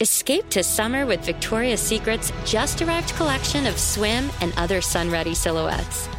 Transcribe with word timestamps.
Escape 0.00 0.48
to 0.50 0.62
summer 0.62 1.06
with 1.06 1.26
Victoria's 1.26 1.80
Secret's 1.80 2.32
just 2.44 2.80
arrived 2.82 3.10
collection 3.16 3.66
of 3.66 3.76
swim 3.76 4.30
and 4.40 4.52
other 4.56 4.80
sun 4.80 5.10
ready 5.10 5.34
silhouettes. 5.34 6.08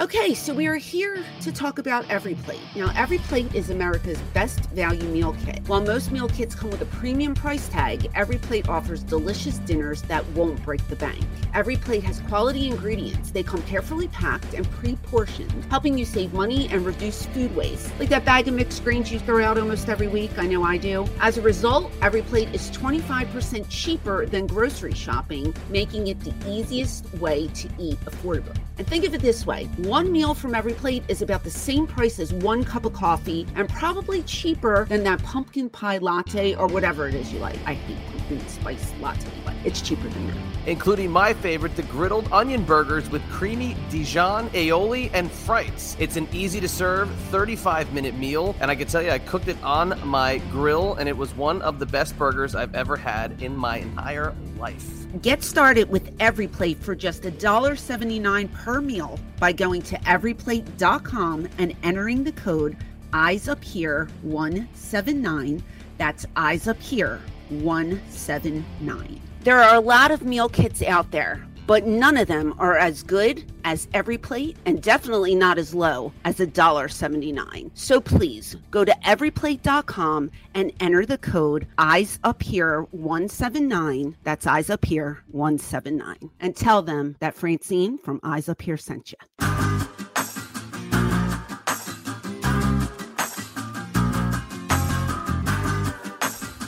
Okay, 0.00 0.32
so 0.32 0.54
we 0.54 0.66
are 0.68 0.76
here 0.76 1.22
to 1.42 1.52
talk 1.52 1.78
about 1.78 2.08
Every 2.10 2.34
Plate. 2.34 2.62
Now, 2.74 2.90
Every 2.96 3.18
Plate 3.18 3.54
is 3.54 3.68
America's 3.68 4.18
best 4.32 4.64
value 4.70 5.02
meal 5.02 5.36
kit. 5.44 5.60
While 5.66 5.82
most 5.82 6.10
meal 6.10 6.30
kits 6.30 6.54
come 6.54 6.70
with 6.70 6.80
a 6.80 6.86
premium 6.86 7.34
price 7.34 7.68
tag, 7.68 8.10
Every 8.14 8.38
Plate 8.38 8.70
offers 8.70 9.02
delicious 9.02 9.58
dinners 9.58 10.00
that 10.02 10.26
won't 10.30 10.62
break 10.64 10.86
the 10.88 10.96
bank. 10.96 11.22
Every 11.52 11.76
Plate 11.76 12.02
has 12.04 12.20
quality 12.20 12.68
ingredients. 12.68 13.32
They 13.32 13.42
come 13.42 13.60
carefully 13.64 14.08
packed 14.08 14.54
and 14.54 14.68
pre 14.70 14.96
portioned, 14.96 15.52
helping 15.68 15.98
you 15.98 16.06
save 16.06 16.32
money 16.32 16.68
and 16.70 16.86
reduce 16.86 17.26
food 17.26 17.54
waste. 17.54 17.92
Like 17.98 18.08
that 18.08 18.24
bag 18.24 18.48
of 18.48 18.54
mixed 18.54 18.82
greens 18.82 19.12
you 19.12 19.18
throw 19.18 19.44
out 19.44 19.58
almost 19.58 19.90
every 19.90 20.08
week. 20.08 20.30
I 20.38 20.46
know 20.46 20.62
I 20.62 20.78
do. 20.78 21.06
As 21.20 21.36
a 21.36 21.42
result, 21.42 21.92
Every 22.00 22.22
Plate 22.22 22.48
is 22.54 22.70
25% 22.70 23.66
cheaper 23.68 24.24
than 24.24 24.46
grocery 24.46 24.94
shopping, 24.94 25.54
making 25.68 26.06
it 26.06 26.18
the 26.20 26.32
easiest 26.48 27.12
way 27.16 27.48
to 27.48 27.68
eat 27.78 28.00
affordably. 28.06 28.56
And 28.82 28.90
think 28.90 29.04
of 29.04 29.14
it 29.14 29.20
this 29.20 29.46
way 29.46 29.66
one 29.76 30.10
meal 30.10 30.34
from 30.34 30.56
every 30.56 30.72
plate 30.72 31.04
is 31.06 31.22
about 31.22 31.44
the 31.44 31.50
same 31.50 31.86
price 31.86 32.18
as 32.18 32.32
one 32.32 32.64
cup 32.64 32.84
of 32.84 32.92
coffee 32.92 33.46
and 33.54 33.68
probably 33.68 34.24
cheaper 34.24 34.86
than 34.86 35.04
that 35.04 35.22
pumpkin 35.22 35.70
pie 35.70 35.98
latte 35.98 36.56
or 36.56 36.66
whatever 36.66 37.06
it 37.06 37.14
is 37.14 37.32
you 37.32 37.38
like. 37.38 37.60
I 37.64 37.74
hate 37.74 37.96
pumpkin 38.08 38.48
spice 38.48 38.92
latte, 39.00 39.30
but 39.44 39.54
it's 39.64 39.80
cheaper 39.82 40.08
than 40.08 40.26
that. 40.26 40.36
Including 40.66 41.12
my 41.12 41.32
favorite, 41.32 41.76
the 41.76 41.84
griddled 41.84 42.32
onion 42.32 42.64
burgers 42.64 43.08
with 43.08 43.22
creamy 43.30 43.76
Dijon, 43.88 44.50
aioli, 44.50 45.12
and 45.14 45.30
frites. 45.30 45.94
It's 46.00 46.16
an 46.16 46.26
easy 46.32 46.58
to 46.58 46.68
serve 46.68 47.08
35 47.30 47.92
minute 47.92 48.16
meal, 48.16 48.56
and 48.58 48.68
I 48.68 48.74
can 48.74 48.88
tell 48.88 49.00
you, 49.00 49.10
I 49.10 49.20
cooked 49.20 49.46
it 49.46 49.62
on 49.62 49.96
my 50.04 50.38
grill, 50.50 50.94
and 50.94 51.08
it 51.08 51.16
was 51.16 51.32
one 51.36 51.62
of 51.62 51.78
the 51.78 51.86
best 51.86 52.18
burgers 52.18 52.56
I've 52.56 52.74
ever 52.74 52.96
had 52.96 53.40
in 53.40 53.56
my 53.56 53.78
entire 53.78 54.34
life. 54.62 55.06
Get 55.20 55.42
started 55.42 55.90
with 55.90 56.14
Every 56.20 56.48
Plate 56.48 56.78
for 56.78 56.94
just 56.94 57.24
$1.79 57.24 58.50
per 58.52 58.80
meal 58.80 59.18
by 59.38 59.52
going 59.52 59.82
to 59.82 59.98
everyplate.com 59.98 61.48
and 61.58 61.76
entering 61.82 62.24
the 62.24 62.32
code 62.32 62.76
Eyes 63.12 63.48
Up 63.48 63.62
Here 63.62 64.08
179. 64.22 65.62
That's 65.98 66.24
Eyes 66.36 66.66
Up 66.66 66.80
Here 66.80 67.20
179. 67.50 69.20
There 69.42 69.60
are 69.60 69.74
a 69.74 69.80
lot 69.80 70.10
of 70.12 70.22
meal 70.22 70.48
kits 70.48 70.82
out 70.82 71.10
there, 71.10 71.44
but 71.66 71.86
none 71.86 72.16
of 72.16 72.28
them 72.28 72.54
are 72.58 72.76
as 72.76 73.02
good 73.02 73.44
as 73.64 73.88
Every 73.94 74.18
Plate 74.18 74.56
and 74.66 74.82
definitely 74.82 75.34
not 75.34 75.58
as 75.58 75.74
low 75.74 76.12
as 76.24 76.36
$1.79. 76.36 77.70
So 77.74 78.00
please 78.00 78.56
go 78.70 78.84
to 78.84 78.92
everyplate.com 79.04 80.30
and 80.54 80.72
enter 80.80 81.06
the 81.06 81.18
code 81.18 81.66
Eyes 81.78 82.18
Up 82.24 82.42
Here 82.42 82.82
179. 82.90 84.16
That's 84.24 84.46
Eyes 84.46 84.70
Up 84.70 84.84
Here 84.84 85.22
179. 85.30 86.30
And 86.40 86.56
tell 86.56 86.82
them 86.82 87.16
that 87.20 87.34
Francine 87.34 87.98
from 87.98 88.20
Eyes 88.22 88.48
Up 88.48 88.62
Here 88.62 88.76
sent 88.76 89.12
you. 89.12 89.18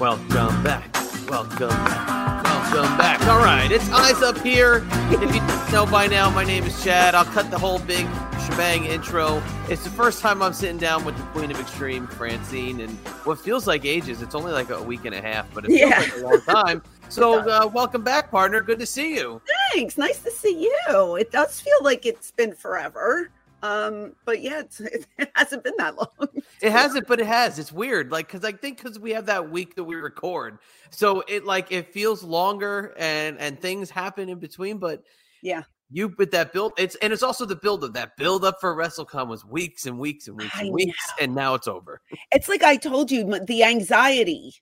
Welcome 0.00 0.62
back. 0.62 0.94
Welcome 1.30 1.68
back. 1.68 2.33
Welcome 2.74 2.98
back. 2.98 3.20
All 3.28 3.38
right, 3.38 3.70
it's 3.70 3.88
Eyes 3.90 4.20
Up 4.20 4.36
Here. 4.38 4.84
If 5.12 5.20
you 5.20 5.28
didn't 5.28 5.72
know 5.72 5.86
by 5.86 6.08
now, 6.08 6.28
my 6.30 6.42
name 6.42 6.64
is 6.64 6.82
Chad. 6.82 7.14
I'll 7.14 7.24
cut 7.24 7.48
the 7.52 7.56
whole 7.58 7.78
big 7.78 8.04
shebang 8.46 8.84
intro. 8.86 9.40
It's 9.68 9.84
the 9.84 9.90
first 9.90 10.20
time 10.20 10.42
I'm 10.42 10.52
sitting 10.52 10.78
down 10.78 11.04
with 11.04 11.16
the 11.16 11.22
Queen 11.26 11.52
of 11.52 11.60
Extreme, 11.60 12.08
Francine, 12.08 12.80
and 12.80 12.90
what 13.22 13.38
feels 13.38 13.68
like 13.68 13.84
ages. 13.84 14.22
It's 14.22 14.34
only 14.34 14.50
like 14.50 14.70
a 14.70 14.82
week 14.82 15.04
and 15.04 15.14
a 15.14 15.22
half, 15.22 15.46
but 15.54 15.64
it 15.66 15.68
feels 15.68 15.80
Yeah. 15.88 15.98
like 16.00 16.16
a 16.16 16.20
long 16.20 16.40
time. 16.40 16.82
So, 17.10 17.38
uh, 17.48 17.70
welcome 17.72 18.02
back, 18.02 18.30
partner. 18.30 18.60
Good 18.62 18.78
to 18.80 18.86
see 18.86 19.14
you. 19.14 19.40
Thanks. 19.72 19.96
Nice 19.98 20.20
to 20.20 20.30
see 20.32 20.62
you. 20.88 21.16
It 21.16 21.30
does 21.30 21.60
feel 21.60 21.76
like 21.82 22.06
it's 22.06 22.30
been 22.32 22.54
forever. 22.54 23.30
Um, 23.64 24.12
but 24.26 24.42
yeah, 24.42 24.60
it's, 24.60 24.80
it 25.18 25.30
hasn't 25.34 25.64
been 25.64 25.74
that 25.78 25.96
long. 25.96 26.08
It 26.62 26.70
hasn't, 26.70 27.08
but 27.08 27.20
it 27.20 27.26
has. 27.26 27.58
It's 27.58 27.72
weird, 27.72 28.10
like 28.10 28.28
because 28.28 28.44
I 28.44 28.52
think 28.52 28.78
because 28.80 28.98
we 28.98 29.10
have 29.10 29.26
that 29.26 29.50
week 29.50 29.74
that 29.74 29.84
we 29.84 29.96
record, 29.96 30.58
so 30.88 31.22
it 31.28 31.44
like 31.44 31.70
it 31.70 31.92
feels 31.92 32.22
longer 32.22 32.94
and 32.96 33.38
and 33.38 33.60
things 33.60 33.90
happen 33.90 34.30
in 34.30 34.38
between. 34.38 34.78
But 34.78 35.02
Yeah. 35.42 35.64
you 35.90 36.08
but 36.08 36.30
that 36.30 36.52
build 36.54 36.72
it's 36.78 36.94
and 36.96 37.12
it's 37.12 37.22
also 37.22 37.44
the 37.44 37.56
build 37.56 37.84
of 37.84 37.92
that 37.94 38.16
build 38.16 38.44
up 38.46 38.60
for 38.60 38.74
WrestleCon 38.74 39.28
was 39.28 39.44
weeks 39.44 39.84
and 39.84 39.98
weeks 39.98 40.26
and 40.28 40.38
weeks 40.38 40.56
I 40.56 40.62
and 40.62 40.72
weeks, 40.72 41.12
and 41.20 41.34
now 41.34 41.54
it's 41.54 41.68
over. 41.68 42.00
It's 42.32 42.48
like 42.48 42.62
I 42.62 42.76
told 42.76 43.10
you, 43.10 43.38
the 43.46 43.64
anxiety 43.64 44.54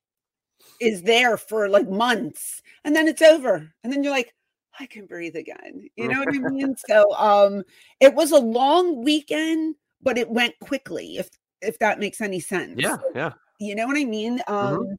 is 0.81 1.03
there 1.03 1.37
for 1.37 1.69
like 1.69 1.89
months 1.89 2.63
and 2.85 2.97
then 2.97 3.07
it's 3.07 3.23
over. 3.23 3.73
And 3.85 3.93
then 3.93 4.03
you're 4.03 4.13
like, 4.13 4.35
I 4.79 4.87
can 4.87 5.07
breathe 5.07 5.37
again. 5.37 5.89
You 5.97 6.09
know 6.09 6.21
what 6.21 6.29
I 6.29 6.39
mean? 6.51 6.75
So 6.89 7.13
um 7.15 7.63
it 8.01 8.15
was 8.15 8.33
a 8.33 8.39
long 8.39 9.05
weekend, 9.05 9.77
but 10.03 10.19
it 10.19 10.31
went 10.31 10.59
quickly, 10.61 11.19
if 11.19 11.31
if 11.61 11.79
that 11.79 11.99
makes 11.99 12.21
any 12.21 12.41
sense. 12.41 12.79
Yeah, 12.81 12.99
yeah. 13.15 13.33
You 13.59 13.75
know 13.75 13.87
what 13.87 13.97
I 13.97 14.05
mean? 14.05 14.41
Um 14.49 14.97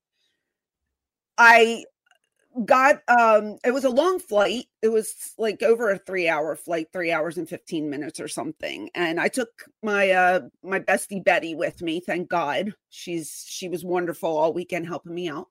I 1.37 1.83
got 2.65 3.01
um 3.07 3.57
it 3.65 3.71
was 3.71 3.83
a 3.83 3.89
long 3.89 4.19
flight. 4.19 4.65
It 4.81 4.89
was 4.89 5.33
like 5.37 5.63
over 5.63 5.89
a 5.89 5.97
3 5.97 6.29
hour 6.29 6.55
flight, 6.55 6.87
3 6.93 7.11
hours 7.11 7.37
and 7.37 7.49
15 7.49 7.89
minutes 7.89 8.19
or 8.19 8.27
something. 8.27 8.89
And 8.93 9.19
I 9.19 9.27
took 9.27 9.49
my 9.81 10.11
uh 10.11 10.41
my 10.63 10.79
bestie 10.79 11.23
Betty 11.23 11.55
with 11.55 11.81
me, 11.81 11.99
thank 11.99 12.29
God. 12.29 12.73
She's 12.89 13.45
she 13.47 13.69
was 13.69 13.83
wonderful 13.83 14.37
all 14.37 14.53
weekend 14.53 14.87
helping 14.87 15.15
me 15.15 15.29
out. 15.29 15.47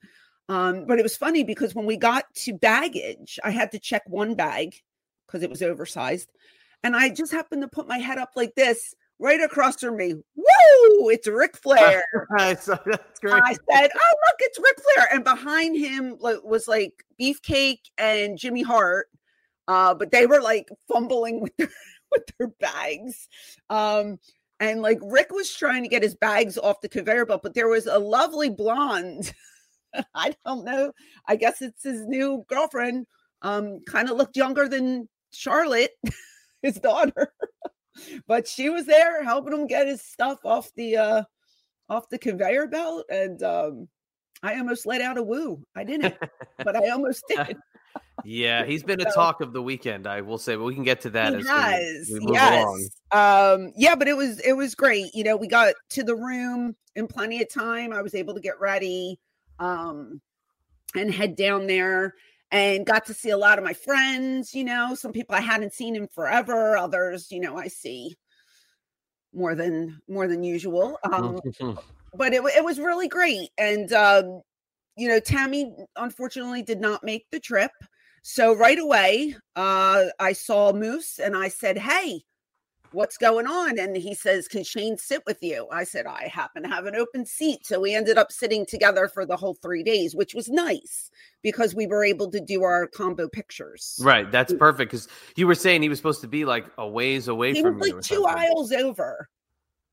Um 0.48 0.86
but 0.86 0.98
it 0.98 1.02
was 1.02 1.16
funny 1.16 1.44
because 1.44 1.74
when 1.74 1.86
we 1.86 1.96
got 1.96 2.24
to 2.34 2.52
baggage, 2.52 3.38
I 3.44 3.50
had 3.50 3.72
to 3.72 3.78
check 3.78 4.02
one 4.06 4.34
bag 4.34 4.74
because 5.26 5.42
it 5.42 5.50
was 5.50 5.62
oversized. 5.62 6.30
And 6.84 6.96
I 6.96 7.10
just 7.10 7.32
happened 7.32 7.62
to 7.62 7.68
put 7.68 7.88
my 7.88 7.98
head 7.98 8.18
up 8.18 8.32
like 8.34 8.54
this 8.54 8.94
right 9.22 9.40
across 9.40 9.78
from 9.80 9.96
me. 9.96 10.14
Woo! 10.14 11.08
It's 11.08 11.28
Ric 11.28 11.56
Flair. 11.56 12.04
that's 12.36 12.68
great. 13.20 13.42
I 13.42 13.52
said, 13.52 13.90
"Oh, 13.94 14.14
look, 14.26 14.36
it's 14.40 14.58
Ric 14.58 14.80
Flair," 14.80 15.08
and 15.12 15.24
behind 15.24 15.76
him 15.76 16.18
was 16.20 16.66
like 16.68 17.04
Beefcake 17.20 17.90
and 17.96 18.36
Jimmy 18.36 18.62
Hart, 18.62 19.08
uh, 19.68 19.94
but 19.94 20.10
they 20.10 20.26
were 20.26 20.42
like 20.42 20.68
fumbling 20.88 21.40
with 21.42 21.56
their 21.56 21.70
with 22.10 22.24
their 22.38 22.48
bags. 22.48 23.28
Um, 23.70 24.18
and 24.60 24.82
like 24.82 24.98
Ric 25.02 25.32
was 25.32 25.54
trying 25.54 25.82
to 25.84 25.88
get 25.88 26.02
his 26.02 26.14
bags 26.14 26.58
off 26.58 26.80
the 26.80 26.88
conveyor 26.88 27.26
belt, 27.26 27.42
but 27.42 27.54
there 27.54 27.68
was 27.68 27.86
a 27.86 27.98
lovely 27.98 28.50
blonde. 28.50 29.32
I 30.14 30.34
don't 30.44 30.64
know. 30.64 30.92
I 31.26 31.36
guess 31.36 31.62
it's 31.62 31.84
his 31.84 32.06
new 32.06 32.44
girlfriend. 32.48 33.06
Um, 33.42 33.80
kind 33.86 34.08
of 34.08 34.16
looked 34.16 34.36
younger 34.36 34.68
than 34.68 35.08
Charlotte, 35.32 35.92
his 36.62 36.76
daughter. 36.76 37.32
but 38.26 38.46
she 38.46 38.70
was 38.70 38.86
there 38.86 39.24
helping 39.24 39.52
him 39.52 39.66
get 39.66 39.86
his 39.86 40.02
stuff 40.02 40.38
off 40.44 40.70
the 40.76 40.96
uh 40.96 41.22
off 41.88 42.08
the 42.08 42.18
conveyor 42.18 42.66
belt 42.68 43.04
and 43.10 43.42
um 43.42 43.88
I 44.42 44.58
almost 44.58 44.86
let 44.86 45.00
out 45.00 45.18
a 45.18 45.22
woo. 45.22 45.62
I 45.76 45.84
didn't, 45.84 46.16
but 46.58 46.74
I 46.74 46.88
almost 46.88 47.22
did. 47.28 47.56
yeah, 48.24 48.64
he's 48.64 48.82
been 48.82 49.00
a 49.00 49.12
talk 49.12 49.40
of 49.40 49.52
the 49.52 49.62
weekend. 49.62 50.08
I 50.08 50.20
will 50.20 50.38
say, 50.38 50.56
but 50.56 50.64
we 50.64 50.74
can 50.74 50.82
get 50.82 51.00
to 51.02 51.10
that. 51.10 51.32
As 51.32 51.46
has, 51.46 52.08
we, 52.08 52.18
we 52.18 52.26
move 52.26 52.34
yes. 52.34 52.64
along. 52.64 52.88
Um, 53.12 53.72
yeah, 53.76 53.94
but 53.94 54.08
it 54.08 54.16
was 54.16 54.40
it 54.40 54.54
was 54.54 54.74
great. 54.74 55.14
You 55.14 55.22
know, 55.22 55.36
we 55.36 55.46
got 55.46 55.74
to 55.90 56.02
the 56.02 56.16
room 56.16 56.74
in 56.96 57.06
plenty 57.06 57.40
of 57.40 57.52
time. 57.52 57.92
I 57.92 58.02
was 58.02 58.16
able 58.16 58.34
to 58.34 58.40
get 58.40 58.58
ready, 58.58 59.20
um, 59.58 60.20
and 60.94 61.12
head 61.12 61.36
down 61.36 61.66
there 61.66 62.14
and 62.50 62.86
got 62.86 63.06
to 63.06 63.14
see 63.14 63.30
a 63.30 63.36
lot 63.36 63.58
of 63.58 63.64
my 63.64 63.72
friends. 63.72 64.54
You 64.54 64.64
know, 64.64 64.94
some 64.94 65.12
people 65.12 65.34
I 65.34 65.40
hadn't 65.40 65.72
seen 65.72 65.96
in 65.96 66.08
forever. 66.08 66.76
Others, 66.76 67.30
you 67.30 67.40
know, 67.40 67.56
I 67.56 67.68
see 67.68 68.14
more 69.34 69.54
than 69.54 70.00
more 70.08 70.28
than 70.28 70.42
usual. 70.44 70.98
Um, 71.10 71.40
but 72.14 72.34
it, 72.34 72.42
it 72.56 72.64
was 72.64 72.78
really 72.78 73.08
great. 73.08 73.48
And, 73.58 73.92
um, 73.92 74.42
you 74.96 75.08
know, 75.08 75.20
Tammy 75.20 75.74
unfortunately 75.96 76.62
did 76.62 76.80
not 76.80 77.02
make 77.02 77.26
the 77.30 77.40
trip. 77.40 77.72
So 78.22 78.54
right 78.54 78.78
away, 78.78 79.34
uh, 79.56 80.04
I 80.20 80.32
saw 80.32 80.72
Moose 80.72 81.18
and 81.18 81.36
I 81.36 81.48
said, 81.48 81.78
Hey, 81.78 82.22
what's 82.92 83.16
going 83.16 83.46
on? 83.46 83.78
And 83.78 83.96
he 83.96 84.14
says, 84.14 84.48
Can 84.48 84.64
Shane 84.64 84.96
sit 84.96 85.22
with 85.26 85.42
you? 85.42 85.66
I 85.70 85.84
said, 85.84 86.06
I 86.06 86.28
happen 86.28 86.62
to 86.62 86.68
have 86.68 86.86
an 86.86 86.96
open 86.96 87.24
seat. 87.24 87.66
So 87.66 87.80
we 87.80 87.94
ended 87.94 88.18
up 88.18 88.32
sitting 88.32 88.66
together 88.66 89.08
for 89.08 89.26
the 89.26 89.36
whole 89.36 89.54
three 89.54 89.82
days, 89.82 90.14
which 90.14 90.34
was 90.34 90.48
nice 90.48 91.10
because 91.42 91.74
we 91.74 91.86
were 91.86 92.04
able 92.04 92.30
to 92.30 92.40
do 92.40 92.62
our 92.62 92.86
combo 92.86 93.28
pictures. 93.28 93.98
Right. 94.02 94.30
That's 94.30 94.52
perfect. 94.54 94.90
Because 94.90 95.08
you 95.36 95.46
were 95.46 95.54
saying 95.54 95.82
he 95.82 95.88
was 95.88 95.98
supposed 95.98 96.20
to 96.22 96.28
be 96.28 96.44
like 96.44 96.66
a 96.78 96.88
ways 96.88 97.28
away 97.28 97.54
he 97.54 97.62
from 97.62 97.78
was 97.78 97.88
you. 97.88 97.94
like 97.94 98.04
two 98.04 98.24
aisles 98.24 98.72
over 98.72 99.28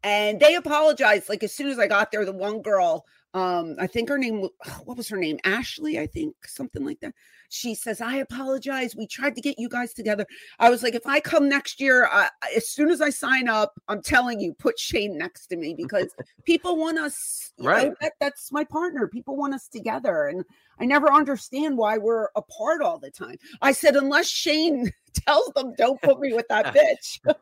and 0.04 0.40
they 0.40 0.56
apologized 0.56 1.30
like 1.30 1.44
as 1.44 1.54
soon 1.54 1.68
as 1.68 1.80
i 1.80 1.88
got 1.88 2.12
there 2.12 2.26
the 2.26 2.32
one 2.32 2.62
girl 2.62 3.06
um 3.34 3.76
i 3.80 3.88
think 3.88 4.10
her 4.10 4.18
name 4.18 4.48
what 4.84 4.98
was 4.98 5.10
her 5.10 5.18
name 5.18 5.38
ashley 5.44 6.00
i 6.00 6.08
think 6.08 6.36
something 6.46 6.86
like 6.86 7.00
that 7.00 7.14
she 7.50 7.76
says 7.76 8.00
i 8.02 8.16
apologize. 8.18 8.96
We 8.96 9.08
tried 9.08 9.36
to 9.36 9.42
get 9.42 9.58
you 9.60 9.68
guys 9.70 9.94
together. 9.94 10.26
I 10.60 10.70
was 10.70 10.84
like 10.84 10.96
if 10.96 11.06
i 11.06 11.20
come 11.20 11.50
next 11.50 11.82
year 11.82 12.08
I, 12.12 12.30
as 12.56 12.70
soon 12.70 12.90
as 12.92 13.02
i 13.02 13.10
sign 13.10 13.48
up 13.50 13.74
i'm 13.88 14.02
telling 14.02 14.40
you 14.40 14.54
put 14.54 14.80
shane 14.80 15.18
next 15.18 15.48
to 15.48 15.58
me 15.58 15.74
because 15.76 16.08
people 16.46 16.78
want 16.78 16.98
us 17.00 17.52
you 17.58 17.64
know, 17.66 17.70
Right. 17.70 17.92
that, 18.02 18.14
that's 18.20 18.52
my 18.52 18.64
partner. 18.64 19.08
People 19.08 19.36
want 19.36 19.54
us 19.54 19.68
together 19.68 20.28
and 20.28 20.46
i 20.80 20.86
never 20.86 21.12
understand 21.12 21.78
why 21.78 21.98
we're 21.98 22.30
apart 22.36 22.82
all 22.82 23.00
the 23.00 23.12
time. 23.12 23.36
I 23.62 23.72
said 23.74 23.96
unless 23.96 24.28
shane 24.28 24.92
tells 25.26 25.52
them 25.56 25.74
don't 25.78 26.02
put 26.02 26.20
me 26.20 26.34
with 26.34 26.48
that 26.50 26.74
bitch. 26.76 27.20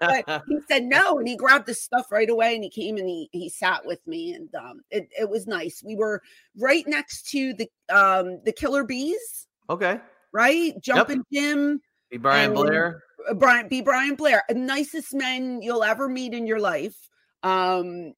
But 0.00 0.42
he 0.48 0.58
said 0.68 0.84
no 0.84 1.18
and 1.18 1.26
he 1.26 1.36
grabbed 1.36 1.66
his 1.66 1.82
stuff 1.82 2.10
right 2.12 2.28
away 2.28 2.54
and 2.54 2.62
he 2.64 2.70
came 2.70 2.96
and 2.96 3.08
he 3.08 3.28
he 3.32 3.48
sat 3.48 3.84
with 3.86 4.04
me 4.06 4.34
and 4.34 4.54
um 4.54 4.80
it, 4.90 5.08
it 5.18 5.28
was 5.28 5.46
nice. 5.46 5.82
We 5.84 5.96
were 5.96 6.20
right 6.58 6.86
next 6.86 7.28
to 7.30 7.54
the 7.54 7.68
um 7.94 8.40
the 8.44 8.52
killer 8.52 8.84
bees. 8.84 9.46
Okay. 9.70 10.00
right? 10.32 10.74
Jumping 10.80 11.22
jim 11.32 11.80
Be 12.10 12.18
Brian 12.18 12.46
And- 12.46 12.54
Blair. 12.54 13.02
brian 13.36 13.68
b 13.68 13.80
brian 13.80 14.14
blair. 14.16 14.42
Nicest 14.50 15.14
men 15.14 15.62
you'll 15.62 15.82
ever 15.84 16.08
meet 16.08 16.34
in 16.34 16.46
your 16.46 16.60
life. 16.60 16.96
Um 17.42 18.12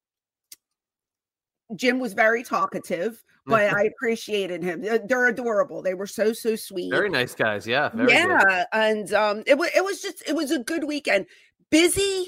jim 1.75 1.99
was 1.99 2.13
very 2.13 2.43
talkative 2.43 3.23
but 3.45 3.73
i 3.73 3.83
appreciated 3.83 4.61
him 4.63 4.81
they're 4.81 5.27
adorable 5.27 5.81
they 5.81 5.93
were 5.93 6.07
so 6.07 6.33
so 6.33 6.55
sweet 6.55 6.89
Very 6.91 7.09
nice 7.09 7.33
guys. 7.33 7.65
Yeah. 7.65 7.89
Very 7.89 8.07
good. 8.07 8.13
yeah 8.13 8.63
and 8.73 9.13
um 9.13 9.43
it 9.45 9.57
was 9.57 9.69
it 9.75 9.83
was 9.83 10.01
just 10.01 10.21
it 10.27 10.35
was 10.35 10.51
a 10.51 10.59
good 10.59 10.83
weekend 10.83 11.25
busy 11.69 12.27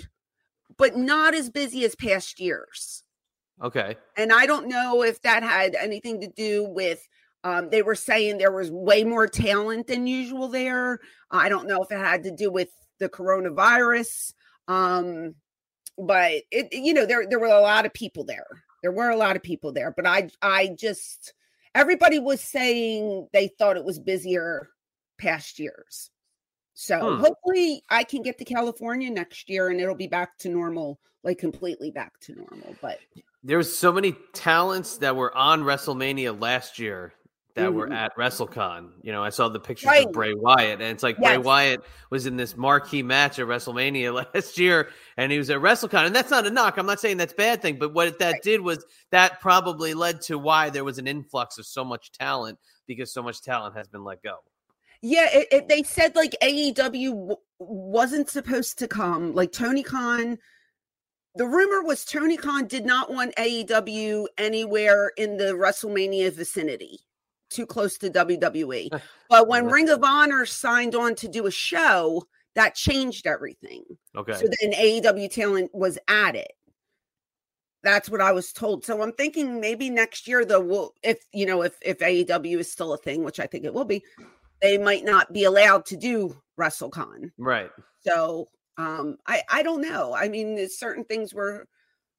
but 0.78 0.96
not 0.96 1.34
as 1.34 1.50
busy 1.50 1.84
as 1.86 1.96
past 1.96 2.40
years 2.40 3.04
Okay. 3.62 3.98
and 4.18 4.32
i 4.32 4.46
don't 4.46 4.68
know 4.70 5.04
if 5.04 5.22
that 5.24 5.44
had 5.44 5.76
anything 5.76 6.22
to 6.22 6.28
do 6.28 6.64
with 6.64 7.06
um 7.44 7.70
they 7.70 7.82
were 7.82 7.96
saying 7.96 8.38
there 8.38 8.52
was 8.54 8.72
way 8.72 9.04
more 9.04 9.28
talent 9.28 9.88
than 9.88 10.08
usual 10.08 10.48
there 10.48 11.00
i 11.32 11.50
don't 11.50 11.68
know 11.68 11.82
if 11.84 11.92
it 11.92 11.98
had 12.00 12.24
to 12.24 12.32
do 12.32 12.50
with 12.52 12.70
the 13.00 13.10
coronavirus 13.10 14.34
um 14.70 15.36
but 15.98 16.44
it 16.52 16.68
you 16.72 16.94
know 16.94 17.06
there 17.06 17.28
there 17.28 17.40
were 17.40 17.48
a 17.48 17.62
lot 17.62 17.86
of 17.86 17.94
people 17.94 18.24
there 18.24 18.46
there 18.82 18.92
were 18.92 19.10
a 19.10 19.18
lot 19.18 19.36
of 19.36 19.44
people 19.44 19.72
there 19.72 19.92
but 19.96 20.06
i 20.06 20.30
i 20.42 20.68
just 20.80 21.34
everybody 21.76 22.20
was 22.20 22.42
saying 22.42 23.28
they 23.34 23.48
thought 23.48 23.78
it 23.78 23.86
was 23.86 24.00
busier 24.00 24.70
past 25.18 25.60
years 25.60 26.10
so 26.74 26.98
Hmm. 27.16 27.22
hopefully 27.22 27.84
i 27.90 28.04
can 28.04 28.22
get 28.22 28.38
to 28.38 28.46
california 28.46 29.10
next 29.10 29.50
year 29.50 29.70
and 29.70 29.80
it'll 29.80 29.96
be 29.96 30.08
back 30.08 30.38
to 30.40 30.50
normal 30.50 31.00
like 31.24 31.38
completely 31.38 31.92
back 31.92 32.20
to 32.22 32.34
normal 32.36 32.76
but 32.82 33.00
There 33.44 33.58
was 33.58 33.78
so 33.78 33.92
many 33.92 34.16
talents 34.34 34.98
that 34.98 35.16
were 35.16 35.36
on 35.36 35.64
WrestleMania 35.64 36.40
last 36.40 36.78
year 36.80 37.14
that 37.60 37.74
were 37.74 37.88
Mhm. 37.88 37.94
at 37.96 38.16
WrestleCon. 38.18 38.90
You 39.02 39.12
know, 39.12 39.24
I 39.24 39.30
saw 39.30 39.50
the 39.50 39.60
pictures 39.60 39.88
Right. 39.88 40.06
of 40.06 40.12
Bray 40.12 40.34
Wyatt, 40.34 40.82
and 40.82 40.84
it's 40.84 41.04
like 41.04 41.18
Bray 41.18 41.38
Wyatt 41.38 41.82
was 42.10 42.26
in 42.26 42.38
this 42.38 42.56
marquee 42.58 43.04
match 43.04 43.40
at 43.40 43.46
WrestleMania 43.48 44.14
last 44.36 44.58
year, 44.58 44.90
and 45.18 45.32
he 45.32 45.38
was 45.38 45.50
at 45.50 45.60
WrestleCon. 45.60 46.06
And 46.06 46.16
that's 46.16 46.32
not 46.32 46.46
a 46.48 46.50
knock. 46.50 46.78
I'm 46.78 46.86
not 46.86 47.00
saying 47.00 47.18
that's 47.18 47.34
a 47.34 47.36
bad 47.36 47.62
thing, 47.62 47.78
but 47.80 47.94
what 47.94 48.18
that 48.20 48.34
Right. 48.34 48.42
did 48.44 48.62
was 48.62 48.86
that 49.12 49.40
probably 49.42 49.94
led 49.94 50.22
to 50.24 50.38
why 50.38 50.70
there 50.70 50.84
was 50.84 50.98
an 50.98 51.08
influx 51.08 51.58
of 51.58 51.66
so 51.66 51.84
much 51.86 52.12
talent 52.12 52.58
because 52.88 53.14
so 53.14 53.22
much 53.22 53.42
talent 53.42 53.76
has 53.76 53.88
been 53.88 54.04
let 54.04 54.22
go. 54.24 54.38
Yeah, 55.02 55.28
it, 55.32 55.48
it, 55.52 55.68
they 55.70 55.84
said 55.84 56.16
like 56.16 56.36
AEW 56.42 57.12
w- 57.12 57.36
wasn't 57.60 58.30
supposed 58.30 58.78
to 58.80 58.88
come. 58.88 59.34
Like 59.34 59.52
Tony 59.54 59.82
Khan, 59.84 60.38
the 61.36 61.48
rumor 61.48 61.84
was 61.84 62.04
Tony 62.04 62.36
Khan 62.36 62.68
did 62.68 62.86
not 62.86 63.10
want 63.10 63.34
AEW 63.38 64.28
anywhere 64.38 65.14
in 65.16 65.38
the 65.38 65.54
WrestleMania 65.54 66.34
vicinity, 66.34 67.00
too 67.50 67.66
close 67.66 67.98
to 68.00 68.10
WWE. 68.10 69.02
but 69.30 69.48
when 69.48 69.68
Ring 69.68 69.90
of 69.90 70.04
Honor 70.04 70.46
signed 70.46 70.96
on 70.96 71.16
to 71.16 71.28
do 71.28 71.46
a 71.48 71.52
show, 71.52 72.24
that 72.56 72.76
changed 72.76 73.28
everything. 73.28 73.84
Okay. 74.16 74.34
So 74.34 74.48
then 74.62 74.74
AEW 74.74 75.32
talent 75.32 75.72
was 75.74 75.98
added. 76.08 76.48
That's 77.84 78.10
what 78.10 78.22
I 78.22 78.34
was 78.34 78.52
told. 78.52 78.84
So 78.84 79.02
I'm 79.02 79.14
thinking 79.14 79.62
maybe 79.62 79.90
next 79.90 80.28
year 80.28 80.44
though, 80.44 80.60
we'll 80.60 80.94
if 81.02 81.20
you 81.32 81.46
know 81.46 81.62
if 81.62 81.78
if 81.82 82.00
AEW 82.00 82.58
is 82.58 82.72
still 82.72 82.94
a 82.94 82.98
thing, 82.98 83.24
which 83.24 83.40
I 83.40 83.48
think 83.48 83.64
it 83.64 83.74
will 83.74 83.86
be, 83.86 84.04
they 84.62 84.78
might 84.78 85.06
not 85.06 85.32
be 85.32 85.46
allowed 85.46 85.86
to 85.88 85.98
do 85.98 86.36
WrestleCon. 86.60 87.32
right. 87.38 87.72
So 88.06 88.50
um 88.78 89.18
I 89.26 89.44
I 89.50 89.64
don't 89.64 89.82
know. 89.82 90.14
I 90.14 90.28
mean, 90.28 90.56
there's 90.56 90.78
certain 90.78 91.06
things 91.06 91.34
were 91.34 91.68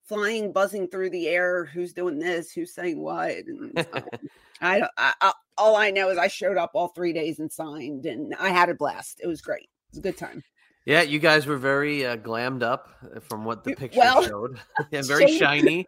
flying, 0.04 0.52
buzzing 0.52 0.88
through 0.88 1.10
the 1.10 1.28
air. 1.28 1.64
Who's 1.64 1.92
doing 1.92 2.18
this? 2.18 2.52
Who's 2.52 2.74
saying 2.74 3.00
what? 3.00 3.30
And 3.30 3.78
um, 3.78 4.08
I. 4.60 4.82
I, 4.96 5.14
I, 5.20 5.32
all 5.60 5.76
I 5.76 5.90
know 5.90 6.08
is 6.08 6.16
I 6.16 6.28
showed 6.28 6.56
up 6.56 6.70
all 6.74 6.88
three 6.88 7.12
days 7.12 7.38
and 7.38 7.52
signed, 7.52 8.06
and 8.06 8.34
I 8.40 8.48
had 8.48 8.70
a 8.70 8.74
blast. 8.74 9.20
It 9.22 9.26
was 9.26 9.42
great. 9.42 9.64
It 9.64 9.90
was 9.92 9.98
a 9.98 10.02
good 10.02 10.16
time. 10.16 10.42
Yeah, 10.86 11.02
you 11.02 11.18
guys 11.18 11.46
were 11.46 11.58
very 11.58 12.06
uh, 12.06 12.16
glammed 12.16 12.62
up 12.62 12.88
uh, 13.04 13.20
from 13.20 13.44
what 13.44 13.62
the 13.64 13.74
picture 13.74 14.00
well, 14.00 14.22
showed. 14.24 14.58
yeah, 14.90 15.02
very 15.02 15.26
Shane- 15.26 15.38
shiny. 15.38 15.86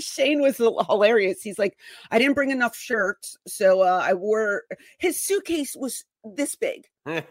Shane 0.00 0.40
was 0.40 0.56
hilarious. 0.56 1.42
He's 1.42 1.58
like, 1.58 1.76
I 2.10 2.18
didn't 2.18 2.34
bring 2.34 2.50
enough 2.50 2.74
shirts, 2.74 3.36
so 3.46 3.82
uh, 3.82 4.00
I 4.02 4.14
wore. 4.14 4.64
His 4.98 5.22
suitcase 5.22 5.76
was 5.76 6.04
this 6.34 6.54
big. 6.54 6.84
I 7.06 7.22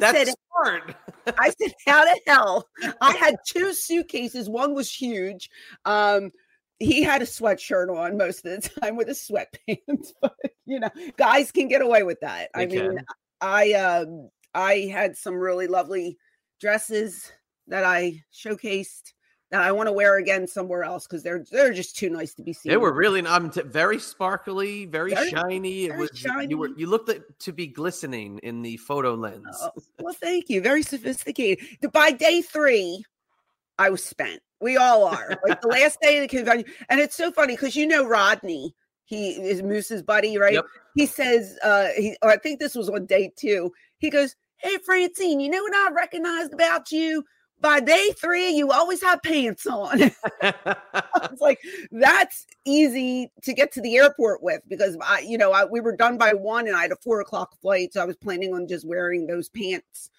said, 0.00 0.28
smart. 0.28 0.94
I 1.38 1.50
said, 1.50 1.72
how 1.86 2.04
the 2.04 2.20
hell? 2.26 2.68
I 3.00 3.12
had 3.20 3.36
two 3.46 3.72
suitcases. 3.72 4.48
One 4.48 4.74
was 4.74 4.92
huge. 4.92 5.50
Um, 5.84 6.30
he 6.78 7.02
had 7.02 7.22
a 7.22 7.26
sweatshirt 7.26 7.94
on 7.94 8.18
most 8.18 8.44
of 8.44 8.62
the 8.62 8.68
time 8.80 8.96
with 8.96 9.08
his 9.08 9.18
sweatpants, 9.18 10.12
but 10.20 10.36
you 10.66 10.78
know, 10.78 10.90
guys 11.16 11.50
can 11.50 11.68
get 11.68 11.80
away 11.80 12.02
with 12.02 12.20
that. 12.20 12.50
I 12.54 12.66
mean, 12.66 12.96
can. 12.96 13.04
I 13.40 13.72
um, 13.72 14.28
I 14.54 14.90
had 14.92 15.16
some 15.16 15.34
really 15.34 15.68
lovely 15.68 16.18
dresses 16.60 17.32
that 17.68 17.84
I 17.84 18.22
showcased 18.32 19.12
that 19.56 19.66
I 19.66 19.72
want 19.72 19.86
to 19.88 19.92
wear 19.92 20.16
again 20.16 20.46
somewhere 20.46 20.84
else 20.84 21.06
because 21.06 21.22
they're 21.22 21.44
they're 21.50 21.72
just 21.72 21.96
too 21.96 22.10
nice 22.10 22.34
to 22.34 22.42
be 22.42 22.52
seen. 22.52 22.70
They 22.70 22.76
were 22.76 22.92
really 22.92 23.26
I'm 23.26 23.50
t- 23.50 23.62
very 23.62 23.98
sparkly, 23.98 24.84
very, 24.84 25.14
Very- 25.14 25.30
shiny. 25.30 25.84
It 25.86 25.88
very 25.88 26.00
was 26.00 26.24
you 26.48 26.58
were 26.58 26.68
you 26.76 26.86
looked 26.86 27.08
like- 27.08 27.24
to 27.40 27.52
be 27.52 27.66
glistening 27.66 28.38
in 28.42 28.62
the 28.62 28.76
photo 28.76 29.14
lens. 29.14 29.46
Oh, 29.62 29.70
well, 30.00 30.14
thank 30.14 30.48
you. 30.48 30.60
Very 30.60 30.82
sophisticated. 30.82 31.64
By 31.92 32.10
day 32.12 32.42
three, 32.42 33.04
I 33.78 33.90
was 33.90 34.04
spent. 34.04 34.40
We 34.60 34.76
all 34.76 35.04
are. 35.04 35.36
Like 35.46 35.60
the 35.60 35.68
last 35.68 35.98
day 36.00 36.18
of 36.18 36.22
the 36.22 36.28
convention. 36.36 36.70
And 36.88 37.00
it's 37.00 37.16
so 37.16 37.30
funny 37.30 37.54
because 37.54 37.76
you 37.76 37.86
know 37.86 38.06
Rodney, 38.06 38.74
he 39.04 39.30
is 39.30 39.62
Moose's 39.62 40.02
buddy, 40.02 40.38
right? 40.38 40.54
Yep. 40.54 40.64
He 40.94 41.06
says, 41.06 41.58
uh, 41.62 41.88
he 41.96 42.16
or 42.22 42.30
I 42.30 42.36
think 42.36 42.58
this 42.60 42.74
was 42.74 42.88
on 42.88 43.06
day 43.06 43.32
two. 43.36 43.72
He 43.98 44.10
goes, 44.10 44.34
Hey 44.58 44.78
Francine, 44.84 45.40
you 45.40 45.50
know 45.50 45.62
what 45.62 45.74
I 45.74 45.92
recognized 45.94 46.52
about 46.54 46.90
you? 46.90 47.22
By 47.60 47.80
day 47.80 48.10
three, 48.20 48.50
you 48.50 48.70
always 48.70 49.02
have 49.02 49.22
pants 49.22 49.66
on. 49.66 50.00
it's 50.42 51.40
like, 51.40 51.58
that's 51.90 52.46
easy 52.64 53.32
to 53.42 53.54
get 53.54 53.72
to 53.72 53.80
the 53.80 53.96
airport 53.96 54.42
with 54.42 54.60
because 54.68 54.96
I, 55.02 55.20
you 55.20 55.38
know, 55.38 55.52
I, 55.52 55.64
we 55.64 55.80
were 55.80 55.96
done 55.96 56.18
by 56.18 56.34
one 56.34 56.66
and 56.66 56.76
I 56.76 56.82
had 56.82 56.92
a 56.92 56.96
four 56.96 57.20
o'clock 57.20 57.58
flight. 57.60 57.94
So 57.94 58.02
I 58.02 58.04
was 58.04 58.16
planning 58.16 58.54
on 58.54 58.68
just 58.68 58.86
wearing 58.86 59.26
those 59.26 59.48
pants 59.48 60.10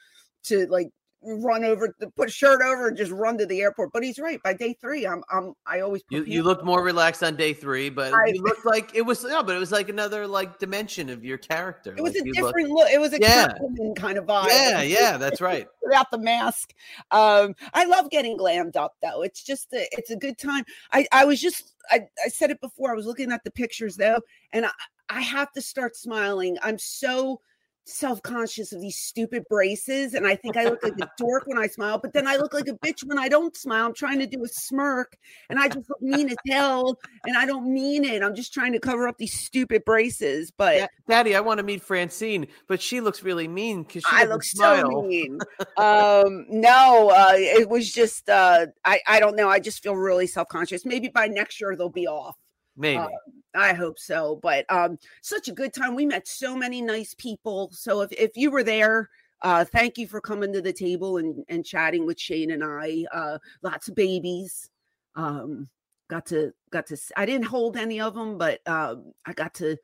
to 0.46 0.65
like 0.67 0.89
run 1.24 1.63
over, 1.63 1.93
put 2.15 2.29
a 2.29 2.31
shirt 2.31 2.62
over, 2.62 2.88
and 2.88 2.97
just 2.97 3.12
run 3.12 3.38
to 3.38 3.45
the 3.45 3.62
airport. 3.62 3.91
But 3.91 4.03
he's 4.03 4.19
right. 4.19 4.41
By 4.43 4.53
day 4.53 4.74
three, 4.79 5.05
I'm, 5.05 5.24
I'm, 5.31 5.53
I 5.65 5.81
always. 5.81 6.03
You, 6.09 6.24
you 6.24 6.43
looked 6.43 6.63
more 6.63 6.83
relaxed 6.83 7.24
on 7.24 7.36
day 7.36 7.53
three, 7.53 7.89
but 7.89 8.13
I, 8.13 8.27
you 8.27 8.41
looked 8.41 8.65
like 8.65 8.95
it 8.95 9.01
was 9.01 9.24
no, 9.24 9.43
but 9.43 9.55
it 9.55 9.59
was 9.59 9.71
like 9.71 9.89
another 9.89 10.27
like 10.27 10.59
dimension 10.59 11.09
of 11.09 11.24
your 11.24 11.38
character. 11.38 11.93
It 11.97 12.01
was 12.01 12.13
like 12.13 12.25
a 12.25 12.31
different 12.31 12.69
look. 12.69 12.89
It 12.89 13.00
was 13.00 13.13
a 13.13 13.19
yeah. 13.19 13.53
kind 13.95 14.17
of 14.17 14.25
vibe. 14.25 14.47
Yeah, 14.47 14.81
yeah, 14.83 15.17
that's 15.17 15.41
right. 15.41 15.67
Without 15.83 16.12
the 16.12 16.19
mask, 16.19 16.74
um, 17.12 17.55
I 17.74 17.86
love 17.86 18.09
getting 18.09 18.38
glammed 18.38 18.75
up 18.75 18.95
though. 19.01 19.24
It's 19.24 19.43
just, 19.43 19.74
a, 19.74 19.88
it's 19.91 20.12
a 20.12 20.17
good 20.17 20.38
time. 20.38 20.63
I, 20.91 21.07
I 21.12 21.25
was 21.25 21.41
just, 21.41 21.75
I, 21.89 22.01
I 22.24 22.29
said 22.29 22.51
it 22.51 22.62
before. 22.62 22.91
I 22.91 22.95
was 22.95 23.05
looking 23.05 23.31
at 23.31 23.43
the 23.43 23.51
pictures 23.51 23.95
though, 23.95 24.19
and 24.51 24.65
I, 24.65 24.71
I 25.09 25.21
have 25.21 25.51
to 25.53 25.62
start 25.62 25.95
smiling. 25.95 26.57
I'm 26.62 26.77
so 26.77 27.39
self-conscious 27.88 28.74
of 28.74 28.82
these 28.82 28.98
stupid 28.98 29.44
braces 29.50 30.13
and 30.13 30.27
i 30.27 30.36
think 30.36 30.58
i 30.58 30.65
look 30.65 30.84
like 30.84 30.94
a 31.01 31.10
dork 31.17 31.44
when 31.48 31.58
i 31.58 31.67
smile 31.67 31.98
but 31.98 32.12
then 32.13 32.27
i 32.27 32.36
look 32.36 32.53
like 32.53 32.67
a 32.67 32.74
bitch 32.74 33.06
when 33.06 33.17
i 33.17 33.27
don't 33.29 33.56
smile. 33.56 33.86
I'm 33.86 33.94
trying 33.94 34.20
to 34.20 34.27
do 34.27 34.44
a 34.44 34.48
smirk 34.48 35.17
and 35.50 35.58
i 35.60 35.67
just 35.67 35.89
look 35.89 36.01
mean 36.01 36.29
as 36.29 36.38
hell 36.50 37.00
and 37.25 37.38
i 37.38 37.46
don't 37.46 37.72
mean 37.72 38.03
it. 38.03 38.22
I'm 38.22 38.36
just 38.36 38.53
trying 38.53 38.74
to 38.74 38.79
cover 38.79 39.08
up 39.08 39.17
these 39.17 39.34
stupid 39.34 39.86
braces 39.86 40.51
but 40.51 40.89
daddy 41.08 41.36
i 41.36 41.39
want 41.39 41.60
to 41.60 41.63
meet 41.63 41.82
francine 41.82 42.48
but 42.67 42.82
she 42.82 43.00
looks 43.01 43.24
really 43.24 43.48
mean 43.48 43.84
because 43.84 44.03
she 44.03 44.15
i 44.15 44.25
look 44.25 44.44
smile. 44.44 44.91
so 44.91 45.01
mean. 45.03 45.39
Um 45.77 46.46
no 46.50 47.12
uh 47.15 47.34
it 47.36 47.70
was 47.70 47.91
just 47.91 48.29
uh 48.29 48.67
i 48.84 49.00
i 49.08 49.20
don't 49.20 49.36
know. 49.36 49.48
I 49.48 49.60
just 49.60 49.84
feel 49.84 49.96
really 49.96 50.27
self-conscious. 50.27 50.86
Maybe 50.86 51.08
by 51.08 51.27
next 51.27 51.62
year 51.62 51.75
they'll 51.75 51.89
be 51.89 52.08
off 52.08 52.36
Maybe. 52.77 53.00
Uh, 53.00 53.07
I 53.55 53.74
hope 53.74 54.00
so. 54.00 54.39
But 54.41 54.65
um, 54.69 54.98
such 55.22 55.48
a 55.48 55.53
good 55.53 55.74
time. 55.74 55.96
We 55.96 56.05
met 56.05 56.27
so 56.27 56.55
many 56.55 56.81
nice 56.81 57.15
people. 57.15 57.69
So 57.74 58.01
if, 58.01 58.12
if 58.13 58.38
you 58.38 58.51
were 58.51 58.63
there, 58.63 59.10
uh, 59.41 59.65
thank 59.65 59.98
you 59.98 60.07
for 60.07 60.22
coming 60.22 60.53
to 60.53 60.62
the 60.62 60.74
table 60.74 61.17
and, 61.17 61.43
and 61.50 61.65
chatting 61.65 62.05
with 62.05 62.19
Shane 62.19 62.51
and 62.51 62.63
I. 62.63 63.05
Uh, 63.12 63.39
lots 63.62 63.88
of 63.88 63.96
babies. 63.96 64.69
Um, 65.15 65.67
got 66.10 66.25
to 66.27 66.53
got 66.72 66.88
to. 66.88 66.98
I 67.15 67.25
didn't 67.25 67.48
hold 67.48 67.77
any 67.77 68.00
of 68.00 68.13
them, 68.13 68.38
but 68.38 68.60
um, 68.67 69.12
I 69.25 69.34
got 69.34 69.55
to 69.55 69.77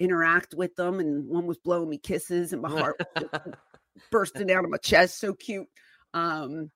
interact 0.00 0.54
with 0.54 0.74
them, 0.76 1.00
and 1.00 1.26
one 1.28 1.46
was 1.46 1.58
blowing 1.58 1.88
me 1.88 1.98
kisses, 1.98 2.52
and 2.52 2.62
my 2.62 2.70
heart 2.70 3.00
bursting 4.10 4.50
out 4.50 4.64
of 4.64 4.70
my 4.70 4.78
chest. 4.78 5.18
So 5.18 5.34
cute. 5.34 5.68
Um, 6.12 6.70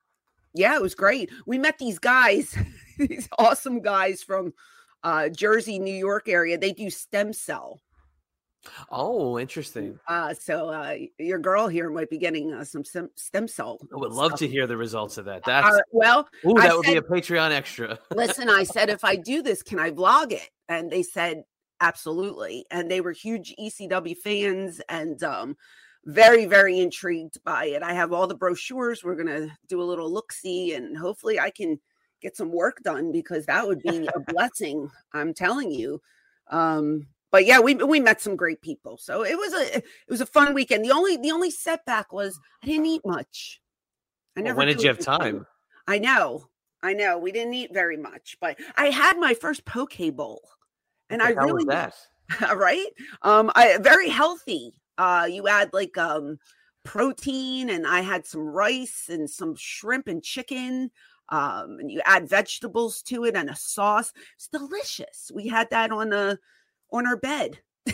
yeah, 0.54 0.74
it 0.74 0.82
was 0.82 0.94
great. 0.94 1.30
We 1.46 1.58
met 1.58 1.78
these 1.78 1.98
guys, 1.98 2.56
these 2.98 3.28
awesome 3.38 3.80
guys 3.80 4.22
from 4.22 4.54
uh, 5.02 5.28
Jersey, 5.28 5.78
New 5.78 5.94
York 5.94 6.28
area, 6.28 6.58
they 6.58 6.72
do 6.72 6.90
stem 6.90 7.32
cell. 7.32 7.80
Oh, 8.90 9.38
interesting. 9.38 9.98
Uh, 10.08 10.34
so 10.34 10.68
uh, 10.68 10.96
your 11.18 11.38
girl 11.38 11.68
here 11.68 11.90
might 11.90 12.10
be 12.10 12.18
getting 12.18 12.52
uh, 12.52 12.64
some 12.64 12.84
stem, 12.84 13.48
cell. 13.48 13.78
I 13.92 13.96
would 13.96 14.12
love 14.12 14.34
to 14.36 14.48
hear 14.48 14.66
the 14.66 14.76
results 14.76 15.16
of 15.16 15.24
that. 15.26 15.44
That's 15.44 15.80
well, 15.92 16.28
ooh, 16.44 16.54
that 16.54 16.70
I 16.70 16.74
would 16.74 16.84
said, 16.84 16.92
be 16.92 16.98
a 16.98 17.02
Patreon 17.02 17.52
extra. 17.52 17.98
listen, 18.14 18.48
I 18.48 18.64
said 18.64 18.90
if 18.90 19.04
I 19.04 19.16
do 19.16 19.42
this, 19.42 19.62
can 19.62 19.78
I 19.78 19.90
vlog 19.90 20.32
it? 20.32 20.50
And 20.68 20.90
they 20.90 21.02
said 21.02 21.44
absolutely. 21.80 22.66
And 22.70 22.90
they 22.90 23.00
were 23.00 23.12
huge 23.12 23.54
ECW 23.58 24.16
fans 24.16 24.80
and 24.88 25.22
um, 25.22 25.56
very, 26.04 26.46
very 26.46 26.80
intrigued 26.80 27.42
by 27.44 27.66
it. 27.66 27.82
I 27.82 27.92
have 27.92 28.12
all 28.12 28.26
the 28.26 28.34
brochures. 28.34 29.04
We're 29.04 29.16
gonna 29.16 29.56
do 29.68 29.80
a 29.80 29.84
little 29.84 30.12
look 30.12 30.32
see, 30.32 30.74
and 30.74 30.96
hopefully, 30.96 31.38
I 31.38 31.50
can 31.50 31.78
get 32.20 32.36
some 32.36 32.52
work 32.52 32.82
done 32.82 33.12
because 33.12 33.46
that 33.46 33.66
would 33.66 33.82
be 33.82 34.08
a 34.14 34.20
blessing. 34.32 34.90
I'm 35.12 35.34
telling 35.34 35.70
you. 35.70 36.00
Um, 36.50 37.06
but 37.30 37.44
yeah, 37.44 37.60
we 37.60 37.74
we 37.74 38.00
met 38.00 38.20
some 38.20 38.36
great 38.36 38.62
people, 38.62 38.96
so 38.96 39.22
it 39.22 39.36
was 39.36 39.52
a 39.52 39.76
it 39.78 39.84
was 40.08 40.22
a 40.22 40.26
fun 40.26 40.54
weekend. 40.54 40.84
The 40.84 40.92
only 40.92 41.16
the 41.18 41.30
only 41.30 41.50
setback 41.50 42.12
was 42.12 42.40
I 42.62 42.66
didn't 42.66 42.86
eat 42.86 43.02
much. 43.04 43.60
I 44.36 44.40
never. 44.40 44.56
Well, 44.56 44.66
when 44.66 44.68
did 44.68 44.82
you 44.82 44.88
have 44.88 44.98
time? 44.98 45.46
I 45.86 45.98
know, 45.98 46.48
I 46.82 46.94
know. 46.94 47.18
We 47.18 47.32
didn't 47.32 47.54
eat 47.54 47.72
very 47.72 47.96
much, 47.98 48.38
but 48.40 48.58
I 48.76 48.86
had 48.86 49.18
my 49.18 49.34
first 49.34 49.66
poke 49.66 49.96
bowl, 50.14 50.40
and 51.10 51.22
I 51.22 51.30
really 51.30 51.64
that 51.66 51.94
right. 52.56 52.88
Um, 53.22 53.50
I 53.54 53.78
very 53.78 54.08
healthy. 54.08 54.72
Uh, 54.96 55.28
you 55.30 55.48
add 55.48 55.74
like 55.74 55.98
um 55.98 56.38
protein, 56.84 57.68
and 57.68 57.86
I 57.86 58.00
had 58.00 58.26
some 58.26 58.40
rice 58.40 59.06
and 59.10 59.28
some 59.28 59.54
shrimp 59.54 60.08
and 60.08 60.22
chicken 60.22 60.90
um, 61.30 61.78
and 61.80 61.90
you 61.90 62.00
add 62.04 62.28
vegetables 62.28 63.02
to 63.02 63.24
it 63.24 63.36
and 63.36 63.50
a 63.50 63.56
sauce. 63.56 64.12
It's 64.36 64.48
delicious. 64.48 65.30
We 65.34 65.48
had 65.48 65.70
that 65.70 65.90
on 65.90 66.10
the 66.10 66.38
on 66.92 67.06
our 67.06 67.16
bed. 67.16 67.58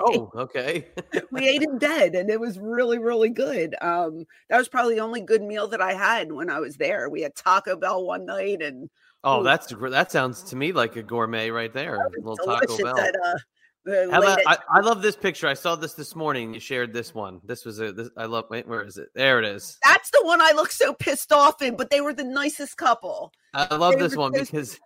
oh, 0.00 0.30
okay. 0.34 0.88
we 1.30 1.48
ate 1.48 1.62
in 1.62 1.78
bed 1.78 2.14
and 2.14 2.30
it 2.30 2.40
was 2.40 2.58
really, 2.58 2.98
really 2.98 3.30
good. 3.30 3.74
Um, 3.80 4.26
that 4.48 4.58
was 4.58 4.68
probably 4.68 4.96
the 4.96 5.00
only 5.00 5.20
good 5.20 5.42
meal 5.42 5.68
that 5.68 5.80
I 5.80 5.94
had 5.94 6.32
when 6.32 6.50
I 6.50 6.60
was 6.60 6.76
there. 6.76 7.08
We 7.08 7.22
had 7.22 7.34
Taco 7.34 7.76
Bell 7.76 8.04
one 8.04 8.26
night 8.26 8.62
and 8.62 8.90
Oh, 9.24 9.42
that's 9.42 9.74
that 9.90 10.12
sounds 10.12 10.44
to 10.44 10.56
me 10.56 10.70
like 10.70 10.94
a 10.94 11.02
gourmet 11.02 11.50
right 11.50 11.72
there. 11.72 11.96
A 11.96 12.08
little 12.18 12.36
Taco 12.36 12.76
Bell. 12.76 12.96
Uh, 12.96 13.38
about, 13.86 14.40
I, 14.46 14.58
I, 14.68 14.80
love 14.80 15.02
this 15.02 15.16
picture. 15.16 15.46
I 15.46 15.54
saw 15.54 15.76
this 15.76 15.94
this 15.94 16.16
morning. 16.16 16.54
You 16.54 16.60
shared 16.60 16.92
this 16.92 17.14
one. 17.14 17.40
This 17.44 17.64
was 17.64 17.78
a. 17.78 17.92
This, 17.92 18.10
I 18.16 18.26
love. 18.26 18.46
Wait, 18.50 18.66
where 18.66 18.82
is 18.82 18.98
it? 18.98 19.08
There 19.14 19.38
it 19.38 19.44
is. 19.44 19.78
That's 19.84 20.10
the 20.10 20.20
one 20.22 20.40
I 20.40 20.52
look 20.54 20.70
so 20.70 20.92
pissed 20.92 21.32
off 21.32 21.62
in. 21.62 21.76
But 21.76 21.90
they 21.90 22.00
were 22.00 22.12
the 22.12 22.24
nicest 22.24 22.76
couple. 22.76 23.32
I 23.54 23.74
love 23.74 23.94
they 23.94 24.00
this 24.00 24.16
one 24.16 24.32
so 24.34 24.40
because 24.40 24.78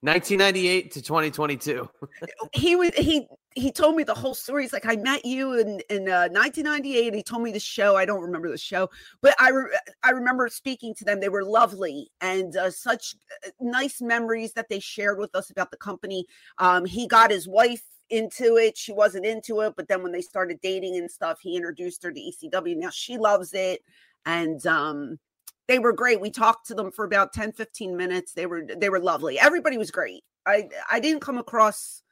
1998 0.00 0.92
to 0.92 1.02
2022. 1.02 1.88
he 2.52 2.76
was 2.76 2.90
he 2.94 3.26
he 3.54 3.72
told 3.72 3.96
me 3.96 4.04
the 4.04 4.14
whole 4.14 4.34
story. 4.34 4.62
He's 4.62 4.72
like, 4.72 4.86
I 4.86 4.96
met 4.96 5.24
you 5.24 5.58
in 5.58 5.80
in 5.90 6.08
uh, 6.08 6.28
1998. 6.30 7.14
He 7.14 7.22
told 7.22 7.42
me 7.42 7.52
the 7.52 7.58
show. 7.58 7.96
I 7.96 8.04
don't 8.04 8.22
remember 8.22 8.48
the 8.48 8.58
show, 8.58 8.88
but 9.20 9.34
I 9.40 9.50
re- 9.50 9.78
I 10.02 10.10
remember 10.10 10.48
speaking 10.48 10.94
to 10.94 11.04
them. 11.04 11.20
They 11.20 11.28
were 11.28 11.44
lovely 11.44 12.10
and 12.20 12.56
uh, 12.56 12.70
such 12.70 13.16
uh, 13.44 13.50
nice 13.60 14.00
memories 14.00 14.52
that 14.52 14.68
they 14.68 14.78
shared 14.78 15.18
with 15.18 15.34
us 15.34 15.50
about 15.50 15.70
the 15.70 15.76
company. 15.76 16.26
Um, 16.58 16.84
he 16.84 17.08
got 17.08 17.30
his 17.30 17.48
wife 17.48 17.82
into 18.10 18.56
it. 18.56 18.76
She 18.76 18.92
wasn't 18.92 19.26
into 19.26 19.60
it, 19.60 19.74
but 19.76 19.88
then 19.88 20.02
when 20.02 20.12
they 20.12 20.20
started 20.20 20.60
dating 20.62 20.96
and 20.96 21.10
stuff, 21.10 21.38
he 21.40 21.56
introduced 21.56 22.02
her 22.02 22.12
to 22.12 22.20
ECW. 22.20 22.76
Now 22.76 22.90
she 22.90 23.18
loves 23.18 23.52
it. 23.54 23.80
And 24.26 24.64
um 24.66 25.18
they 25.66 25.78
were 25.78 25.92
great. 25.92 26.20
We 26.20 26.30
talked 26.30 26.66
to 26.68 26.74
them 26.74 26.90
for 26.90 27.04
about 27.04 27.32
10 27.32 27.52
15 27.52 27.96
minutes. 27.96 28.32
They 28.32 28.46
were 28.46 28.62
they 28.76 28.90
were 28.90 29.00
lovely. 29.00 29.38
Everybody 29.38 29.78
was 29.78 29.90
great. 29.90 30.24
I 30.46 30.68
I 30.90 31.00
didn't 31.00 31.20
come 31.20 31.38
across 31.38 32.02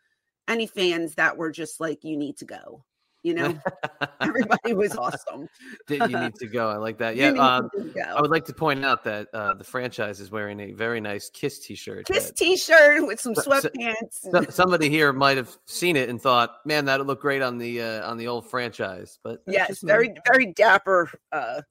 any 0.49 0.67
fans 0.67 1.15
that 1.15 1.37
were 1.37 1.51
just 1.51 1.81
like 1.81 2.05
you 2.05 2.17
need 2.17 2.37
to 2.39 2.45
go. 2.45 2.85
You 3.27 3.35
know, 3.35 3.59
everybody 4.21 4.73
was 4.73 4.95
awesome. 4.95 5.49
Did 5.89 6.09
you 6.09 6.17
need 6.17 6.35
to 6.39 6.47
go? 6.47 6.69
I 6.69 6.77
like 6.77 6.97
that. 6.99 7.17
Yeah. 7.17 7.31
Um, 7.31 7.69
I 8.07 8.21
would 8.21 8.31
like 8.31 8.45
to 8.45 8.55
point 8.55 8.85
out 8.85 9.03
that 9.03 9.27
uh, 9.35 9.55
the 9.55 9.65
franchise 9.65 10.21
is 10.21 10.31
wearing 10.31 10.61
a 10.61 10.71
very 10.71 11.01
nice 11.01 11.29
Kiss 11.29 11.59
T-shirt. 11.59 12.07
Kiss 12.07 12.27
that, 12.27 12.37
T-shirt 12.37 13.05
with 13.05 13.19
some 13.19 13.35
sweatpants. 13.35 14.21
So, 14.31 14.45
somebody 14.49 14.89
here 14.89 15.13
might 15.13 15.37
have 15.37 15.59
seen 15.65 15.97
it 15.97 16.09
and 16.09 16.23
thought, 16.23 16.65
"Man, 16.65 16.85
that 16.85 17.01
would 17.01 17.09
look 17.09 17.21
great 17.21 17.43
on 17.43 17.59
the 17.59 17.83
uh, 17.83 18.09
on 18.09 18.17
the 18.17 18.29
old 18.29 18.49
franchise." 18.49 19.19
But 19.25 19.43
yes, 19.49 19.81
very 19.81 20.15
very 20.25 20.53
dapper. 20.53 21.11
Uh, 21.33 21.63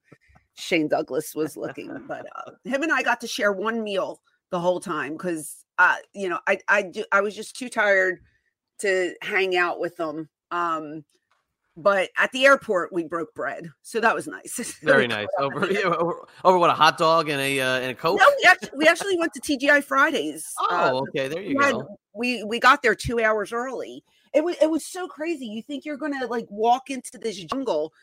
Shane 0.56 0.90
Douglas 0.90 1.34
was 1.36 1.56
looking, 1.56 2.04
but 2.06 2.26
uh, 2.36 2.52
him 2.66 2.84
and 2.84 2.92
I 2.92 3.02
got 3.02 3.22
to 3.22 3.28
share 3.28 3.54
one 3.54 3.82
meal 3.82 4.20
the 4.50 4.60
whole 4.60 4.82
time 4.82 5.14
because 5.14 5.64
uh, 5.78 5.96
you 6.14 6.28
know 6.28 6.40
I 6.48 6.60
I 6.68 6.82
do, 6.82 7.06
I 7.14 7.22
was 7.22 7.34
just 7.34 7.56
too 7.56 7.70
tired 7.70 8.20
to 8.80 9.14
hang 9.22 9.56
out 9.56 9.80
with 9.80 9.96
them. 9.96 10.28
Um, 10.52 11.06
but 11.78 12.10
at 12.18 12.32
the 12.32 12.46
airport 12.46 12.94
we 12.94 13.04
broke 13.04 13.34
bread, 13.34 13.70
so 13.82 14.00
that 14.00 14.16
was 14.16 14.28
nice. 14.28 14.78
Very 14.84 15.08
nice. 15.08 15.28
Over, 15.38 15.68
yeah, 15.72 15.82
over, 15.82 16.28
over 16.44 16.58
what 16.58 16.70
a 16.70 16.74
hot 16.74 16.98
dog 16.98 17.30
and 17.30 17.42
a 17.42 17.60
uh, 17.60 17.80
and 17.80 17.92
a 17.92 17.96
coke. 17.96 18.20
No, 18.20 18.26
we 18.38 18.50
actually, 18.50 18.78
we 18.78 18.88
actually 18.88 19.18
went 19.18 19.34
to 19.34 19.42
TGI 19.42 19.84
Fridays. 19.84 20.54
Oh, 20.68 20.98
uh, 20.98 21.02
okay, 21.10 21.28
there 21.28 21.42
you 21.42 21.50
we 21.50 21.56
go. 21.56 21.66
Had, 21.66 21.76
we 22.14 22.44
we 22.44 22.60
got 22.60 22.82
there 22.82 22.96
two 22.96 23.20
hours 23.20 23.52
early. 23.52 24.04
It 24.34 24.44
was 24.44 24.56
it 24.62 24.70
was 24.70 24.86
so 24.86 25.08
crazy. 25.08 25.46
You 25.46 25.62
think 25.62 25.86
you're 25.86 25.98
gonna 25.98 26.26
like 26.28 26.48
walk 26.50 26.90
into 26.90 27.18
this 27.18 27.38
jungle, 27.44 27.94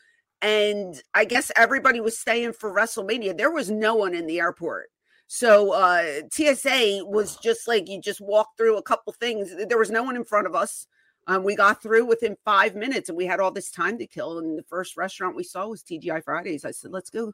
and 0.41 1.01
I 1.13 1.25
guess 1.25 1.51
everybody 1.55 1.99
was 1.99 2.17
staying 2.17 2.53
for 2.53 2.73
WrestleMania. 2.73 3.37
There 3.37 3.51
was 3.51 3.69
no 3.69 3.95
one 3.95 4.13
in 4.13 4.27
the 4.27 4.39
airport. 4.39 4.89
So 5.27 5.71
uh 5.71 6.21
TSA 6.31 7.01
was 7.05 7.37
just 7.37 7.67
like 7.67 7.89
you 7.89 7.99
just 7.99 8.21
walk 8.21 8.49
through 8.57 8.77
a 8.77 8.83
couple 8.83 9.13
things. 9.13 9.53
There 9.67 9.77
was 9.77 9.91
no 9.91 10.03
one 10.03 10.15
in 10.15 10.23
front 10.23 10.47
of 10.47 10.55
us. 10.55 10.87
Um, 11.27 11.43
we 11.43 11.55
got 11.55 11.81
through 11.81 12.05
within 12.05 12.35
five 12.43 12.75
minutes 12.75 13.09
and 13.09 13.17
we 13.17 13.25
had 13.25 13.39
all 13.39 13.51
this 13.51 13.71
time 13.71 13.97
to 13.97 14.07
kill. 14.07 14.39
And 14.39 14.57
the 14.57 14.63
first 14.63 14.97
restaurant 14.97 15.35
we 15.35 15.43
saw 15.43 15.67
was 15.67 15.83
TGI 15.83 16.23
Fridays. 16.23 16.65
I 16.65 16.71
said, 16.71 16.91
let's 16.91 17.09
go 17.09 17.33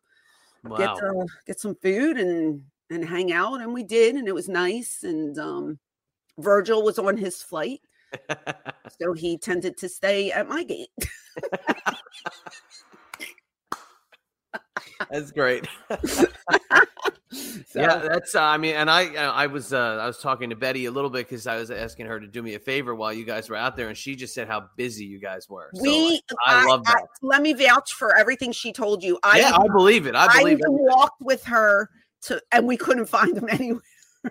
wow. 0.64 0.78
get 0.78 0.90
uh, 0.90 1.26
get 1.46 1.60
some 1.60 1.76
food 1.76 2.18
and 2.18 2.64
and 2.90 3.04
hang 3.04 3.32
out. 3.32 3.62
And 3.62 3.74
we 3.74 3.84
did, 3.84 4.16
and 4.16 4.28
it 4.28 4.36
was 4.36 4.50
nice. 4.50 5.04
And 5.04 5.38
um, 5.40 5.80
Virgil 6.38 6.84
was 6.84 7.00
on 7.00 7.18
his 7.18 7.42
flight. 7.42 7.82
so 9.00 9.14
he 9.14 9.38
tended 9.38 9.78
to 9.78 9.90
stay 9.90 10.32
at 10.32 10.48
my 10.50 10.64
gate. 10.64 10.90
That's 15.10 15.32
great. 15.32 15.68
So. 17.70 17.82
Yeah, 17.82 17.98
that's. 17.98 18.34
Uh, 18.34 18.42
I 18.42 18.58
mean, 18.58 18.74
and 18.74 18.90
I, 18.90 19.16
uh, 19.16 19.32
I 19.32 19.46
was, 19.46 19.72
uh, 19.74 20.00
I 20.02 20.08
was 20.08 20.18
talking 20.18 20.50
to 20.50 20.56
Betty 20.56 20.86
a 20.86 20.92
little 20.92 21.12
bit 21.12 21.30
because 21.30 21.46
I 21.46 21.58
was 21.58 21.70
asking 21.70 22.08
her 22.08 22.20
to 22.20 22.26
do 22.26 22.42
me 22.42 22.56
a 22.56 22.60
favor 22.60 22.96
while 22.96 23.14
you 23.14 23.26
guys 23.26 23.48
were 23.48 23.56
out 23.56 23.76
there, 23.76 23.90
and 23.90 23.96
she 23.96 24.16
just 24.16 24.34
said 24.34 24.48
how 24.48 24.70
busy 24.76 25.06
you 25.06 25.20
guys 25.20 25.48
were. 25.48 25.70
So, 25.76 25.84
we, 25.84 26.20
I, 26.48 26.64
I 26.64 26.66
love 26.66 26.84
that. 26.86 26.98
I, 26.98 27.06
let 27.22 27.44
me 27.44 27.54
vouch 27.54 27.94
for 27.94 28.18
everything 28.18 28.52
she 28.52 28.74
told 28.74 29.04
you. 29.04 29.20
I, 29.22 29.42
yeah, 29.42 29.56
I 29.56 29.68
believe 29.68 30.08
it. 30.08 30.16
I 30.16 30.40
believe 30.40 30.58
I 30.58 30.68
it. 30.68 30.72
walked 30.72 31.22
with 31.22 31.44
her 31.44 31.92
to, 32.24 32.42
and 32.52 32.68
we 32.68 32.76
couldn't 32.76 33.06
find 33.06 33.38
them 33.38 33.48
anywhere. 33.52 33.84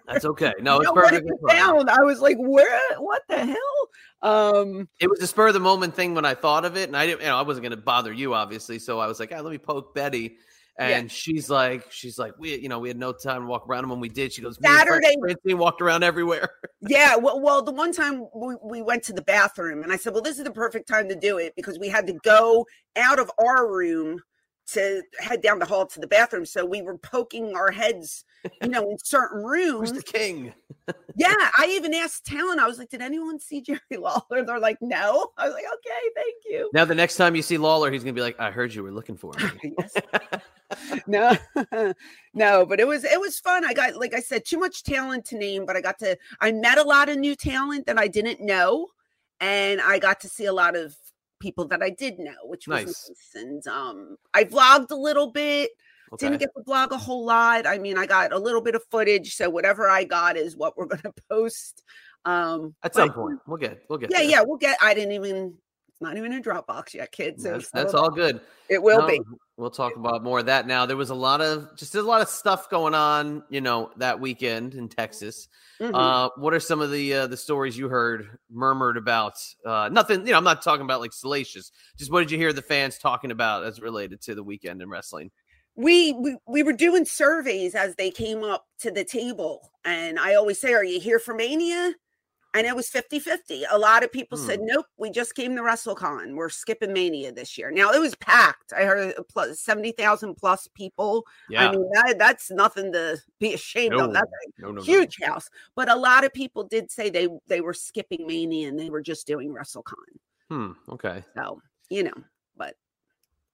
That's 0.06 0.24
okay. 0.24 0.54
No, 0.60 0.80
it's 0.80 0.90
perfect. 0.90 1.30
Down. 1.48 1.88
I 1.88 2.00
was 2.00 2.20
like, 2.20 2.36
where? 2.38 2.98
What 2.98 3.22
the 3.28 3.46
hell? 3.46 3.88
Um, 4.20 4.88
it 4.98 5.08
was 5.08 5.20
a 5.20 5.28
spur 5.28 5.48
of 5.48 5.54
the 5.54 5.60
moment 5.60 5.94
thing 5.94 6.14
when 6.14 6.24
I 6.24 6.34
thought 6.34 6.64
of 6.64 6.76
it, 6.76 6.88
and 6.88 6.96
I 6.96 7.06
didn't. 7.06 7.20
You 7.20 7.28
know, 7.28 7.36
I 7.36 7.42
wasn't 7.42 7.62
going 7.62 7.78
to 7.78 7.82
bother 7.82 8.12
you, 8.12 8.34
obviously. 8.34 8.80
So 8.80 8.98
I 8.98 9.06
was 9.06 9.20
like, 9.20 9.32
ah, 9.32 9.40
let 9.40 9.52
me 9.52 9.58
poke 9.58 9.94
Betty. 9.94 10.38
And 10.78 11.04
yeah. 11.04 11.08
she's 11.12 11.50
like, 11.50 11.90
she's 11.90 12.20
like, 12.20 12.38
we, 12.38 12.56
you 12.56 12.68
know, 12.68 12.78
we 12.78 12.86
had 12.86 12.96
no 12.96 13.12
time 13.12 13.42
to 13.42 13.46
walk 13.48 13.68
around. 13.68 13.80
And 13.80 13.90
when 13.90 13.98
we 13.98 14.08
did, 14.08 14.32
she 14.32 14.42
goes, 14.42 14.58
Saturday, 14.62 15.16
we 15.42 15.54
walked 15.54 15.82
around 15.82 16.04
everywhere. 16.04 16.50
yeah. 16.80 17.16
Well, 17.16 17.40
well, 17.40 17.62
the 17.62 17.72
one 17.72 17.92
time 17.92 18.26
we, 18.32 18.54
we 18.62 18.82
went 18.82 19.02
to 19.04 19.12
the 19.12 19.22
bathroom, 19.22 19.82
and 19.82 19.92
I 19.92 19.96
said, 19.96 20.12
well, 20.12 20.22
this 20.22 20.38
is 20.38 20.44
the 20.44 20.52
perfect 20.52 20.86
time 20.86 21.08
to 21.08 21.16
do 21.16 21.38
it 21.38 21.52
because 21.56 21.80
we 21.80 21.88
had 21.88 22.06
to 22.06 22.12
go 22.22 22.64
out 22.94 23.18
of 23.18 23.28
our 23.40 23.68
room 23.68 24.20
to 24.68 25.02
head 25.18 25.42
down 25.42 25.58
the 25.58 25.66
hall 25.66 25.84
to 25.84 25.98
the 25.98 26.06
bathroom. 26.06 26.46
So 26.46 26.64
we 26.64 26.82
were 26.82 26.98
poking 26.98 27.56
our 27.56 27.72
heads, 27.72 28.24
you 28.62 28.68
know, 28.68 28.90
in 28.90 28.96
certain 29.02 29.42
rooms. 29.42 29.90
Who's 29.90 30.02
the 30.02 30.12
king? 30.12 30.52
yeah. 31.16 31.34
I 31.36 31.68
even 31.70 31.94
asked 31.94 32.26
talent. 32.26 32.60
I 32.60 32.66
was 32.66 32.78
like, 32.78 32.90
did 32.90 33.02
anyone 33.02 33.38
see 33.38 33.60
Jerry 33.62 33.80
Lawler? 33.92 34.44
They're 34.44 34.58
like, 34.58 34.78
no. 34.80 35.30
I 35.36 35.46
was 35.46 35.54
like, 35.54 35.64
okay, 35.64 36.10
thank 36.14 36.34
you. 36.46 36.70
Now, 36.72 36.84
the 36.84 36.94
next 36.94 37.16
time 37.16 37.34
you 37.34 37.42
see 37.42 37.58
Lawler, 37.58 37.90
he's 37.90 38.02
going 38.02 38.14
to 38.14 38.18
be 38.18 38.22
like, 38.22 38.38
I 38.40 38.50
heard 38.50 38.74
you 38.74 38.82
were 38.82 38.92
looking 38.92 39.16
for 39.16 39.32
me. 39.62 39.74
no, 41.06 41.36
no, 42.34 42.66
but 42.66 42.80
it 42.80 42.86
was, 42.86 43.04
it 43.04 43.20
was 43.20 43.38
fun. 43.38 43.64
I 43.64 43.72
got, 43.72 43.96
like 43.96 44.14
I 44.14 44.20
said, 44.20 44.44
too 44.44 44.58
much 44.58 44.82
talent 44.82 45.24
to 45.26 45.38
name, 45.38 45.66
but 45.66 45.76
I 45.76 45.80
got 45.80 45.98
to, 46.00 46.16
I 46.40 46.52
met 46.52 46.78
a 46.78 46.82
lot 46.82 47.08
of 47.08 47.18
new 47.18 47.34
talent 47.34 47.86
that 47.86 47.98
I 47.98 48.08
didn't 48.08 48.40
know. 48.40 48.88
And 49.40 49.80
I 49.80 49.98
got 49.98 50.20
to 50.20 50.28
see 50.28 50.46
a 50.46 50.52
lot 50.52 50.76
of 50.76 50.96
people 51.40 51.66
that 51.68 51.82
I 51.82 51.90
did 51.90 52.18
know, 52.18 52.34
which 52.44 52.66
was 52.66 52.84
nice. 52.86 53.10
nice. 53.34 53.42
And 53.44 53.66
um, 53.68 54.16
I 54.34 54.44
vlogged 54.44 54.90
a 54.90 54.96
little 54.96 55.30
bit. 55.30 55.70
Okay. 56.12 56.26
Didn't 56.26 56.40
get 56.40 56.50
to 56.56 56.62
vlog 56.62 56.90
a 56.90 56.96
whole 56.96 57.24
lot. 57.24 57.66
I 57.66 57.78
mean, 57.78 57.98
I 57.98 58.06
got 58.06 58.32
a 58.32 58.38
little 58.38 58.60
bit 58.60 58.74
of 58.74 58.82
footage, 58.90 59.34
so 59.34 59.50
whatever 59.50 59.88
I 59.88 60.04
got 60.04 60.36
is 60.36 60.56
what 60.56 60.76
we're 60.76 60.86
going 60.86 61.02
to 61.02 61.14
post. 61.28 61.82
Um, 62.24 62.74
At 62.82 62.94
some 62.94 63.12
point, 63.12 63.38
we'll 63.46 63.58
get, 63.58 63.82
we'll 63.88 63.98
get. 63.98 64.10
Yeah, 64.10 64.22
yeah, 64.22 64.42
we'll 64.42 64.58
get. 64.58 64.78
I 64.82 64.94
didn't 64.94 65.12
even. 65.12 65.54
It's 65.88 66.02
not 66.02 66.16
even 66.16 66.32
a 66.32 66.40
Dropbox 66.40 66.94
yet, 66.94 67.10
kids. 67.10 67.42
So 67.42 67.52
that's, 67.52 67.70
that's 67.70 67.94
all 67.94 68.10
good. 68.10 68.40
It 68.68 68.82
will 68.82 69.00
no, 69.00 69.06
be. 69.06 69.20
We'll 69.56 69.70
talk 69.70 69.96
about 69.96 70.22
more 70.22 70.38
of 70.38 70.46
that 70.46 70.66
now. 70.66 70.86
There 70.86 70.96
was 70.96 71.10
a 71.10 71.14
lot 71.14 71.40
of 71.40 71.76
just 71.76 71.96
a 71.96 72.02
lot 72.02 72.20
of 72.20 72.28
stuff 72.28 72.70
going 72.70 72.94
on, 72.94 73.42
you 73.48 73.60
know, 73.60 73.90
that 73.96 74.20
weekend 74.20 74.74
in 74.74 74.88
Texas. 74.88 75.48
Mm-hmm. 75.80 75.94
Uh, 75.94 76.28
what 76.36 76.54
are 76.54 76.60
some 76.60 76.80
of 76.80 76.92
the 76.92 77.14
uh, 77.14 77.26
the 77.26 77.36
stories 77.36 77.76
you 77.76 77.88
heard 77.88 78.38
murmured 78.50 78.96
about? 78.96 79.34
Uh, 79.66 79.88
nothing, 79.90 80.24
you 80.24 80.32
know. 80.32 80.38
I'm 80.38 80.44
not 80.44 80.62
talking 80.62 80.84
about 80.84 81.00
like 81.00 81.12
salacious. 81.12 81.72
Just 81.96 82.12
what 82.12 82.20
did 82.20 82.30
you 82.30 82.38
hear 82.38 82.52
the 82.52 82.62
fans 82.62 82.98
talking 82.98 83.32
about 83.32 83.64
as 83.64 83.80
related 83.80 84.20
to 84.22 84.36
the 84.36 84.42
weekend 84.44 84.82
in 84.82 84.88
wrestling? 84.88 85.32
We, 85.78 86.12
we 86.12 86.36
we 86.46 86.62
were 86.62 86.72
doing 86.72 87.04
surveys 87.04 87.74
as 87.74 87.94
they 87.94 88.10
came 88.10 88.42
up 88.42 88.66
to 88.80 88.90
the 88.90 89.04
table, 89.04 89.70
and 89.84 90.18
I 90.18 90.34
always 90.34 90.60
say, 90.60 90.74
"Are 90.74 90.84
you 90.84 91.00
here 91.00 91.18
for 91.18 91.34
Mania?" 91.34 91.94
and 92.54 92.66
it 92.66 92.74
was 92.74 92.88
50 92.88 93.20
50. 93.20 93.64
A 93.70 93.78
lot 93.78 94.02
of 94.02 94.12
people 94.12 94.38
hmm. 94.38 94.46
said, 94.46 94.60
Nope, 94.62 94.86
we 94.96 95.10
just 95.10 95.34
came 95.34 95.54
to 95.56 95.62
WrestleCon. 95.62 96.34
We're 96.34 96.48
skipping 96.48 96.92
Mania 96.92 97.32
this 97.32 97.58
year. 97.58 97.70
Now 97.70 97.90
it 97.90 98.00
was 98.00 98.14
packed. 98.16 98.72
I 98.72 98.84
heard 98.84 99.14
plus 99.28 99.60
70,000 99.60 100.34
plus 100.34 100.68
people. 100.74 101.24
Yeah. 101.48 101.68
I 101.68 101.72
mean, 101.72 101.88
that, 101.92 102.16
that's 102.18 102.50
nothing 102.50 102.92
to 102.92 103.18
be 103.38 103.54
ashamed 103.54 103.96
no. 103.96 104.06
of. 104.06 104.12
That's 104.12 104.30
a 104.58 104.62
no, 104.62 104.72
no, 104.72 104.82
huge 104.82 105.18
house. 105.22 105.48
But 105.74 105.90
a 105.90 105.96
lot 105.96 106.24
of 106.24 106.32
people 106.32 106.64
did 106.64 106.90
say 106.90 107.10
they, 107.10 107.28
they 107.46 107.60
were 107.60 107.74
skipping 107.74 108.26
Mania 108.26 108.68
and 108.68 108.78
they 108.78 108.90
were 108.90 109.02
just 109.02 109.26
doing 109.26 109.54
WrestleCon. 109.54 109.94
Hmm. 110.48 110.72
Okay. 110.90 111.24
So, 111.36 111.60
you 111.90 112.04
know, 112.04 112.24
but. 112.56 112.74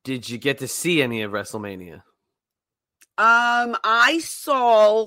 Did 0.05 0.29
you 0.29 0.39
get 0.39 0.59
to 0.59 0.69
see 0.69 1.03
any 1.03 1.23
of 1.23 1.33
WrestleMania? 1.33 2.03
Um, 3.17 3.77
I 3.85 4.21
saw 4.23 5.07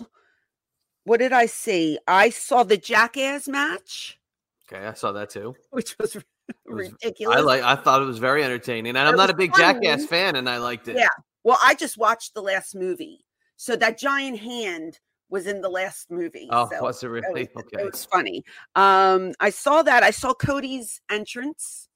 what 1.08 1.22
did 1.22 1.32
I 1.32 1.46
see? 1.46 1.98
I 2.06 2.30
saw 2.30 2.64
the 2.64 2.76
Jackass 2.76 3.48
match. 3.48 4.20
Okay, 4.68 4.86
I 4.86 4.92
saw 4.92 5.14
that 5.14 5.30
too. 5.30 5.56
Which 5.70 5.98
was 5.98 6.18
ridiculous. 6.66 7.38
I 7.38 7.40
like 7.40 7.64
I 7.64 7.76
thought 7.76 8.02
it 8.02 8.06
was 8.06 8.20
very 8.20 8.44
entertaining. 8.44 8.98
And 8.98 9.08
I'm 9.08 9.16
not 9.16 9.30
a 9.30 9.34
big 9.34 9.56
funny. 9.56 9.80
Jackass 9.80 10.06
fan 10.06 10.36
and 10.36 10.50
I 10.50 10.58
liked 10.58 10.90
it. 10.90 10.98
Yeah. 10.98 11.08
Well, 11.46 11.58
I 11.64 11.76
just 11.76 11.98
watched 11.98 12.34
the 12.34 12.42
last 12.42 12.75
movie. 12.75 13.24
So 13.55 13.77
that 13.77 13.98
giant 13.98 14.40
hand 14.40 15.00
was 15.29 15.48
in 15.48 15.62
the 15.62 15.70
last 15.70 16.12
movie. 16.12 16.50
Oh, 16.51 16.70
so 16.70 16.84
was 16.84 17.01
it 17.01 17.08
really? 17.08 17.44
It 17.44 17.51
was, 17.55 17.64
okay. 17.64 17.84
It 17.84 17.92
was 17.92 18.03
funny. 18.03 18.44
Um, 18.75 19.34
I 19.40 19.50
saw 19.50 19.84
that. 19.84 20.03
I 20.03 20.12
saw 20.12 20.34
Cody's 20.34 21.00
entrance, 21.10 21.88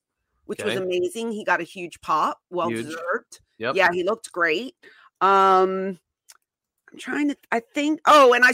which 0.45 0.61
okay. 0.61 0.69
was 0.69 0.79
amazing. 0.79 1.33
He 1.33 1.43
got 1.43 1.59
a 1.59 1.65
huge 1.65 1.99
pop, 1.99 2.39
well 2.49 2.69
huge. 2.69 2.85
deserved. 2.85 3.41
Yep. 3.57 3.75
Yeah, 3.75 3.89
he 3.91 4.03
looked 4.03 4.31
great. 4.31 4.75
Um, 5.19 5.99
I'm 6.91 6.99
trying 6.99 7.29
to. 7.29 7.37
I 7.51 7.59
think. 7.59 8.01
Oh, 8.05 8.33
and 8.33 8.43
I, 8.43 8.53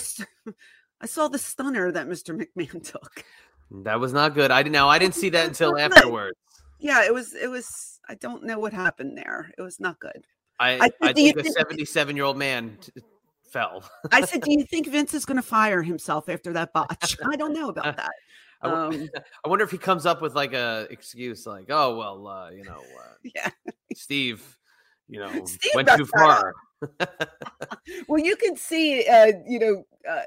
I 1.02 1.06
saw 1.06 1.28
the 1.28 1.40
stunner 1.40 1.92
that 1.92 2.08
Mr. 2.08 2.36
McMahon 2.38 2.84
took. 2.92 3.24
That 3.72 4.00
was 4.00 4.14
not 4.14 4.34
good. 4.34 4.52
I 4.52 4.64
didn't 4.64 4.74
know. 4.74 4.88
I 4.88 5.00
didn't 5.00 5.16
see 5.16 5.30
that 5.30 5.48
until 5.48 5.78
afterwards. 5.78 6.38
Yeah, 6.80 7.06
it 7.06 7.14
was. 7.14 7.34
It 7.34 7.50
was. 7.50 8.00
I 8.08 8.16
don't 8.16 8.44
know 8.44 8.60
what 8.60 8.74
happened 8.74 9.18
there. 9.18 9.52
It 9.58 9.62
was 9.62 9.80
not 9.80 10.00
good. 10.00 10.26
I, 10.60 10.90
I, 11.02 11.10
I 11.10 11.14
think 11.14 11.38
a 11.38 11.44
77 11.44 12.16
year 12.16 12.26
old 12.26 12.38
man 12.38 12.78
t- 12.82 12.92
fell. 13.52 13.84
I 14.12 14.22
said, 14.22 14.42
"Do 14.42 14.52
you 14.52 14.66
think 14.66 14.88
Vince 14.88 15.14
is 15.14 15.26
going 15.26 15.38
to 15.38 15.44
fire 15.44 15.82
himself 15.82 16.30
after 16.30 16.54
that 16.54 16.74
botch?" 16.74 17.18
I 17.26 17.36
don't 17.36 17.54
know 17.54 17.70
about 17.70 17.98
that. 17.98 18.12
Um, 18.62 19.10
I 19.46 19.50
wonder 19.50 19.64
if 19.64 19.72
he 19.72 19.78
comes 19.78 20.06
up 20.06 20.22
with 20.22 20.34
like 20.34 20.54
a 20.54 20.88
excuse, 20.90 21.46
like, 21.46 21.66
"Oh 21.70 21.96
well, 21.98 22.28
uh, 22.28 22.50
you 22.52 22.64
know, 22.64 22.80
uh, 22.80 23.14
yeah, 23.36 23.50
Steve, 23.94 24.58
you 25.10 25.20
know, 25.20 25.46
Steve 25.46 25.72
went 25.76 25.90
too 25.90 26.06
far." 26.06 26.56
well, 28.08 28.20
you 28.24 28.36
can 28.36 28.56
see, 28.56 29.06
uh, 29.08 29.32
you 29.48 29.60
know, 29.60 29.84
uh, 30.10 30.24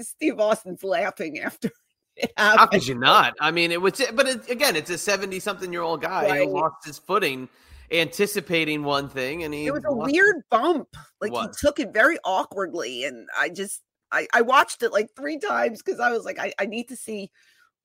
Steve 0.00 0.38
Austin's 0.40 0.84
laughing 0.84 1.40
after. 1.40 1.70
How 2.36 2.66
could 2.66 2.86
you 2.86 2.94
not? 2.94 3.34
I 3.40 3.50
mean, 3.50 3.72
it 3.72 3.80
was, 3.80 4.00
but 4.14 4.28
it, 4.28 4.48
again, 4.50 4.76
it's 4.76 4.90
a 4.90 4.98
seventy-something-year-old 4.98 6.00
guy 6.00 6.28
right. 6.28 6.46
who 6.46 6.60
lost 6.60 6.86
his 6.86 6.98
footing, 6.98 7.48
anticipating 7.90 8.84
one 8.84 9.08
thing, 9.08 9.42
and 9.42 9.52
he. 9.52 9.66
It 9.66 9.72
was 9.72 9.84
a 9.84 9.92
weird 9.92 10.36
it. 10.36 10.44
bump. 10.50 10.88
Like 11.20 11.32
he 11.32 11.46
took 11.58 11.80
it 11.80 11.92
very 11.92 12.18
awkwardly, 12.24 13.04
and 13.04 13.28
I 13.36 13.48
just, 13.48 13.82
I, 14.12 14.28
I 14.32 14.42
watched 14.42 14.82
it 14.82 14.92
like 14.92 15.08
three 15.16 15.38
times 15.38 15.82
because 15.82 15.98
I 16.00 16.12
was 16.12 16.24
like, 16.24 16.38
I, 16.38 16.52
I 16.58 16.66
need 16.66 16.88
to 16.88 16.96
see. 16.96 17.30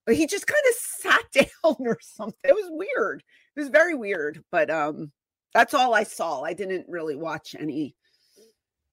But 0.05 0.15
he 0.15 0.27
just 0.27 0.47
kind 0.47 0.63
of 0.69 0.75
sat 0.75 1.31
down 1.63 1.75
or 1.87 1.97
something. 2.01 2.37
It 2.43 2.55
was 2.55 2.67
weird. 2.69 3.23
It 3.55 3.59
was 3.59 3.69
very 3.69 3.95
weird, 3.95 4.43
but 4.51 4.69
um, 4.69 5.11
that's 5.53 5.73
all 5.73 5.93
I 5.93 6.03
saw. 6.03 6.41
I 6.41 6.53
didn't 6.53 6.85
really 6.87 7.15
watch 7.15 7.55
any 7.57 7.95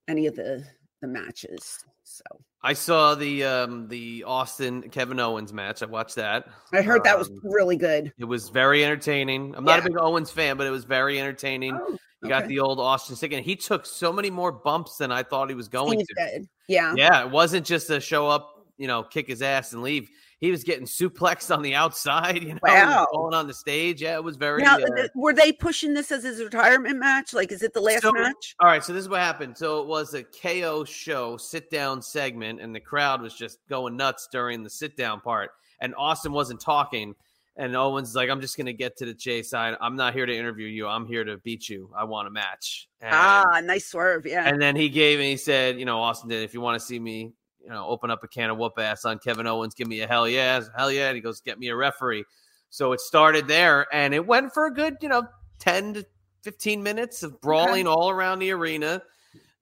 any 0.08 0.26
of 0.26 0.36
the 0.36 0.64
the 1.00 1.08
matches. 1.08 1.78
So 2.04 2.24
I 2.62 2.72
saw 2.72 3.14
the 3.14 3.44
um 3.44 3.88
the 3.88 4.24
Austin 4.24 4.82
Kevin 4.90 5.20
Owens 5.20 5.52
match. 5.52 5.82
I 5.82 5.86
watched 5.86 6.16
that. 6.16 6.46
I 6.72 6.82
heard 6.82 7.04
that 7.04 7.18
was 7.18 7.28
um, 7.28 7.40
really 7.42 7.76
good. 7.76 8.12
It 8.18 8.24
was 8.24 8.48
very 8.48 8.84
entertaining. 8.84 9.54
I'm 9.56 9.64
not 9.64 9.80
a 9.80 9.82
big 9.82 9.98
Owens 9.98 10.30
fan, 10.30 10.56
but 10.56 10.66
it 10.66 10.70
was 10.70 10.84
very 10.84 11.18
entertaining. 11.18 11.74
Oh, 11.74 11.84
okay. 11.84 11.98
You 12.22 12.28
got 12.28 12.48
the 12.48 12.60
old 12.60 12.80
Austin 12.80 13.16
stick, 13.16 13.32
and 13.32 13.44
he 13.44 13.56
took 13.56 13.86
so 13.86 14.12
many 14.12 14.30
more 14.30 14.50
bumps 14.52 14.96
than 14.96 15.12
I 15.12 15.22
thought 15.22 15.48
he 15.48 15.54
was 15.54 15.68
going 15.68 15.98
to. 15.98 16.46
Yeah, 16.68 16.94
yeah. 16.96 17.22
It 17.24 17.30
wasn't 17.30 17.66
just 17.66 17.90
a 17.90 18.00
show 18.00 18.26
up, 18.26 18.66
you 18.78 18.86
know, 18.86 19.02
kick 19.02 19.28
his 19.28 19.42
ass 19.42 19.72
and 19.72 19.82
leave 19.82 20.08
he 20.38 20.50
was 20.50 20.64
getting 20.64 20.86
suplexed 20.86 21.54
on 21.54 21.62
the 21.62 21.74
outside, 21.74 22.42
you 22.42 22.54
know, 22.54 22.60
wow. 22.62 23.06
falling 23.10 23.34
on 23.34 23.46
the 23.46 23.54
stage. 23.54 24.02
Yeah, 24.02 24.16
it 24.16 24.24
was 24.24 24.36
very. 24.36 24.62
Now, 24.62 24.76
uh, 24.76 25.08
were 25.14 25.32
they 25.32 25.52
pushing 25.52 25.94
this 25.94 26.12
as 26.12 26.24
his 26.24 26.42
retirement 26.42 26.98
match? 26.98 27.32
Like, 27.32 27.52
is 27.52 27.62
it 27.62 27.72
the 27.72 27.80
last 27.80 28.02
so, 28.02 28.12
match? 28.12 28.54
All 28.60 28.68
right, 28.68 28.84
so 28.84 28.92
this 28.92 29.02
is 29.02 29.08
what 29.08 29.20
happened. 29.20 29.56
So 29.56 29.80
it 29.80 29.86
was 29.86 30.14
a 30.14 30.22
KO 30.22 30.84
show 30.84 31.36
sit 31.36 31.70
down 31.70 32.02
segment, 32.02 32.60
and 32.60 32.74
the 32.74 32.80
crowd 32.80 33.22
was 33.22 33.34
just 33.34 33.58
going 33.68 33.96
nuts 33.96 34.28
during 34.30 34.62
the 34.62 34.70
sit 34.70 34.96
down 34.96 35.20
part. 35.20 35.50
And 35.80 35.94
Austin 35.96 36.32
wasn't 36.32 36.60
talking, 36.60 37.14
and 37.56 37.74
Owens 37.74 38.14
like, 38.14 38.28
"I'm 38.28 38.42
just 38.42 38.58
going 38.58 38.66
to 38.66 38.74
get 38.74 38.98
to 38.98 39.06
the 39.06 39.14
chase. 39.14 39.54
I, 39.54 39.74
I'm 39.80 39.96
not 39.96 40.12
here 40.12 40.26
to 40.26 40.36
interview 40.36 40.66
you. 40.66 40.86
I'm 40.86 41.06
here 41.06 41.24
to 41.24 41.38
beat 41.38 41.68
you. 41.68 41.90
I 41.96 42.04
want 42.04 42.28
a 42.28 42.30
match." 42.30 42.88
And, 43.00 43.14
ah, 43.14 43.60
nice 43.64 43.86
swerve, 43.86 44.26
yeah. 44.26 44.46
And 44.46 44.60
then 44.60 44.76
he 44.76 44.90
gave 44.90 45.18
and 45.18 45.28
he 45.28 45.38
said, 45.38 45.78
"You 45.78 45.86
know, 45.86 45.98
Austin 45.98 46.28
did. 46.28 46.42
If 46.42 46.52
you 46.52 46.60
want 46.60 46.78
to 46.78 46.86
see 46.86 46.98
me 46.98 47.32
you 47.66 47.72
know, 47.72 47.84
open 47.86 48.12
up 48.12 48.22
a 48.22 48.28
can 48.28 48.50
of 48.50 48.58
whoop 48.58 48.78
ass 48.78 49.04
on 49.04 49.18
Kevin 49.18 49.46
Owens, 49.46 49.74
give 49.74 49.88
me 49.88 50.00
a 50.00 50.06
hell 50.06 50.28
yeah, 50.28 50.60
hell 50.76 50.90
yeah. 50.90 51.08
And 51.08 51.16
he 51.16 51.20
goes, 51.20 51.40
get 51.40 51.58
me 51.58 51.68
a 51.68 51.76
referee. 51.76 52.24
So 52.70 52.92
it 52.92 53.00
started 53.00 53.48
there 53.48 53.86
and 53.92 54.14
it 54.14 54.24
went 54.24 54.54
for 54.54 54.66
a 54.66 54.72
good, 54.72 54.98
you 55.00 55.08
know, 55.08 55.26
10 55.58 55.94
to 55.94 56.06
15 56.42 56.80
minutes 56.80 57.24
of 57.24 57.40
brawling 57.40 57.88
okay. 57.88 57.94
all 57.94 58.08
around 58.08 58.38
the 58.38 58.52
arena 58.52 59.02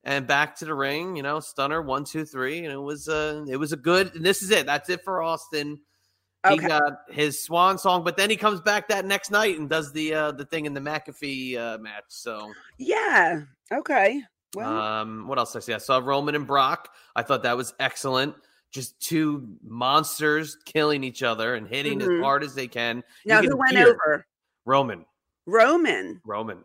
and 0.04 0.26
back 0.26 0.54
to 0.56 0.66
the 0.66 0.74
ring, 0.74 1.16
you 1.16 1.22
know, 1.22 1.40
stunner 1.40 1.80
one, 1.80 2.04
two, 2.04 2.26
three. 2.26 2.58
And 2.58 2.72
it 2.72 2.80
was 2.80 3.08
uh 3.08 3.44
it 3.48 3.56
was 3.56 3.72
a 3.72 3.76
good 3.76 4.14
and 4.14 4.24
this 4.24 4.42
is 4.42 4.50
it. 4.50 4.66
That's 4.66 4.90
it 4.90 5.02
for 5.02 5.22
Austin. 5.22 5.80
He 6.46 6.56
okay. 6.56 6.68
got 6.68 6.92
his 7.08 7.42
swan 7.42 7.78
song, 7.78 8.04
but 8.04 8.18
then 8.18 8.28
he 8.28 8.36
comes 8.36 8.60
back 8.60 8.88
that 8.88 9.06
next 9.06 9.30
night 9.30 9.58
and 9.58 9.66
does 9.66 9.94
the 9.94 10.12
uh 10.12 10.32
the 10.32 10.44
thing 10.44 10.66
in 10.66 10.74
the 10.74 10.80
McAfee 10.80 11.56
uh 11.56 11.78
match. 11.78 12.04
So 12.08 12.52
yeah. 12.76 13.42
Okay. 13.72 14.22
Well, 14.54 14.78
um, 14.78 15.26
what 15.28 15.38
else 15.38 15.54
I 15.56 15.60
see? 15.60 15.72
I 15.74 15.78
saw 15.78 15.98
Roman 15.98 16.34
and 16.34 16.46
Brock. 16.46 16.88
I 17.16 17.22
thought 17.22 17.42
that 17.42 17.56
was 17.56 17.74
excellent. 17.80 18.34
Just 18.72 18.98
two 19.00 19.46
monsters 19.62 20.56
killing 20.64 21.04
each 21.04 21.22
other 21.22 21.54
and 21.54 21.66
hitting 21.68 22.00
Mhm. 22.00 22.18
as 22.18 22.22
hard 22.22 22.42
as 22.42 22.54
they 22.54 22.66
can. 22.66 23.04
Now 23.24 23.40
can 23.40 23.50
who 23.50 23.56
went 23.56 23.76
hear- 23.76 23.88
over? 23.90 24.26
Roman. 24.64 25.04
Roman. 25.46 26.20
Roman. 26.24 26.64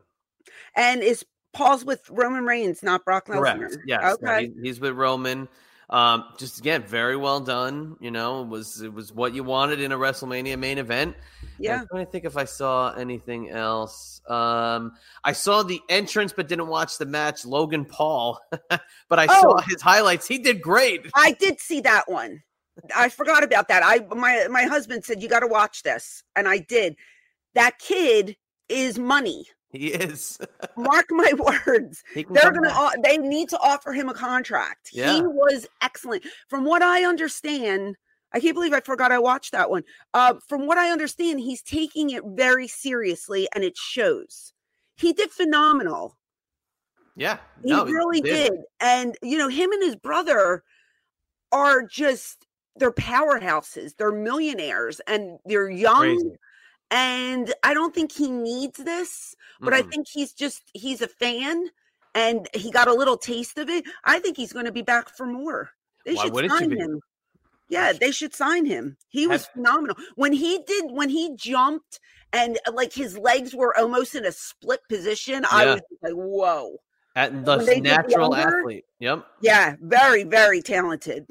And 0.75 1.03
is 1.03 1.23
Paul's 1.53 1.83
with 1.85 2.09
Roman 2.09 2.45
Reigns, 2.45 2.81
not 2.83 3.03
Brock 3.05 3.27
Lesnar? 3.27 3.57
Correct. 3.59 3.77
Yes. 3.85 4.17
no, 4.21 4.29
Okay. 4.29 4.47
he- 4.47 4.61
he's 4.67 4.79
with 4.79 4.93
Roman. 4.93 5.47
Um, 5.89 6.25
just 6.37 6.59
again, 6.59 6.83
very 6.83 7.17
well 7.17 7.39
done. 7.39 7.95
You 7.99 8.11
know, 8.11 8.41
it 8.43 8.47
was 8.47 8.81
it 8.81 8.93
was 8.93 9.11
what 9.11 9.33
you 9.33 9.43
wanted 9.43 9.79
in 9.81 9.91
a 9.91 9.97
WrestleMania 9.97 10.57
main 10.59 10.77
event. 10.77 11.15
Yeah. 11.57 11.81
I'm 11.81 11.87
trying 11.87 12.05
to 12.05 12.11
think 12.11 12.25
if 12.25 12.37
I 12.37 12.45
saw 12.45 12.93
anything 12.93 13.49
else. 13.49 14.21
Um, 14.29 14.93
I 15.23 15.31
saw 15.33 15.63
the 15.63 15.81
entrance, 15.89 16.31
but 16.31 16.47
didn't 16.47 16.67
watch 16.67 16.97
the 16.99 17.05
match. 17.07 17.43
Logan 17.45 17.85
Paul, 17.85 18.39
but 18.69 19.19
I 19.19 19.25
Oh. 19.29 19.41
saw 19.41 19.57
his 19.67 19.81
highlights. 19.81 20.27
He 20.27 20.37
did 20.37 20.61
great. 20.61 21.07
I 21.15 21.31
did 21.31 21.59
see 21.59 21.81
that 21.81 22.09
one. 22.09 22.43
I 22.95 23.09
forgot 23.09 23.43
about 23.43 23.67
that. 23.69 23.81
I 23.83 24.05
my 24.15 24.47
my 24.49 24.63
husband 24.63 25.03
said 25.05 25.21
you 25.23 25.27
got 25.27 25.39
to 25.41 25.47
watch 25.47 25.81
this, 25.83 26.23
and 26.35 26.47
I 26.47 26.59
did. 26.59 26.95
That 27.55 27.79
kid 27.79 28.37
is 28.69 28.99
money. 28.99 29.47
He 29.71 29.87
is. 29.87 30.39
Mark 30.77 31.05
my 31.09 31.31
words. 31.37 32.03
They're 32.15 32.51
gonna. 32.51 32.69
back. 32.69 33.03
They 33.03 33.17
need 33.17 33.49
to 33.49 33.59
offer 33.59 33.93
him 33.93 34.09
a 34.09 34.13
contract. 34.13 34.89
Yeah. 34.91 35.15
He 35.15 35.21
was 35.21 35.67
excellent. 35.81 36.25
From 36.47 36.65
what 36.65 36.81
I 36.81 37.03
understand, 37.03 37.95
I 38.33 38.39
can't 38.39 38.55
believe 38.55 38.73
I 38.73 38.79
forgot 38.79 39.11
I 39.11 39.19
watched 39.19 39.51
that 39.51 39.69
one. 39.69 39.83
Uh, 40.13 40.35
from 40.47 40.65
what 40.65 40.77
I 40.77 40.91
understand, 40.91 41.39
he's 41.39 41.61
taking 41.61 42.09
it 42.09 42.23
very 42.25 42.67
seriously, 42.67 43.47
and 43.53 43.63
it 43.63 43.77
shows. 43.77 44.53
He 44.95 45.13
did 45.13 45.31
phenomenal. 45.31 46.17
Yeah. 47.15 47.37
He 47.63 47.71
no, 47.71 47.85
really 47.85 48.21
did. 48.21 48.53
And 48.79 49.15
you 49.21 49.37
know, 49.37 49.49
him 49.49 49.71
and 49.71 49.83
his 49.83 49.95
brother 49.95 50.63
are 51.51 51.83
just 51.83 52.47
they're 52.75 52.91
powerhouses. 52.91 53.95
They're 53.97 54.11
millionaires 54.11 54.99
and 55.05 55.37
they're 55.45 55.69
young. 55.69 56.17
Crazy. 56.17 56.35
And 56.91 57.53
I 57.63 57.73
don't 57.73 57.93
think 57.93 58.11
he 58.11 58.29
needs 58.31 58.77
this, 58.77 59.35
but 59.61 59.73
I 59.73 59.81
Mm-mm. 59.83 59.89
think 59.91 60.07
he's 60.11 60.33
just 60.33 60.63
he's 60.73 61.01
a 61.01 61.07
fan 61.07 61.69
and 62.15 62.47
he 62.55 62.71
got 62.71 62.87
a 62.87 62.93
little 62.93 63.17
taste 63.17 63.57
of 63.59 63.69
it. 63.69 63.85
I 64.05 64.19
think 64.19 64.37
he's 64.37 64.53
going 64.53 64.65
to 64.65 64.71
be 64.71 64.81
back 64.81 65.09
for 65.15 65.25
more. 65.27 65.69
They 66.05 66.15
Why 66.15 66.25
should 66.25 66.49
sign 66.51 66.71
him. 66.71 66.99
Yeah, 67.69 67.93
they 67.93 68.09
should 68.11 68.33
sign 68.33 68.65
him. 68.65 68.97
He 69.09 69.27
was 69.27 69.45
Have- 69.45 69.53
phenomenal. 69.53 69.95
When 70.15 70.33
he 70.33 70.63
did 70.65 70.85
when 70.89 71.09
he 71.09 71.35
jumped 71.35 71.99
and 72.33 72.57
uh, 72.67 72.71
like 72.71 72.91
his 72.93 73.17
legs 73.17 73.53
were 73.53 73.77
almost 73.77 74.15
in 74.15 74.25
a 74.25 74.31
split 74.31 74.79
position, 74.89 75.45
I 75.51 75.65
was 75.65 75.81
like, 76.01 76.13
"Whoa." 76.13 76.77
At 77.15 77.45
the 77.45 77.57
when 77.57 77.65
they 77.67 77.75
did 77.75 77.83
natural 77.83 78.35
younger- 78.35 78.59
athlete. 78.61 78.85
Yep. 78.99 79.25
Yeah, 79.41 79.75
very, 79.81 80.23
very 80.23 80.61
talented. 80.63 81.27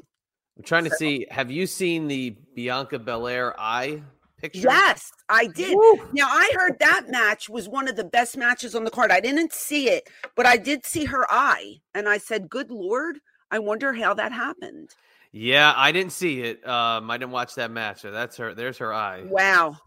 I'm 0.57 0.63
trying 0.63 0.85
to 0.85 0.91
see. 0.91 1.25
Have 1.29 1.51
you 1.51 1.67
seen 1.67 2.07
the 2.07 2.37
Bianca 2.55 2.99
Belair 2.99 3.59
eye 3.59 4.01
picture? 4.41 4.61
Yes, 4.61 5.11
I 5.29 5.47
did. 5.47 5.75
Woo! 5.75 6.07
Now 6.13 6.27
I 6.27 6.51
heard 6.55 6.77
that 6.79 7.09
match 7.09 7.49
was 7.49 7.67
one 7.69 7.87
of 7.87 7.95
the 7.95 8.03
best 8.03 8.37
matches 8.37 8.75
on 8.75 8.83
the 8.83 8.91
card. 8.91 9.11
I 9.11 9.19
didn't 9.19 9.53
see 9.53 9.89
it, 9.89 10.09
but 10.35 10.45
I 10.45 10.57
did 10.57 10.85
see 10.85 11.05
her 11.05 11.25
eye, 11.29 11.75
and 11.93 12.07
I 12.09 12.17
said, 12.17 12.49
"Good 12.49 12.71
lord, 12.71 13.19
I 13.51 13.59
wonder 13.59 13.93
how 13.93 14.13
that 14.15 14.31
happened." 14.31 14.89
Yeah, 15.31 15.73
I 15.75 15.91
didn't 15.91 16.11
see 16.13 16.41
it. 16.41 16.67
Um, 16.67 17.11
I 17.11 17.17
didn't 17.17 17.31
watch 17.31 17.55
that 17.55 17.69
match. 17.71 18.01
So 18.01 18.11
that's 18.11 18.37
her. 18.37 18.55
There's 18.55 18.79
her 18.79 18.91
eye. 18.93 19.23
Wow, 19.25 19.77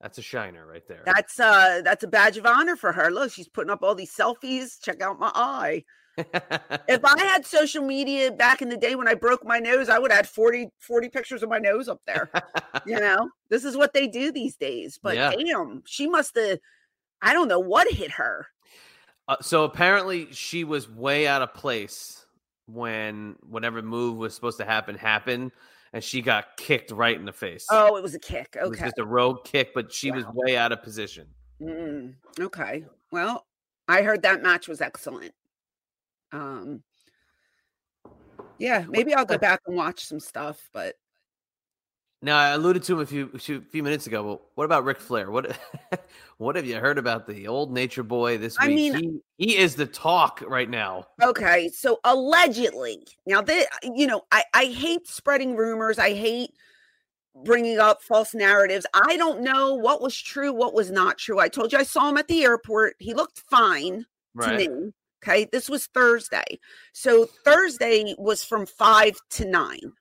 That's 0.00 0.18
a 0.18 0.22
shiner 0.22 0.66
right 0.66 0.82
there. 0.88 1.02
that's 1.06 1.38
uh 1.38 1.82
that's 1.84 2.02
a 2.04 2.08
badge 2.08 2.36
of 2.36 2.46
honor 2.46 2.74
for 2.76 2.90
her. 2.92 3.10
Look, 3.10 3.32
she's 3.32 3.48
putting 3.48 3.70
up 3.70 3.82
all 3.82 3.94
these 3.94 4.12
selfies. 4.14 4.80
Check 4.82 5.00
out 5.02 5.18
my 5.20 5.30
eye. 5.34 5.84
If 6.16 6.28
I 7.04 7.18
had 7.18 7.46
social 7.46 7.84
media 7.84 8.30
back 8.32 8.62
in 8.62 8.68
the 8.68 8.76
day 8.76 8.94
when 8.94 9.08
I 9.08 9.14
broke 9.14 9.44
my 9.44 9.58
nose, 9.58 9.88
I 9.88 9.98
would 9.98 10.12
add 10.12 10.28
40, 10.28 10.68
40 10.78 11.08
pictures 11.08 11.42
of 11.42 11.48
my 11.48 11.58
nose 11.58 11.88
up 11.88 12.00
there. 12.06 12.30
you 12.86 12.98
know, 13.00 13.28
this 13.48 13.64
is 13.64 13.76
what 13.76 13.92
they 13.92 14.06
do 14.06 14.32
these 14.32 14.56
days. 14.56 14.98
But 15.02 15.16
Yeah. 15.16 15.32
damn, 15.36 15.82
she 15.86 16.06
must 16.08 16.36
have. 16.36 16.58
I 17.22 17.32
don't 17.32 17.48
know 17.48 17.60
what 17.60 17.90
hit 17.92 18.12
her. 18.12 18.46
Uh, 19.28 19.36
so 19.42 19.64
apparently 19.64 20.32
she 20.32 20.64
was 20.64 20.90
way 20.90 21.26
out 21.26 21.42
of 21.42 21.54
place 21.54 22.24
when 22.66 23.36
whatever 23.42 23.82
move 23.82 24.16
was 24.16 24.34
supposed 24.34 24.58
to 24.58 24.64
happen 24.64 24.96
happened, 24.96 25.52
and 25.92 26.02
she 26.02 26.22
got 26.22 26.56
kicked 26.56 26.90
right 26.90 27.16
in 27.16 27.24
the 27.24 27.32
face. 27.32 27.66
Oh, 27.70 27.96
it 27.96 28.02
was 28.02 28.14
a 28.14 28.18
kick. 28.18 28.56
It 28.56 28.62
was 28.68 28.78
Okay. 28.78 28.86
just 28.86 28.98
a 28.98 29.04
rogue 29.04 29.44
kick, 29.44 29.72
but 29.74 29.92
she 29.92 30.10
was 30.10 30.24
way 30.32 30.56
out 30.56 30.72
of 30.72 30.82
position. 30.82 31.26
Mm, 31.60 32.14
okay. 32.40 32.84
Well, 33.12 33.46
I 33.86 34.02
heard 34.02 34.22
that 34.22 34.42
match 34.42 34.66
was 34.68 34.80
excellent. 34.80 35.32
Um 36.32 36.82
yeah, 38.58 38.84
maybe 38.88 39.14
I'll 39.14 39.24
go 39.24 39.38
back 39.38 39.60
and 39.66 39.74
watch 39.74 40.04
some 40.04 40.20
stuff, 40.20 40.68
but 40.72 40.94
Now 42.22 42.38
I 42.38 42.48
alluded 42.50 42.82
to 42.84 42.94
him 42.94 43.00
a 43.00 43.06
few 43.06 43.30
a 43.34 43.38
few, 43.38 43.82
minutes 43.82 44.06
ago. 44.06 44.22
But 44.22 44.42
what 44.54 44.64
about 44.64 44.84
Ric 44.84 45.00
Flair? 45.00 45.30
What 45.30 45.56
what 46.36 46.56
have 46.56 46.66
you 46.66 46.76
heard 46.76 46.98
about 46.98 47.26
the 47.26 47.48
old 47.48 47.72
Nature 47.72 48.02
Boy 48.02 48.36
this 48.36 48.58
week? 48.58 48.70
I 48.70 48.74
mean- 48.74 49.22
he, 49.38 49.46
he 49.52 49.56
is 49.56 49.76
the 49.76 49.86
talk 49.86 50.42
right 50.46 50.68
now. 50.68 51.06
okay. 51.22 51.70
So 51.70 52.00
allegedly, 52.04 53.06
now 53.26 53.40
that 53.40 53.66
you 53.82 54.06
know, 54.06 54.22
I 54.30 54.44
I 54.54 54.66
hate 54.66 55.08
spreading 55.08 55.56
rumors. 55.56 55.98
I 55.98 56.14
hate 56.14 56.52
bringing 57.44 57.78
up 57.78 58.02
false 58.02 58.34
narratives. 58.34 58.86
I 58.92 59.16
don't 59.16 59.40
know 59.40 59.74
what 59.74 60.02
was 60.02 60.16
true, 60.20 60.52
what 60.52 60.74
was 60.74 60.90
not 60.90 61.16
true. 61.16 61.38
I 61.38 61.48
told 61.48 61.72
you 61.72 61.78
I 61.78 61.84
saw 61.84 62.08
him 62.10 62.18
at 62.18 62.28
the 62.28 62.44
airport. 62.44 62.96
He 62.98 63.14
looked 63.14 63.42
fine. 63.48 64.04
Right. 64.34 64.58
to 64.58 64.70
me. 64.70 64.92
Okay, 65.22 65.46
this 65.52 65.68
was 65.68 65.86
Thursday. 65.86 66.58
So 66.92 67.26
Thursday 67.44 68.14
was 68.18 68.42
from 68.42 68.66
five 68.66 69.16
to 69.30 69.44
nine. 69.44 69.92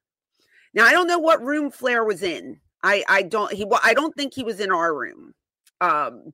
Now 0.73 0.85
I 0.85 0.91
don't 0.91 1.07
know 1.07 1.19
what 1.19 1.43
room 1.43 1.71
Flair 1.71 2.03
was 2.03 2.23
in. 2.23 2.59
I 2.83 3.03
I 3.09 3.23
don't 3.23 3.51
he 3.51 3.65
I 3.83 3.93
don't 3.93 4.15
think 4.15 4.33
he 4.33 4.43
was 4.43 4.59
in 4.59 4.71
our 4.71 4.95
room. 4.95 5.33
Um, 5.81 6.33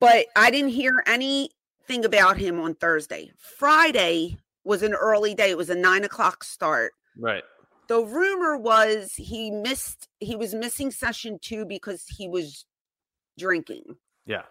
but 0.00 0.26
I 0.36 0.50
didn't 0.50 0.70
hear 0.70 1.02
anything 1.06 2.04
about 2.04 2.36
him 2.36 2.60
on 2.60 2.74
Thursday. 2.74 3.32
Friday 3.38 4.38
was 4.64 4.82
an 4.82 4.94
early 4.94 5.34
day. 5.34 5.50
It 5.50 5.58
was 5.58 5.70
a 5.70 5.74
nine 5.74 6.04
o'clock 6.04 6.44
start. 6.44 6.92
Right. 7.18 7.42
The 7.88 8.00
rumor 8.04 8.58
was 8.58 9.14
he 9.14 9.50
missed. 9.50 10.08
He 10.20 10.36
was 10.36 10.54
missing 10.54 10.90
session 10.90 11.38
two 11.40 11.64
because 11.64 12.04
he 12.06 12.28
was 12.28 12.66
drinking. 13.38 13.96
Yeah. 14.26 14.42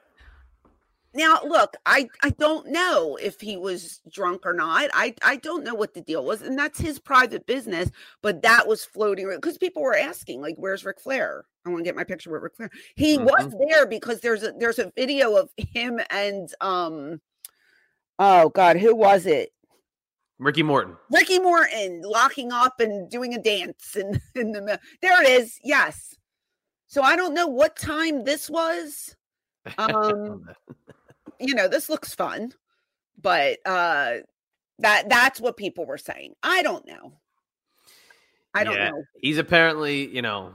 Now, 1.14 1.40
look, 1.44 1.76
I 1.86 2.10
I 2.22 2.32
don't 2.32 2.68
know 2.68 3.18
if 3.22 3.40
he 3.40 3.58
was 3.58 4.02
drunk 4.12 4.46
or 4.46 4.54
not. 4.54 4.90
I 4.94 5.16
I 5.24 5.38
don't 5.38 5.64
know 5.64 5.74
what 5.74 5.94
the 5.94 6.02
deal 6.02 6.24
was, 6.26 6.42
and 6.42 6.58
that's 6.58 6.80
his 6.80 7.00
private 7.00 7.46
business. 7.46 7.90
But 8.22 8.42
that 8.44 8.68
was 8.68 8.86
floating 8.86 9.30
because 9.30 9.58
people 9.58 9.82
were 9.82 9.96
asking, 9.96 10.42
like, 10.42 10.56
"Where's 10.58 10.86
Ric 10.86 11.00
Flair?" 11.00 11.46
I 11.66 11.70
want 11.70 11.80
to 11.80 11.84
get 11.84 11.96
my 11.96 12.04
picture 12.04 12.32
with 12.32 12.44
Ric 12.44 12.56
Flair. 12.56 12.70
He 12.96 13.18
was 13.18 13.54
there 13.68 13.88
because 13.88 14.22
there's 14.22 14.44
a 14.44 14.54
there's 14.54 14.80
a 14.80 14.92
video 14.96 15.36
of 15.36 15.50
him 15.58 16.00
and 16.10 16.50
um, 16.62 17.22
oh 18.20 18.50
God, 18.50 18.78
who 18.78 18.96
was 18.96 19.26
it? 19.26 19.52
Ricky 20.40 20.64
Morton. 20.64 20.96
Ricky 21.10 21.40
Morton 21.40 22.02
locking 22.04 22.52
up 22.52 22.80
and 22.80 23.10
doing 23.10 23.34
a 23.34 23.42
dance 23.42 23.96
in 23.96 24.22
in 24.36 24.52
the 24.52 24.80
there 25.02 25.22
it 25.22 25.30
is. 25.30 25.60
Yes. 25.64 26.16
So 26.88 27.02
I 27.02 27.16
don't 27.16 27.34
know 27.34 27.48
what 27.48 27.76
time 27.76 28.24
this 28.24 28.50
was. 28.50 29.16
Um, 29.78 30.48
you 31.40 31.54
know, 31.56 31.68
this 31.68 31.90
looks 31.90 32.14
fun, 32.14 32.54
but 33.22 33.60
uh 33.66 34.16
that 34.80 35.10
that's 35.10 35.42
what 35.42 35.58
people 35.58 35.86
were 35.86 35.98
saying. 35.98 36.34
I 36.44 36.62
don't 36.64 36.86
know. 36.88 37.14
I 38.54 38.64
don't 38.64 38.76
Yeah. 38.76 38.90
know. 38.92 39.04
He's 39.22 39.38
apparently, 39.38 40.08
you 40.08 40.22
know, 40.22 40.54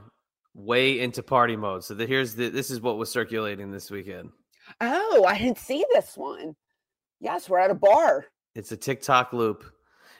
way 0.53 0.99
into 0.99 1.23
party 1.23 1.55
mode. 1.55 1.83
So 1.83 1.93
the, 1.93 2.05
here's 2.05 2.35
the 2.35 2.49
this 2.49 2.69
is 2.71 2.81
what 2.81 2.97
was 2.97 3.11
circulating 3.11 3.71
this 3.71 3.89
weekend. 3.91 4.29
Oh, 4.81 5.25
I 5.27 5.37
didn't 5.37 5.57
see 5.57 5.83
this 5.93 6.15
one. 6.15 6.55
Yes, 7.19 7.49
we're 7.49 7.59
at 7.59 7.71
a 7.71 7.75
bar. 7.75 8.25
It's 8.55 8.71
a 8.71 8.77
TikTok 8.77 9.33
loop. 9.33 9.63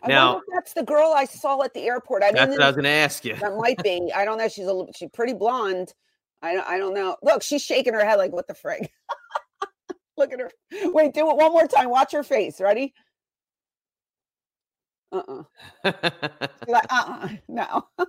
I 0.02 0.08
Now- 0.10 0.38
if 0.38 0.44
that's 0.54 0.74
the 0.74 0.84
girl 0.84 1.14
I 1.16 1.26
saw 1.26 1.62
at 1.64 1.74
the 1.74 1.82
airport. 1.82 2.24
I 2.24 2.32
That's 2.32 2.42
didn't 2.42 2.52
what 2.54 2.62
I 2.64 2.68
was 2.68 2.76
going 2.76 2.84
to 2.84 2.90
ask 2.90 3.24
you. 3.24 3.36
that 3.36 3.56
might 3.56 3.82
be. 3.84 4.12
I 4.14 4.26
don't 4.26 4.38
know. 4.38 4.50
She's 4.50 4.66
a 4.66 4.74
little 4.74 4.92
she's 4.96 5.10
pretty 5.14 5.34
blonde. 5.34 5.94
I 6.42 6.54
don't 6.56 6.68
I 6.68 6.78
don't 6.78 6.94
know. 6.94 7.16
Look, 7.24 7.42
she's 7.42 7.62
shaking 7.62 7.94
her 7.94 8.04
head 8.04 8.16
like 8.18 8.34
what 8.34 8.48
the 8.48 8.54
frig. 8.54 8.88
Look 10.18 10.32
at 10.34 10.40
her. 10.40 10.52
Wait, 10.86 11.14
do 11.14 11.30
it 11.30 11.38
one 11.38 11.52
more 11.52 11.68
time. 11.68 11.90
Watch 11.90 12.12
her 12.12 12.24
face. 12.24 12.62
Ready? 12.62 12.94
Uh-uh. 15.12 15.44
Like, 16.68 16.86
uh-uh. 16.92 17.30
No. 17.48 17.88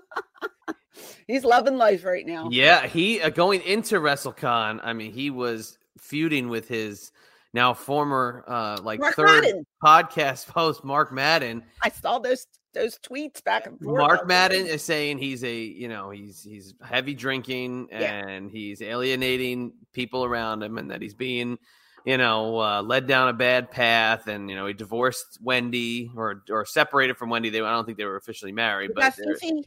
He's 1.27 1.45
loving 1.45 1.77
life 1.77 2.05
right 2.05 2.27
now. 2.27 2.49
yeah, 2.51 2.87
he 2.87 3.21
uh, 3.21 3.29
going 3.31 3.61
into 3.62 3.97
WrestleCon. 3.97 4.81
I 4.83 4.93
mean, 4.93 5.12
he 5.12 5.31
was 5.31 5.77
feuding 5.99 6.49
with 6.49 6.69
his 6.69 7.11
now 7.53 7.73
former 7.75 8.45
uh 8.49 8.79
like 8.83 9.01
Mark 9.01 9.14
third 9.17 9.43
Madden. 9.45 9.67
podcast 9.83 10.49
host 10.51 10.85
Mark 10.85 11.12
Madden. 11.12 11.64
I 11.83 11.88
saw 11.90 12.19
those 12.21 12.47
those 12.75 12.99
tweets 12.99 13.43
back 13.43 13.67
and 13.67 13.79
forth. 13.81 13.99
Mark 13.99 14.27
Madden 14.29 14.67
is 14.67 14.83
saying 14.83 15.19
he's 15.19 15.43
a 15.45 15.55
you 15.57 15.88
know 15.88 16.11
he's 16.11 16.43
he's 16.43 16.75
heavy 16.85 17.14
drinking 17.14 17.88
Yeah. 17.90 18.27
and 18.29 18.51
he's 18.51 18.81
alienating 18.83 19.73
people 19.93 20.25
around 20.25 20.62
him 20.62 20.79
and 20.79 20.90
that 20.90 21.03
he's 21.03 21.14
being 21.14 21.59
you 22.05 22.19
know, 22.19 22.61
uh, 22.61 22.83
led 22.83 23.07
down 23.07 23.29
a 23.29 23.33
bad 23.33 23.71
path, 23.71 24.27
and 24.27 24.51
you 24.51 24.57
know, 24.57 24.67
he 24.67 24.75
divorced 24.75 25.38
Wendy 25.43 26.11
or 26.17 26.43
or 26.51 26.67
separated 26.67 27.17
from 27.17 27.31
Wendy. 27.31 27.51
They 27.51 27.61
I 27.61 27.73
don't 27.73 27.85
think 27.85 27.99
they 27.99 28.05
were 28.05 28.17
officially 28.17 28.53
married, 28.53 28.93
but 28.95 29.14
Fifi? 29.14 29.64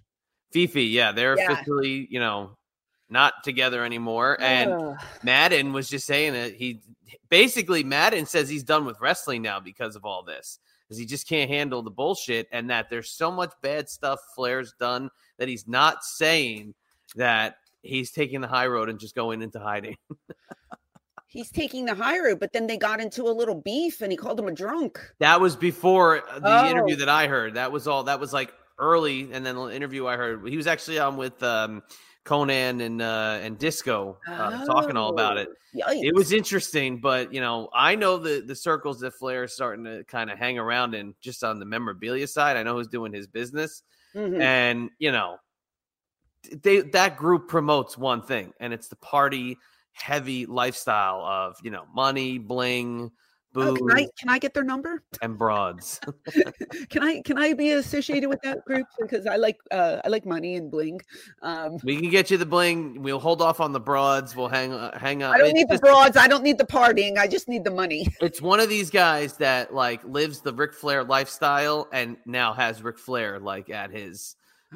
Fifi, 0.51 0.83
yeah, 0.85 1.11
they're 1.11 1.37
Yeah. 1.37 1.51
officially, 1.51 2.07
you 2.09 2.19
know, 2.19 2.57
not 3.09 3.43
together 3.43 3.83
anymore. 3.83 4.37
And 4.39 4.71
Ugh. 4.71 4.97
Madden 5.23 5.73
was 5.73 5.89
just 5.89 6.05
saying 6.05 6.33
that 6.33 6.53
he 6.53 6.81
basically 7.29 7.83
Madden 7.83 8.25
says 8.25 8.49
he's 8.49 8.63
done 8.63 8.85
with 8.85 8.99
wrestling 9.01 9.41
now 9.41 9.59
because 9.59 9.95
of 9.95 10.05
all 10.05 10.23
this. 10.23 10.59
Because 10.83 10.99
he 10.99 11.05
just 11.05 11.27
can't 11.27 11.49
handle 11.49 11.81
the 11.81 11.91
bullshit 11.91 12.47
and 12.51 12.69
that 12.69 12.89
there's 12.89 13.09
so 13.11 13.29
much 13.29 13.51
bad 13.61 13.89
stuff 13.89 14.19
Flair's 14.35 14.73
done 14.79 15.09
that 15.37 15.49
he's 15.49 15.67
not 15.67 16.03
saying 16.03 16.73
that 17.15 17.57
he's 17.81 18.11
taking 18.11 18.39
the 18.39 18.47
high 18.47 18.67
road 18.67 18.87
and 18.87 18.97
just 18.97 19.13
going 19.15 19.41
into 19.41 19.59
hiding. 19.59 19.97
he's 21.27 21.51
taking 21.51 21.85
the 21.85 21.93
high 21.95 22.19
road, 22.19 22.39
but 22.39 22.53
then 22.53 22.67
they 22.67 22.77
got 22.77 22.99
into 22.99 23.23
a 23.23 23.31
little 23.33 23.61
beef, 23.61 24.01
and 24.01 24.11
he 24.11 24.17
called 24.17 24.39
him 24.39 24.47
a 24.47 24.51
drunk. 24.51 24.99
That 25.19 25.39
was 25.39 25.55
before 25.55 26.23
the 26.41 26.67
interview 26.69 26.95
Oh. 26.95 26.99
that 26.99 27.09
I 27.09 27.27
heard. 27.27 27.53
That 27.55 27.71
was 27.71 27.87
all 27.87 28.03
that 28.03 28.19
was 28.19 28.33
like 28.33 28.53
early 28.79 29.31
and 29.33 29.45
then 29.45 29.55
the 29.55 29.67
interview 29.69 30.07
I 30.07 30.15
heard. 30.17 30.47
He 30.47 30.57
was 30.57 30.67
actually 30.67 30.99
on 30.99 31.17
with 31.17 31.41
um 31.43 31.83
Conrad 32.23 32.81
and 32.81 33.01
uh 33.01 33.39
and 33.41 33.57
Disco 33.57 34.17
uh, 34.27 34.65
talking 34.65 34.97
all 34.97 35.09
about 35.11 35.37
it. 35.37 35.47
Oh, 35.85 35.91
it 35.91 36.13
was 36.13 36.31
interesting, 36.33 36.99
but 36.99 37.33
you 37.33 37.41
know, 37.41 37.69
I 37.73 37.95
know 37.95 38.17
the 38.17 38.41
the 38.45 38.55
circles 38.55 38.99
that 38.99 39.11
Flair 39.13 39.45
is 39.45 39.53
starting 39.53 39.85
to 39.85 40.03
kind 40.05 40.29
of 40.29 40.37
hang 40.37 40.57
around 40.59 40.93
in 40.95 41.15
just 41.21 41.43
on 41.43 41.57
the 41.59 41.65
memorabilia 41.65 42.27
side. 42.27 42.57
I 42.57 42.63
know 42.63 42.75
who's 42.75 42.87
doing 42.87 43.13
his 43.13 43.27
business, 43.27 43.83
Mhm. 44.15 44.41
and 44.41 44.89
you 44.99 45.11
know, 45.11 45.37
they 46.61 46.81
that 46.81 47.17
group 47.17 47.47
promotes 47.47 47.97
one 47.97 48.21
thing, 48.21 48.53
and 48.59 48.73
it's 48.73 48.87
the 48.87 48.95
party 48.97 49.57
heavy 49.97 50.45
lifestyle 50.45 51.21
of 51.21 51.55
you 51.63 51.71
know 51.71 51.85
money, 51.93 52.37
bling, 52.37 53.11
Oh, 53.55 53.75
can 53.75 53.91
I 53.91 54.07
can 54.19 54.29
I 54.29 54.37
get 54.39 54.53
their 54.53 54.63
number? 54.63 55.03
and 55.21 55.37
broads. 55.37 55.99
Can 56.89 57.01
I 57.03 57.21
can 57.21 57.37
I 57.37 57.53
be 57.53 57.71
associated 57.71 58.27
with 58.29 58.39
that 58.43 58.63
group 58.65 58.85
because 59.01 59.25
I 59.25 59.37
like 59.37 59.57
uh 59.71 60.01
I 60.03 60.09
like 60.09 60.25
money 60.25 60.55
and 60.55 60.69
bling. 60.69 60.99
Um 61.41 61.77
we 61.83 61.97
can 61.97 62.09
get 62.09 62.29
you 62.29 62.37
the 62.37 62.45
bling. 62.45 63.01
We'll 63.01 63.19
hold 63.19 63.41
off 63.41 63.59
on 63.61 63.71
the 63.71 63.79
broads. 63.79 64.35
We'll 64.35 64.47
hang 64.49 64.73
uh, 64.73 64.97
hang 64.97 65.23
out. 65.23 65.33
I 65.35 65.37
don't 65.39 65.47
It's 65.47 65.55
need 65.55 65.69
the 65.69 65.79
broads. 65.79 66.17
I 66.17 66.27
don't 66.27 66.43
need 66.43 66.57
the 66.57 66.65
partying. 66.65 67.17
I 67.17 67.27
just 67.27 67.47
need 67.47 67.63
the 67.63 67.71
money. 67.71 68.07
It's 68.21 68.41
one 68.41 68.59
of 68.59 68.69
these 68.69 68.89
guys 68.89 69.37
that 69.37 69.73
like 69.73 70.03
lives 70.03 70.41
the 70.41 70.53
Ric 70.53 70.73
Flair 70.73 71.03
lifestyle 71.03 71.87
and 71.91 72.17
now 72.25 72.53
has 72.53 72.83
Ric 72.83 72.99
Flair 72.99 73.39
like 73.39 73.69
at 73.69 73.89
his 73.91 74.35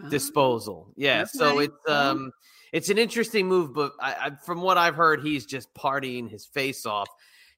disposal. 0.09 0.93
Yeah, 0.95 1.25
so 1.25 1.59
Okay. 1.59 1.65
it's 1.65 1.89
um 1.89 2.31
it's 2.71 2.89
an 2.89 2.97
interesting 2.97 3.47
move, 3.47 3.73
but 3.73 3.93
I, 3.99 4.13
I 4.13 4.29
from 4.45 4.61
what 4.61 4.77
I've 4.77 4.95
heard, 4.95 5.21
he's 5.21 5.45
just 5.45 5.73
partying 5.73 6.29
his 6.29 6.45
face 6.45 6.85
off. 6.85 7.07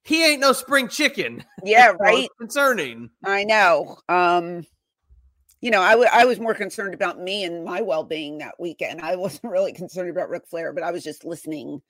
He 0.02 0.24
ain't 0.24 0.40
no 0.40 0.52
spring 0.52 0.88
chicken. 0.88 1.44
Yeah, 1.64 1.92
right. 1.98 2.28
concerning. 2.38 3.10
I 3.24 3.44
know. 3.44 3.96
Um, 4.08 4.66
you 5.62 5.70
know, 5.70 5.80
I 5.80 6.24
was 6.26 6.38
more 6.38 6.52
concerned 6.52 6.92
about 6.92 7.18
me 7.18 7.44
and 7.44 7.64
my 7.64 7.80
well 7.80 8.04
being 8.04 8.38
that 8.38 8.56
weekend. 8.58 9.00
I 9.00 9.16
wasn't 9.24 9.50
really 9.50 9.72
concerned 9.72 10.10
about 10.10 10.28
Ric 10.28 10.46
Flair, 10.46 10.72
but 10.74 10.82
I 10.82 10.90
was 10.90 11.02
just 11.02 11.24
listening, 11.24 11.80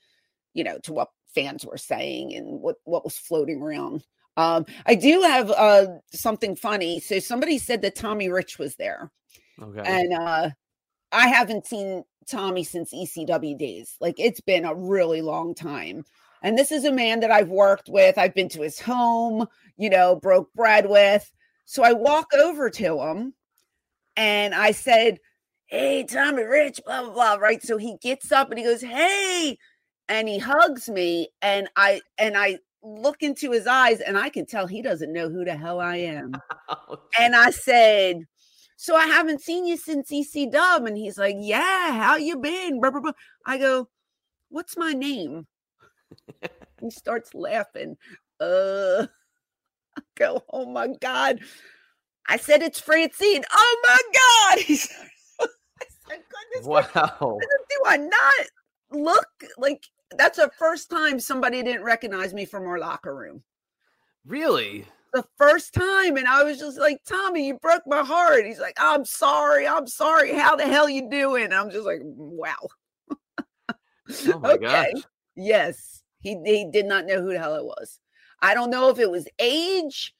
you 0.52 0.62
know, 0.62 0.78
to 0.84 0.92
what 0.92 1.08
fans 1.34 1.66
were 1.66 1.76
saying 1.76 2.34
and 2.36 2.60
what 2.60 2.76
what 2.84 3.02
was 3.04 3.18
floating 3.18 3.60
around. 3.60 4.04
Um, 4.36 4.66
I 4.86 4.94
do 4.94 5.22
have 5.22 5.50
uh 5.50 5.86
something 6.12 6.54
funny. 6.54 7.00
So 7.00 7.18
somebody 7.18 7.58
said 7.58 7.82
that 7.82 7.96
Tommy 7.96 8.28
Rich 8.28 8.58
was 8.60 8.76
there, 8.76 9.10
Okay. 9.60 9.82
and 9.84 10.12
uh, 10.12 10.50
I 11.10 11.28
haven't 11.28 11.66
seen 11.66 12.04
Tommy 12.26 12.64
since 12.64 12.92
ECW 12.94 13.58
days. 13.58 13.96
Like 14.00 14.16
it's 14.18 14.40
been 14.40 14.64
a 14.64 14.74
really 14.74 15.22
long 15.22 15.54
time. 15.54 16.04
And 16.42 16.58
this 16.58 16.70
is 16.70 16.84
a 16.84 16.92
man 16.92 17.20
that 17.20 17.30
I've 17.30 17.48
worked 17.48 17.88
with. 17.88 18.18
I've 18.18 18.34
been 18.34 18.50
to 18.50 18.62
his 18.62 18.78
home, 18.78 19.46
you 19.76 19.88
know, 19.88 20.16
broke 20.16 20.52
bread 20.54 20.88
with. 20.88 21.30
So 21.64 21.82
I 21.82 21.92
walk 21.92 22.32
over 22.34 22.68
to 22.68 23.00
him 23.00 23.34
and 24.16 24.54
I 24.54 24.72
said, 24.72 25.18
Hey, 25.66 26.04
Tommy 26.04 26.42
Rich, 26.42 26.80
blah, 26.84 27.02
blah, 27.02 27.12
blah. 27.12 27.34
Right. 27.34 27.62
So 27.62 27.78
he 27.78 27.96
gets 28.02 28.30
up 28.30 28.50
and 28.50 28.58
he 28.58 28.64
goes, 28.64 28.82
Hey, 28.82 29.56
and 30.08 30.28
he 30.28 30.38
hugs 30.38 30.88
me. 30.88 31.28
And 31.40 31.68
I, 31.76 32.02
and 32.18 32.36
I, 32.36 32.58
look 32.84 33.22
into 33.22 33.50
his 33.50 33.66
eyes 33.66 34.00
and 34.00 34.18
I 34.18 34.28
can 34.28 34.44
tell 34.46 34.66
he 34.66 34.82
doesn't 34.82 35.12
know 35.12 35.28
who 35.28 35.44
the 35.44 35.56
hell 35.56 35.80
I 35.80 35.96
am. 35.96 36.34
Oh, 36.66 36.96
and 37.20 37.36
I 37.36 37.50
said, 37.50 38.24
So 38.84 38.94
I 38.94 39.06
haven't 39.06 39.40
seen 39.40 39.64
you 39.64 39.78
since 39.78 40.12
EC 40.12 40.52
Dub. 40.52 40.84
And 40.84 40.94
he's 40.94 41.16
like, 41.16 41.36
Yeah, 41.38 41.90
how 41.94 42.16
you 42.16 42.36
been? 42.36 42.82
Blah, 42.82 42.90
blah, 42.90 43.00
blah. 43.00 43.12
I 43.46 43.56
go, 43.56 43.88
What's 44.50 44.76
my 44.76 44.92
name? 44.92 45.46
he 46.82 46.90
starts 46.90 47.32
laughing. 47.32 47.96
Uh 48.38 49.06
I 49.96 50.02
go, 50.16 50.42
Oh 50.52 50.66
my 50.66 50.88
God. 51.00 51.40
I 52.28 52.36
said 52.36 52.60
it's 52.60 52.78
Francine. 52.78 53.42
Oh 53.50 53.82
my 53.88 54.58
God. 54.58 54.64
He 54.66 54.76
starts, 54.76 55.00
Goodness 56.06 56.66
wow. 56.66 57.38
do 57.40 57.82
I 57.86 57.96
not 57.96 58.34
look 58.92 59.26
like 59.56 59.82
that's 60.18 60.36
the 60.36 60.50
first 60.58 60.90
time 60.90 61.18
somebody 61.18 61.62
didn't 61.62 61.84
recognize 61.84 62.34
me 62.34 62.44
from 62.44 62.66
our 62.66 62.78
locker 62.78 63.16
room? 63.16 63.42
Really? 64.26 64.84
The 65.14 65.24
first 65.38 65.72
time 65.72 66.16
and 66.16 66.26
I 66.26 66.42
was 66.42 66.58
just 66.58 66.78
like, 66.78 67.00
Tommy, 67.06 67.46
you 67.46 67.54
broke 67.54 67.84
my 67.86 68.02
heart. 68.02 68.44
He's 68.44 68.58
like, 68.58 68.76
I'm 68.78 69.04
sorry, 69.04 69.66
I'm 69.66 69.86
sorry. 69.86 70.34
How 70.34 70.56
the 70.56 70.66
hell 70.66 70.88
you 70.88 71.08
doing? 71.08 71.52
I'm 71.52 71.70
just 71.70 71.86
like, 71.86 72.00
wow. 72.02 72.68
Oh 74.26 74.38
my 74.40 74.56
gosh. 74.60 74.92
Yes. 75.36 76.02
He 76.20 76.36
he 76.44 76.68
did 76.70 76.86
not 76.86 77.06
know 77.06 77.22
who 77.22 77.32
the 77.32 77.38
hell 77.38 77.54
it 77.54 77.64
was. 77.64 78.00
I 78.40 78.54
don't 78.54 78.70
know 78.70 78.88
if 78.88 78.98
it 78.98 79.10
was 79.10 79.28
age. 79.38 80.14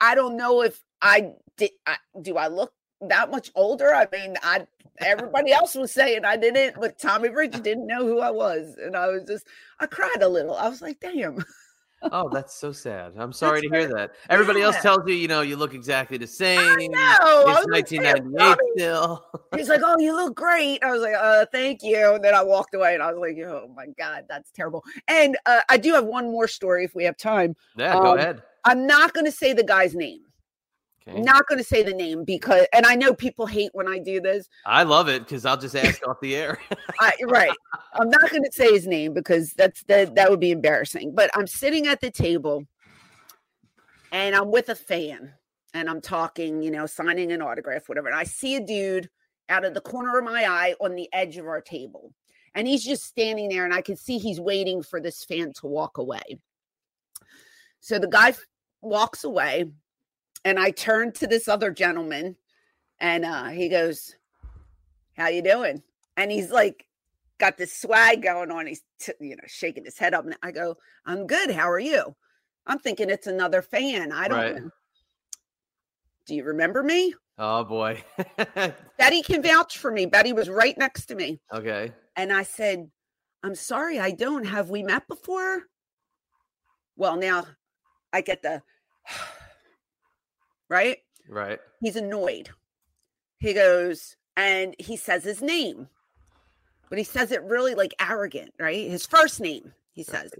I 0.00 0.14
don't 0.14 0.36
know 0.36 0.62
if 0.62 0.80
I 1.00 1.32
did 1.56 1.70
I, 1.86 1.96
do 2.20 2.36
I 2.36 2.48
look 2.48 2.72
that 3.00 3.30
much 3.30 3.50
older? 3.54 3.94
I 3.94 4.06
mean, 4.12 4.36
I 4.42 4.66
everybody 4.98 5.52
else 5.52 5.74
was 5.74 5.92
saying 5.92 6.24
I 6.24 6.36
didn't, 6.36 6.78
but 6.78 6.98
Tommy 6.98 7.30
Rich 7.30 7.62
didn't 7.62 7.86
know 7.86 8.06
who 8.06 8.20
I 8.20 8.30
was. 8.30 8.76
And 8.82 8.96
I 8.96 9.08
was 9.08 9.24
just 9.24 9.46
I 9.80 9.86
cried 9.86 10.20
a 10.20 10.28
little. 10.28 10.56
I 10.56 10.68
was 10.68 10.82
like, 10.82 11.00
damn. 11.00 11.42
Oh, 12.10 12.28
that's 12.28 12.54
so 12.54 12.72
sad. 12.72 13.12
I'm 13.16 13.32
sorry 13.32 13.60
to 13.62 13.68
hear 13.68 13.86
that. 13.94 14.12
Everybody 14.28 14.60
else 14.62 14.80
tells 14.82 15.06
you, 15.06 15.14
you 15.14 15.28
know, 15.28 15.40
you 15.42 15.56
look 15.56 15.72
exactly 15.74 16.18
the 16.18 16.26
same. 16.26 16.58
know. 16.90 17.44
It's 17.46 17.64
was 17.64 17.66
1998 17.66 18.38
Tommy. 18.38 18.56
still. 18.76 19.26
He's 19.54 19.68
like, 19.68 19.82
"Oh, 19.84 19.96
you 19.98 20.14
look 20.14 20.34
great." 20.34 20.82
I 20.82 20.90
was 20.90 21.02
like, 21.02 21.14
"Uh, 21.14 21.46
thank 21.52 21.82
you." 21.82 22.14
And 22.14 22.24
then 22.24 22.34
I 22.34 22.42
walked 22.42 22.74
away, 22.74 22.94
and 22.94 23.02
I 23.02 23.12
was 23.12 23.20
like, 23.20 23.36
"Oh 23.46 23.68
my 23.76 23.86
god, 23.98 24.24
that's 24.28 24.50
terrible." 24.50 24.82
And 25.08 25.36
uh, 25.46 25.60
I 25.68 25.76
do 25.76 25.92
have 25.94 26.04
one 26.04 26.24
more 26.30 26.48
story 26.48 26.84
if 26.84 26.94
we 26.94 27.04
have 27.04 27.16
time. 27.16 27.54
Yeah, 27.76 27.94
go 27.94 28.12
Um, 28.12 28.18
ahead. 28.18 28.42
I'm 28.64 28.86
not 28.86 29.12
going 29.12 29.26
to 29.26 29.32
say 29.32 29.52
the 29.52 29.64
guy's 29.64 29.94
name. 29.94 30.22
Okay. 31.08 31.20
Not 31.20 31.46
going 31.48 31.58
to 31.58 31.64
say 31.64 31.82
the 31.82 31.92
name 31.92 32.22
because, 32.24 32.66
and 32.72 32.86
I 32.86 32.94
know 32.94 33.12
people 33.12 33.46
hate 33.46 33.70
when 33.72 33.88
I 33.88 33.98
do 33.98 34.20
this. 34.20 34.48
I 34.64 34.84
love 34.84 35.08
it 35.08 35.24
because 35.24 35.44
I'll 35.44 35.56
just 35.56 35.74
ask 35.74 36.06
off 36.06 36.20
the 36.20 36.36
air. 36.36 36.60
I, 37.00 37.12
right. 37.24 37.50
I'm 37.94 38.08
not 38.08 38.30
going 38.30 38.44
to 38.44 38.52
say 38.52 38.72
his 38.72 38.86
name 38.86 39.12
because 39.12 39.52
that's 39.54 39.82
that 39.84 40.14
that 40.14 40.30
would 40.30 40.38
be 40.38 40.52
embarrassing. 40.52 41.12
But 41.14 41.30
I'm 41.34 41.48
sitting 41.48 41.88
at 41.88 42.00
the 42.00 42.10
table, 42.10 42.66
and 44.12 44.36
I'm 44.36 44.52
with 44.52 44.68
a 44.68 44.76
fan, 44.76 45.32
and 45.74 45.90
I'm 45.90 46.00
talking, 46.00 46.62
you 46.62 46.70
know, 46.70 46.86
signing 46.86 47.32
an 47.32 47.42
autograph, 47.42 47.88
whatever. 47.88 48.06
And 48.06 48.16
I 48.16 48.24
see 48.24 48.54
a 48.54 48.60
dude 48.60 49.10
out 49.48 49.64
of 49.64 49.74
the 49.74 49.80
corner 49.80 50.18
of 50.18 50.24
my 50.24 50.44
eye 50.44 50.74
on 50.80 50.94
the 50.94 51.08
edge 51.12 51.36
of 51.36 51.46
our 51.46 51.60
table, 51.60 52.14
and 52.54 52.68
he's 52.68 52.84
just 52.84 53.02
standing 53.04 53.48
there, 53.48 53.64
and 53.64 53.74
I 53.74 53.82
can 53.82 53.96
see 53.96 54.18
he's 54.18 54.40
waiting 54.40 54.84
for 54.84 55.00
this 55.00 55.24
fan 55.24 55.52
to 55.54 55.66
walk 55.66 55.98
away. 55.98 56.38
So 57.80 57.98
the 57.98 58.06
guy 58.06 58.34
walks 58.82 59.24
away, 59.24 59.72
and 60.44 60.58
I 60.58 60.70
turn 60.70 61.12
to 61.14 61.26
this 61.26 61.48
other 61.48 61.70
gentleman, 61.70 62.36
and 63.00 63.24
uh, 63.24 63.48
he 63.48 63.68
goes, 63.68 64.14
"How 65.16 65.28
you 65.28 65.42
doing?" 65.42 65.82
And 66.16 66.30
he's 66.30 66.50
like, 66.50 66.86
got 67.38 67.56
this 67.56 67.72
swag 67.76 68.22
going 68.22 68.50
on. 68.50 68.66
He's 68.66 68.82
t- 69.00 69.12
you 69.20 69.36
know 69.36 69.42
shaking 69.46 69.84
his 69.84 69.98
head 69.98 70.14
up, 70.14 70.24
and 70.24 70.36
I 70.42 70.50
go, 70.52 70.76
"I'm 71.06 71.26
good. 71.26 71.50
How 71.50 71.70
are 71.70 71.78
you?" 71.80 72.14
I'm 72.66 72.78
thinking 72.78 73.10
it's 73.10 73.26
another 73.26 73.60
fan. 73.62 74.12
I 74.12 74.28
don't 74.28 74.38
Right. 74.38 74.56
know. 74.56 74.70
Do 76.26 76.34
you 76.36 76.44
remember 76.44 76.82
me? 76.82 77.14
oh 77.38 77.64
boy. 77.64 78.04
Betty 78.98 79.22
can 79.22 79.42
vouch 79.42 79.78
for 79.78 79.90
me. 79.90 80.06
Betty 80.06 80.32
was 80.32 80.48
right 80.48 80.76
next 80.78 81.06
to 81.06 81.14
me. 81.16 81.40
okay. 81.52 81.92
And 82.14 82.32
I 82.32 82.42
said, 82.44 82.88
I'm 83.42 83.54
sorry, 83.56 83.98
I 83.98 84.12
don't. 84.12 84.44
Have 84.44 84.70
we 84.70 84.82
met 84.84 85.08
before? 85.08 85.62
Well, 86.94 87.16
now 87.16 87.46
I 88.12 88.20
get 88.20 88.42
the 88.42 88.62
right. 90.72 90.98
Right. 91.28 91.60
He's 91.80 91.96
annoyed. 91.96 92.50
He 93.38 93.52
goes 93.52 94.16
and 94.36 94.74
he 94.78 94.96
says 94.96 95.22
his 95.22 95.42
name, 95.42 95.88
but 96.88 96.98
he 96.98 97.04
says 97.04 97.30
it 97.30 97.42
really 97.44 97.74
like 97.74 97.94
arrogant, 98.00 98.52
right? 98.58 98.90
His 98.90 99.06
first 99.06 99.40
name, 99.40 99.72
he 99.92 100.02
says. 100.02 100.32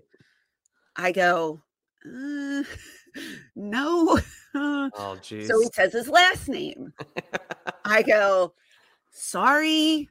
I 0.97 1.13
go, 1.13 1.63
uh, 2.05 2.63
no. 3.57 4.19
Oh 4.55 5.17
jeez. 5.23 5.47
so 5.47 5.59
he 5.61 5.69
says 5.73 5.95
his 5.95 6.09
last 6.09 6.47
name. 6.47 6.93
I 7.87 8.03
go, 8.03 8.53
sorry. 9.11 10.11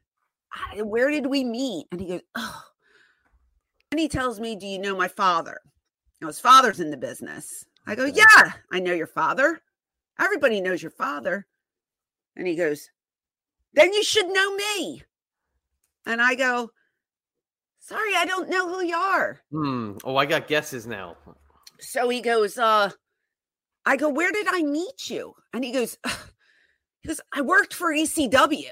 I, 0.51 0.81
where 0.81 1.11
did 1.11 1.27
we 1.27 1.43
meet? 1.43 1.85
And 1.91 2.01
he 2.01 2.07
goes, 2.07 2.21
oh. 2.33 2.63
And 3.91 3.99
he 3.99 4.07
tells 4.07 4.39
me, 4.39 4.55
do 4.55 4.65
you 4.65 4.79
know 4.79 4.97
my 4.97 5.07
father? 5.07 5.61
You 6.19 6.25
know, 6.25 6.27
his 6.27 6.39
father's 6.39 6.79
in 6.79 6.89
the 6.89 6.97
business. 6.97 7.65
I 7.85 7.93
go, 7.93 8.05
yeah, 8.05 8.53
I 8.71 8.79
know 8.79 8.93
your 8.93 9.05
father. 9.05 9.61
Everybody 10.19 10.61
knows 10.61 10.81
your 10.81 10.91
father. 10.91 11.47
And 12.35 12.47
he 12.47 12.55
goes, 12.55 12.89
then 13.73 13.93
you 13.93 14.03
should 14.03 14.27
know 14.27 14.55
me. 14.55 15.03
And 16.05 16.21
I 16.21 16.35
go, 16.35 16.71
sorry, 17.79 18.15
I 18.15 18.25
don't 18.25 18.49
know 18.49 18.67
who 18.67 18.83
you 18.83 18.95
are. 18.95 19.39
Hmm. 19.51 19.93
Oh, 20.03 20.15
I 20.15 20.25
got 20.25 20.47
guesses 20.47 20.87
now. 20.87 21.17
So 21.79 22.09
he 22.09 22.21
goes, 22.21 22.57
uh, 22.57 22.91
I 23.85 23.97
go, 23.97 24.09
where 24.09 24.31
did 24.31 24.47
I 24.49 24.61
meet 24.61 25.09
you? 25.09 25.33
And 25.53 25.63
he 25.63 25.71
goes, 25.71 25.97
"Ugh." 26.03 26.29
he 27.01 27.07
goes, 27.07 27.21
I 27.33 27.41
worked 27.41 27.73
for 27.73 27.91
ECW. 27.91 28.69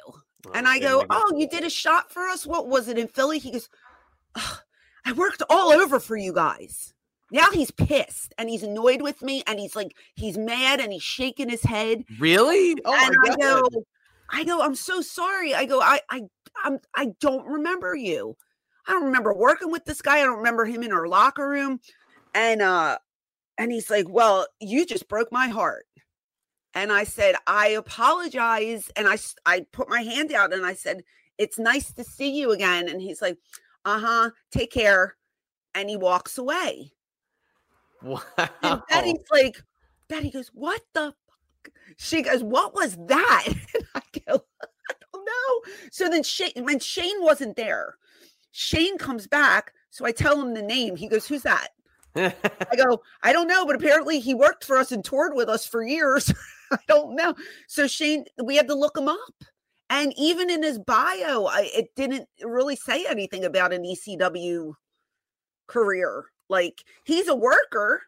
And 0.54 0.68
I 0.68 0.80
go, 0.80 1.06
Oh, 1.10 1.34
you 1.36 1.50
did 1.50 1.66
a 1.66 1.70
shot 1.70 2.14
for 2.14 2.28
us? 2.28 2.46
What 2.46 2.68
was 2.68 2.88
it 2.88 2.98
in 2.98 3.08
Philly? 3.08 3.40
He 3.40 3.52
goes, 3.52 3.68
I 5.06 5.12
worked 5.16 5.44
all 5.50 5.72
over 5.72 6.00
for 6.00 6.16
you 6.16 6.32
guys. 6.32 6.94
Now 7.32 7.48
he's 7.52 7.72
pissed 7.72 8.34
and 8.38 8.50
he's 8.50 8.64
annoyed 8.64 9.02
with 9.02 9.22
me 9.22 9.44
and 9.46 9.60
he's 9.60 9.76
like, 9.76 9.96
he's 10.16 10.38
mad 10.38 10.80
and 10.80 10.92
he's 10.92 11.04
shaking 11.04 11.50
his 11.50 11.64
head. 11.64 12.04
Really? 12.20 12.76
Oh 12.86 12.94
and 13.06 13.16
my 13.16 13.30
I 13.30 13.36
god. 13.36 13.40
go, 13.40 13.86
I 14.32 14.44
go, 14.44 14.62
I'm 14.62 14.76
so 14.76 15.02
sorry. 15.02 15.54
I 15.54 15.66
go, 15.66 15.82
I 15.82 16.02
I 16.10 16.22
I'm 16.64 16.80
I 16.96 17.14
don't 17.20 17.46
remember 17.46 17.96
you. 17.96 18.36
I 18.88 18.94
don't 18.94 19.06
remember 19.06 19.34
working 19.34 19.72
with 19.72 19.86
this 19.86 20.02
guy. 20.02 20.18
I 20.20 20.24
don't 20.24 20.38
remember 20.38 20.66
him 20.66 20.82
in 20.84 20.92
our 20.92 21.08
locker 21.08 21.48
room. 21.48 21.80
And 22.34 22.62
uh 22.62 22.98
and 23.58 23.72
he's 23.72 23.90
like, 23.90 24.10
Well, 24.10 24.48
you 24.60 24.86
just 24.86 25.08
broke 25.08 25.32
my 25.32 25.48
heart. 25.48 25.86
And 26.74 26.92
I 26.92 27.04
said, 27.04 27.36
I 27.46 27.70
apologize. 27.70 28.90
And 28.96 29.08
I 29.08 29.18
I 29.46 29.66
put 29.72 29.90
my 29.90 30.02
hand 30.02 30.32
out 30.34 30.54
and 30.54 30.66
I 30.66 30.74
said, 30.74 31.04
It's 31.38 31.60
nice 31.60 31.94
to 31.94 32.04
see 32.04 32.32
you 32.32 32.52
again. 32.52 32.90
And 32.90 33.02
he's 33.02 33.22
like, 33.22 33.38
Uh-huh, 33.86 34.32
take 34.52 34.72
care. 34.72 35.16
And 35.76 35.90
he 35.90 35.98
walks 35.98 36.38
away. 36.40 36.94
Wow. 38.04 38.22
And 38.64 38.82
Betty's 38.90 39.26
like, 39.32 39.62
Betty 40.08 40.30
goes, 40.30 40.50
What 40.54 40.82
the 40.94 41.14
fuck? 41.28 41.74
She 41.98 42.22
goes, 42.22 42.44
What 42.44 42.74
was 42.74 42.98
that? 43.08 43.46
And 43.76 43.86
I 43.96 44.02
go, 44.26 44.46
I 44.62 44.94
don't 45.12 45.26
know. 45.26 45.74
So 45.92 46.10
then 46.10 46.24
Shane, 46.24 46.52
when 46.64 46.80
Shane 46.80 47.22
wasn't 47.22 47.56
there, 47.56 47.96
Shane 48.52 48.98
comes 48.98 49.28
back. 49.28 49.74
So 49.90 50.06
I 50.06 50.12
tell 50.12 50.40
him 50.40 50.54
the 50.54 50.62
name. 50.62 50.96
He 50.96 51.08
goes, 51.08 51.28
Who's 51.28 51.44
that? 51.44 51.70
I 52.16 52.76
go, 52.76 53.02
I 53.24 53.34
don't 53.34 53.48
know, 53.48 53.66
but 53.66 53.76
apparently 53.76 54.20
he 54.20 54.34
worked 54.34 54.64
for 54.64 54.78
us 54.78 54.92
and 54.92 55.04
toured 55.04 55.34
with 55.36 55.50
us 55.50 55.66
for 55.66 55.84
years. 55.84 56.34
I 56.72 56.78
don't 56.88 57.16
know. 57.16 57.36
So 57.68 57.88
Shane, 57.88 58.26
we 58.44 58.56
had 58.56 58.68
to 58.68 58.76
look 58.76 58.98
him 58.98 59.08
up. 59.08 59.44
And 59.90 60.14
even 60.18 60.50
in 60.50 60.62
his 60.62 60.78
bio, 60.80 61.46
I, 61.46 61.70
it 61.74 61.96
didn't 61.96 62.28
really 62.44 62.76
say 62.76 63.06
anything 63.08 63.44
about 63.44 63.74
an 63.74 63.84
ECW 63.84 64.74
career. 65.68 66.26
Like 66.50 66.84
he's 67.04 67.28
a 67.28 67.36
worker 67.36 68.04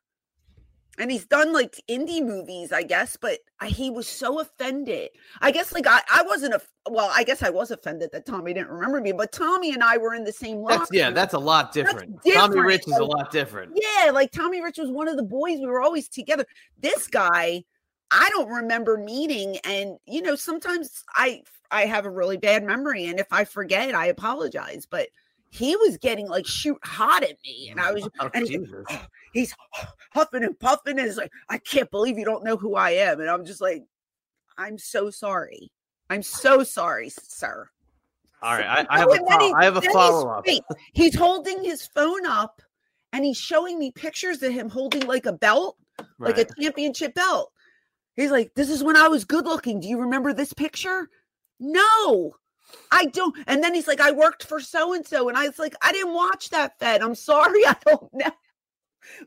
and 0.98 1.10
he's 1.10 1.26
done 1.26 1.54
like 1.54 1.82
indie 1.90 2.24
movies, 2.24 2.72
I 2.72 2.84
guess, 2.84 3.16
but 3.16 3.40
I, 3.60 3.68
he 3.68 3.90
was 3.90 4.08
so 4.08 4.40
offended. 4.40 5.10
I 5.40 5.52
guess 5.52 5.72
like 5.72 5.88
I, 5.88 6.02
I 6.14 6.24
wasn't 6.24 6.54
a 6.54 6.62
well, 6.90 7.10
I 7.14 7.24
guess 7.24 7.44
I 7.44 7.50
was 7.50 7.72
offended 7.72 8.10
that 8.12 8.26
Tommy 8.26 8.54
didn't 8.54 8.70
remember 8.70 9.00
me, 9.00 9.12
but 9.12 9.32
Tommy 9.32 9.74
and 9.74 9.84
I 9.84 9.98
were 9.98 10.14
in 10.14 10.24
the 10.24 10.32
same 10.32 10.64
That's 10.68 10.90
yeah, 10.92 11.12
that's 11.12 11.34
a 11.34 11.40
lot 11.40 11.72
different. 11.72 12.18
Tommy 12.24 12.32
different, 12.32 12.66
Rich 12.66 12.88
is 12.88 12.98
a 12.98 13.06
lot 13.06 13.32
different. 13.32 13.72
Yeah, 13.76 14.12
like 14.12 14.32
Tommy 14.32 14.62
Rich 14.62 14.80
was 14.80 14.90
one 14.90 15.08
of 15.08 15.18
the 15.18 15.24
boys. 15.24 15.60
We 15.60 15.68
were 15.68 15.82
always 15.82 16.08
together. 16.08 16.46
This 16.80 17.08
guy, 17.08 17.64
I 18.12 18.30
don't 18.30 18.50
remember 18.50 18.98
meeting. 18.98 19.58
And 19.64 19.98
you 20.06 20.22
know, 20.22 20.36
sometimes 20.36 21.04
I 21.16 21.44
I 21.72 21.86
have 21.86 22.06
a 22.06 22.12
really 22.12 22.38
bad 22.38 22.64
memory, 22.64 23.06
and 23.06 23.20
if 23.20 23.32
I 23.32 23.46
forget, 23.46 23.96
I 23.96 24.08
apologize. 24.08 24.86
But 24.90 25.08
he 25.52 25.76
was 25.76 25.98
getting 25.98 26.28
like 26.28 26.48
shoot 26.48 26.78
hot 26.84 27.24
at 27.24 27.38
me, 27.46 27.70
and 27.70 27.80
I 27.80 27.92
oh, 27.92 27.94
was 27.94 28.10
Oh, 28.20 28.30
and 28.34 28.48
he- 28.48 28.58
Jesus. 28.58 28.86
Oh, 28.90 29.06
he's 29.34 29.54
huffing 30.14 30.44
and 30.44 30.58
puffing, 30.60 30.98
and 30.98 31.08
it's 31.08 31.18
like 31.18 31.32
I 31.50 31.58
can't 31.60 31.92
believe 31.92 32.18
you 32.18 32.26
don't 32.26 32.44
know 32.44 32.58
who 32.58 32.76
I 32.76 32.92
am, 32.92 33.20
and 33.20 33.30
I'm 33.30 33.46
just 33.46 33.62
like, 33.62 33.84
I'm 34.58 34.78
so 34.78 35.10
sorry. 35.10 35.72
I'm 36.10 36.24
so 36.24 36.64
sorry, 36.64 37.10
sir. 37.10 37.70
All 38.42 38.54
right, 38.54 38.66
I, 38.66 38.82
Oh, 38.82 38.86
I 38.90 39.00
have 39.00 39.10
a 39.12 39.18
follow, 39.18 39.48
he, 39.48 39.54
I 39.54 39.64
have 39.66 39.78
a 39.78 39.82
follow 39.82 40.30
up. 40.30 40.48
wait, 40.48 40.64
He's 40.94 41.16
holding 41.16 41.64
his 41.64 41.86
phone 41.86 42.26
up 42.26 42.62
and 43.14 43.24
he's 43.24 43.38
showing 43.38 43.78
me 43.78 43.92
pictures 43.92 44.42
of 44.42 44.52
him 44.52 44.68
holding 44.70 45.06
like 45.06 45.26
a 45.26 45.34
belt, 45.34 45.78
like 46.18 46.38
a 46.38 46.46
championship 46.60 47.14
belt. 47.14 47.52
He's 48.16 48.32
like, 48.32 48.52
This 48.56 48.70
is 48.70 48.84
when 48.84 48.98
I 48.98 49.08
was 49.08 49.26
good 49.26 49.46
looking. 49.46 49.80
Do 49.80 49.88
you 49.88 50.00
remember 50.00 50.34
this 50.34 50.54
picture? 50.54 51.08
No, 51.60 52.36
I 52.92 53.06
don't. 53.06 53.36
And 53.48 53.64
then 53.64 53.74
he's 53.74 53.88
like, 53.88 54.02
I 54.02 54.12
worked 54.12 54.44
for 54.44 54.60
so 54.60 54.94
and 54.94 55.06
so. 55.06 55.30
And 55.30 55.38
I 55.38 55.48
was 55.48 55.60
like, 55.60 55.76
I 55.82 55.92
didn't 55.92 56.14
watch 56.14 56.50
that 56.50 56.78
Fed. 56.80 57.02
I'm 57.02 57.16
sorry. 57.16 57.60
I 57.66 57.76
don't 57.86 58.14
know. 58.14 58.32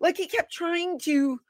Like 0.00 0.16
he 0.16 0.26
kept 0.26 0.52
trying 0.52 0.98
to 1.00 1.40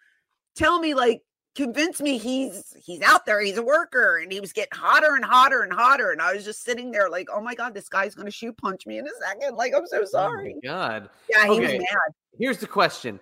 tell 0.56 0.80
me, 0.80 0.94
like, 0.94 1.22
convince 1.54 2.00
me 2.00 2.18
he's 2.18 2.74
he's 2.84 3.00
out 3.00 3.26
there, 3.26 3.40
he's 3.40 3.58
a 3.58 3.62
worker, 3.62 4.18
and 4.18 4.32
he 4.32 4.40
was 4.40 4.52
getting 4.52 4.76
hotter 4.76 5.14
and 5.14 5.24
hotter 5.24 5.62
and 5.62 5.72
hotter. 5.72 6.10
And 6.10 6.20
I 6.20 6.34
was 6.34 6.44
just 6.44 6.64
sitting 6.64 6.90
there 6.90 7.08
like, 7.08 7.28
oh 7.32 7.40
my 7.40 7.54
God, 7.54 7.74
this 7.74 7.88
guy's 7.88 8.14
gonna 8.14 8.30
shoot 8.30 8.56
punch 8.56 8.86
me 8.86 8.98
in 8.98 9.06
a 9.06 9.10
second. 9.20 9.56
Like, 9.56 9.72
I'm 9.74 9.86
so 9.86 9.98
Oh 9.98 10.00
my 10.00 10.06
sorry. 10.06 10.56
God. 10.64 11.10
Yeah, 11.28 11.44
he 11.44 11.50
Okay. 11.52 11.60
was 11.60 11.72
mad. 11.72 12.14
Here's 12.38 12.58
the 12.58 12.66
question. 12.66 13.20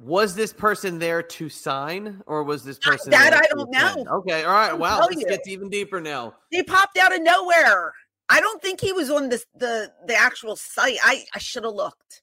Was 0.00 0.34
this 0.34 0.52
person 0.52 0.98
there 0.98 1.22
to 1.22 1.48
sign 1.48 2.22
or 2.26 2.42
was 2.42 2.64
this 2.64 2.78
person 2.78 3.10
that 3.10 3.32
I 3.32 3.46
don't 3.54 3.70
know. 3.70 4.18
Okay, 4.18 4.44
all 4.44 4.52
right. 4.52 4.76
Wow, 4.76 5.06
this 5.08 5.20
you. 5.20 5.28
gets 5.28 5.46
even 5.48 5.68
deeper 5.68 6.00
now. 6.00 6.34
He 6.50 6.62
popped 6.62 6.98
out 6.98 7.14
of 7.14 7.22
nowhere. 7.22 7.92
I 8.28 8.40
don't 8.40 8.62
think 8.62 8.80
he 8.80 8.92
was 8.92 9.10
on 9.10 9.28
this 9.28 9.44
the 9.54 9.92
the 10.06 10.14
actual 10.16 10.56
site. 10.56 10.98
I 11.02 11.24
I 11.34 11.38
should 11.38 11.64
have 11.64 11.74
looked. 11.74 12.22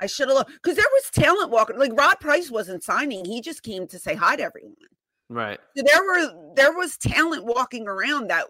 I 0.00 0.06
should 0.06 0.28
have 0.28 0.36
looked 0.36 0.52
because 0.52 0.76
there 0.76 0.84
was 0.92 1.10
talent 1.12 1.50
walking. 1.50 1.78
Like 1.78 1.92
Rod 1.98 2.20
Price 2.20 2.50
wasn't 2.50 2.82
signing; 2.84 3.24
he 3.24 3.40
just 3.40 3.62
came 3.62 3.86
to 3.88 3.98
say 3.98 4.14
hi 4.14 4.36
to 4.36 4.42
everyone. 4.42 4.74
Right. 5.28 5.58
So 5.76 5.82
there 5.86 6.02
were 6.02 6.52
there 6.54 6.72
was 6.72 6.96
talent 6.96 7.44
walking 7.44 7.86
around 7.86 8.30
that 8.30 8.46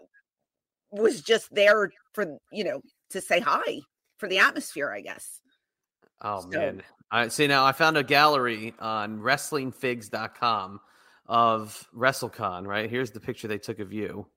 was 0.91 1.21
just 1.21 1.53
there 1.53 1.91
for 2.13 2.37
you 2.51 2.63
know 2.63 2.81
to 3.11 3.21
say 3.21 3.39
hi 3.39 3.79
for 4.17 4.27
the 4.27 4.39
atmosphere, 4.39 4.91
I 4.91 5.01
guess. 5.01 5.41
Oh 6.21 6.41
So- 6.41 6.47
man. 6.49 6.83
I 7.11 7.27
see 7.29 7.47
now 7.47 7.65
I 7.65 7.71
found 7.71 7.97
a 7.97 8.03
gallery 8.03 8.75
on 8.77 9.19
wrestlingfigs.com 9.19 10.79
of 11.25 11.87
WrestleCon, 11.95 12.67
right? 12.67 12.87
Here's 12.87 13.09
the 13.09 13.19
picture 13.19 13.47
they 13.47 13.57
took 13.57 13.79
of 13.79 13.91
you. 13.91 14.27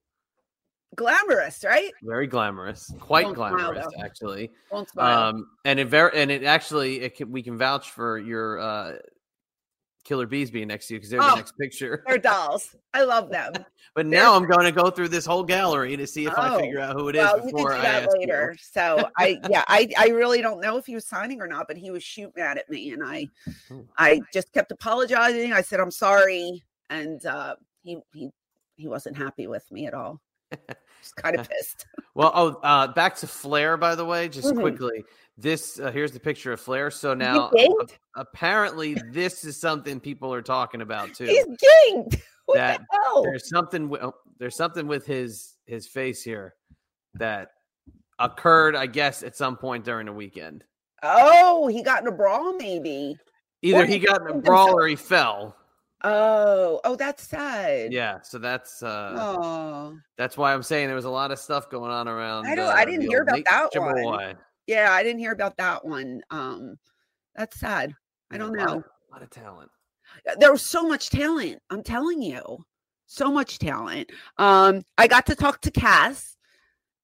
Glamorous, 0.97 1.65
right? 1.65 1.91
Very 2.03 2.27
glamorous. 2.27 2.93
Quite 3.01 3.25
Don't 3.25 3.35
glamorous 3.35 3.87
though. 3.97 4.03
actually. 4.05 4.51
Won't 4.71 4.91
smile. 4.91 5.29
Um 5.31 5.47
and 5.65 5.81
it 5.81 5.87
very 5.89 6.11
and 6.15 6.31
it 6.31 6.45
actually 6.45 7.01
it 7.01 7.17
can, 7.17 7.31
we 7.33 7.43
can 7.43 7.57
vouch 7.57 7.91
for 7.91 8.19
your 8.19 8.59
uh 8.61 8.93
Killer 10.05 10.27
Bees 10.27 10.51
being 10.51 10.67
next 10.69 10.89
to 10.89 10.95
you 10.95 10.99
because 11.01 11.11
they're 11.11 11.23
Oh. 11.23 11.31
the 11.31 11.37
next 11.37 11.57
picture. 11.57 12.03
They're 12.07 12.19
dolls. 12.19 12.75
I 12.93 13.05
love 13.05 13.31
them. 13.37 13.53
But 13.95 14.07
now 14.07 14.35
I'm 14.35 14.47
going 14.49 14.65
to 14.65 14.73
go 14.73 14.91
through 14.91 15.09
this 15.09 15.25
whole 15.25 15.45
gallery 15.45 15.97
to 15.97 16.07
see 16.07 16.25
if 16.27 16.37
I 16.37 16.55
Oh, 16.55 16.59
figure 16.59 16.81
out 16.81 16.95
who 16.97 17.09
it 17.09 17.15
is 17.17 17.23
well, 17.23 17.37
you 17.37 17.43
can 17.45 17.53
before 17.53 17.75
I 17.75 17.83
that 17.83 18.03
ask 18.05 18.09
you. 18.15 18.21
later. 18.21 18.57
So 18.61 19.09
I, 19.19 19.39
yeah, 19.49 19.65
I, 19.69 19.89
I 19.97 20.09
really 20.09 20.41
don't 20.43 20.61
know 20.61 20.77
if 20.77 20.87
he 20.87 20.95
was 20.95 21.07
signing 21.07 21.41
or 21.41 21.47
not, 21.47 21.69
but 21.69 21.77
he 21.77 21.91
was 21.91 22.03
shooting 22.03 22.43
at 22.43 22.69
me, 22.69 22.91
and 22.93 23.03
I, 23.05 23.29
Oh. 23.71 23.85
I 23.99 24.21
just 24.33 24.53
kept 24.53 24.73
apologizing. 24.73 25.53
I 25.53 25.61
said 25.63 25.79
I'm 25.79 25.91
sorry, 25.91 26.65
and 26.91 27.25
uh, 27.27 27.55
he, 27.83 27.99
he, 28.13 28.31
he 28.77 28.89
wasn't 28.89 29.17
happy 29.17 29.47
with 29.47 29.71
me 29.71 29.87
at 29.87 29.95
all. 29.95 30.21
Kind 31.17 31.39
of 31.39 31.49
pissed. 31.49 31.87
Well, 32.15 32.31
oh, 32.35 32.49
uh, 32.63 32.89
back 32.89 33.17
to 33.17 33.27
Flair, 33.27 33.79
by 33.79 33.95
the 33.95 34.05
way, 34.05 34.29
just 34.29 34.53
Mhm. 34.53 34.61
quickly. 34.61 35.03
This 35.39 35.81
uh, 35.81 35.91
here's 35.91 36.13
the 36.13 36.21
picture 36.21 36.53
of 36.53 36.61
Flair. 36.61 36.91
So 36.91 37.15
now, 37.15 37.49
ganked. 37.49 37.93
apparently, 38.17 38.95
this 39.13 39.47
is 39.47 39.59
something 39.59 39.99
people 39.99 40.33
are 40.35 40.43
talking 40.43 40.83
about 40.83 41.15
too. 41.15 41.25
He's 41.25 41.47
ganked. 41.47 42.21
What 42.47 42.57
That 42.57 42.81
the 42.81 42.87
hell? 43.05 43.23
There's 43.23 43.49
something. 43.49 43.85
wi- 43.89 44.05
oh, 44.05 44.15
there's 44.39 44.57
something 44.57 44.87
with 44.89 45.07
his 45.07 45.55
his 45.65 45.87
face 45.87 46.23
here 46.23 46.55
that 47.15 47.53
occurred, 48.19 48.77
I 48.77 48.87
guess, 48.87 49.23
at 49.23 49.37
some 49.37 49.57
point 49.57 49.85
during 49.85 50.07
the 50.07 50.13
weekend. 50.13 50.65
Oh, 51.03 51.67
he 51.69 51.83
got 51.83 52.03
in 52.03 52.09
a 52.09 52.13
brawl, 52.13 52.53
maybe. 52.57 53.17
Either 53.63 53.87
he 53.87 53.95
he 53.95 53.99
got 54.01 54.21
in 54.23 54.27
a 54.27 54.35
brawl 54.41 54.67
himself. 54.67 54.81
or 54.83 54.87
he 54.87 54.97
fell. 54.97 55.57
Oh, 56.05 56.81
oh, 56.85 56.97
that's 56.97 57.23
sad. 57.23 57.93
Yeah, 57.93 58.21
so 58.23 58.39
that's 58.39 58.83
uh 58.83 59.15
Oh, 59.17 59.99
that's 60.19 60.37
why 60.37 60.53
I'm 60.53 60.63
saying 60.63 60.89
there 60.89 60.97
was 60.97 61.05
a 61.05 61.11
lot 61.11 61.31
of 61.31 61.39
stuff 61.39 61.71
going 61.71 61.91
on 61.91 62.09
around. 62.09 62.47
I 62.47 62.55
don't- 62.55 62.69
uh, 62.69 62.73
I 62.73 62.85
didn't 62.85 63.03
hear 63.03 63.23
about 63.23 63.45
that 63.45 64.05
one. 64.05 64.37
Yeah, 64.67 64.93
I 64.93 65.03
didn't 65.03 65.21
hear 65.21 65.33
about 65.33 65.57
that 65.59 65.85
one. 65.85 66.23
Um, 66.31 66.77
that's 67.37 67.59
sad. 67.59 67.95
I 68.31 68.39
don't 68.39 68.55
a 68.59 68.65
know. 68.65 68.73
of- 68.79 68.85
a 68.85 69.13
lot 69.13 69.23
of 69.23 69.31
talent. 69.31 69.71
Uh, 70.29 70.35
there 70.39 70.53
was 70.53 70.63
so 70.63 70.83
much 70.87 71.11
talent. 71.11 71.61
I'm 71.71 71.83
telling 71.83 72.23
you, 72.23 72.65
so 73.07 73.31
much 73.31 73.59
talent. 73.59 74.11
Um, 74.39 74.83
I 74.99 75.07
got 75.07 75.27
to 75.27 75.35
talk 75.35 75.61
to 75.63 75.71
Cass. 75.71 76.37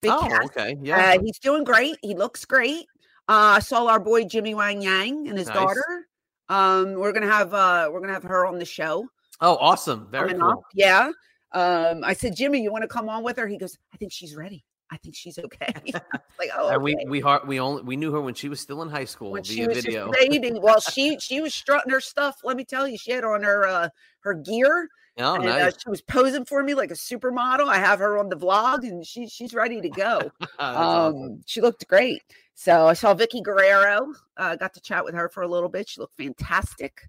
Big 0.00 0.10
oh, 0.12 0.26
Cass. 0.28 0.44
okay, 0.46 0.76
yeah. 0.82 1.14
Uh, 1.14 1.20
he's 1.22 1.38
doing 1.38 1.64
great. 1.64 1.96
He 2.02 2.14
looks 2.14 2.44
great. 2.44 2.86
Uh, 3.28 3.56
I 3.56 3.58
saw 3.60 3.86
our 3.86 4.00
boy 4.00 4.24
Jimmy 4.24 4.54
Wang 4.54 4.80
Yang 4.80 5.28
and 5.28 5.38
his 5.38 5.48
Nice. 5.48 5.56
daughter. 5.56 6.06
Um, 6.48 6.94
we're 6.94 7.12
gonna 7.12 7.26
have 7.26 7.52
uh, 7.54 7.90
we're 7.92 8.00
gonna 8.00 8.12
have 8.14 8.22
her 8.24 8.46
on 8.46 8.58
the 8.58 8.64
show 8.64 9.08
oh, 9.40 9.56
awesome, 9.60 10.08
very 10.10 10.34
cool. 10.34 10.50
up. 10.50 10.60
Yeah. 10.74 11.10
Um, 11.52 12.02
I 12.04 12.12
said, 12.12 12.36
Jimmy, 12.36 12.62
you 12.62 12.70
want 12.70 12.82
to 12.82 12.88
come 12.88 13.08
on 13.08 13.22
with 13.22 13.36
her? 13.38 13.46
He 13.46 13.56
goes, 13.56 13.78
I 13.92 13.96
think 13.96 14.12
she's 14.12 14.36
ready. 14.36 14.64
I 14.90 14.96
think 14.98 15.14
she's 15.14 15.38
okay. 15.38 15.72
like, 16.38 16.50
oh, 16.56 16.68
And 16.68 16.82
we 16.82 16.96
we 17.06 17.20
har- 17.20 17.42
we 17.46 17.60
only 17.60 17.82
we 17.82 17.96
knew 17.96 18.10
her 18.12 18.22
when 18.22 18.34
she 18.34 18.48
was 18.48 18.58
still 18.58 18.80
in 18.82 18.88
high 18.88 19.04
school 19.04 19.32
when 19.32 19.42
she 19.42 19.56
via 19.56 19.68
was 19.68 19.84
video. 19.84 20.10
dating. 20.12 20.62
Well, 20.62 20.80
she 20.80 21.18
she 21.18 21.42
was 21.42 21.54
strutting 21.54 21.92
her 21.92 22.00
stuff. 22.00 22.38
Let 22.42 22.56
me 22.56 22.64
tell 22.64 22.88
you, 22.88 22.96
she 22.96 23.10
had 23.12 23.22
on 23.24 23.42
her 23.42 23.66
uh 23.66 23.88
her 24.20 24.32
gear. 24.34 24.88
Oh, 25.18 25.34
and, 25.34 25.44
nice. 25.44 25.74
uh, 25.74 25.78
she 25.82 25.90
was 25.90 26.00
posing 26.00 26.44
for 26.44 26.62
me 26.62 26.74
like 26.74 26.90
a 26.90 26.94
supermodel. 26.94 27.66
I 27.68 27.78
have 27.78 27.98
her 27.98 28.18
on 28.18 28.28
the 28.28 28.36
vlog, 28.36 28.88
and 28.88 29.04
she 29.04 29.26
she's 29.26 29.52
ready 29.54 29.80
to 29.80 29.88
go. 29.88 30.30
Um, 30.60 30.76
awesome. 30.76 31.42
she 31.46 31.60
looked 31.60 31.86
great. 31.88 32.22
So 32.54 32.88
I 32.88 32.92
saw 32.92 33.14
Vickie 33.14 33.42
Guerrero. 33.42 34.12
Uh, 34.36 34.56
got 34.56 34.74
to 34.74 34.80
chat 34.80 35.04
with 35.04 35.14
her 35.14 35.28
for 35.28 35.42
a 35.44 35.48
little 35.48 35.68
bit. 35.68 35.88
She 35.88 36.00
looked 36.00 36.16
fantastic. 36.16 37.00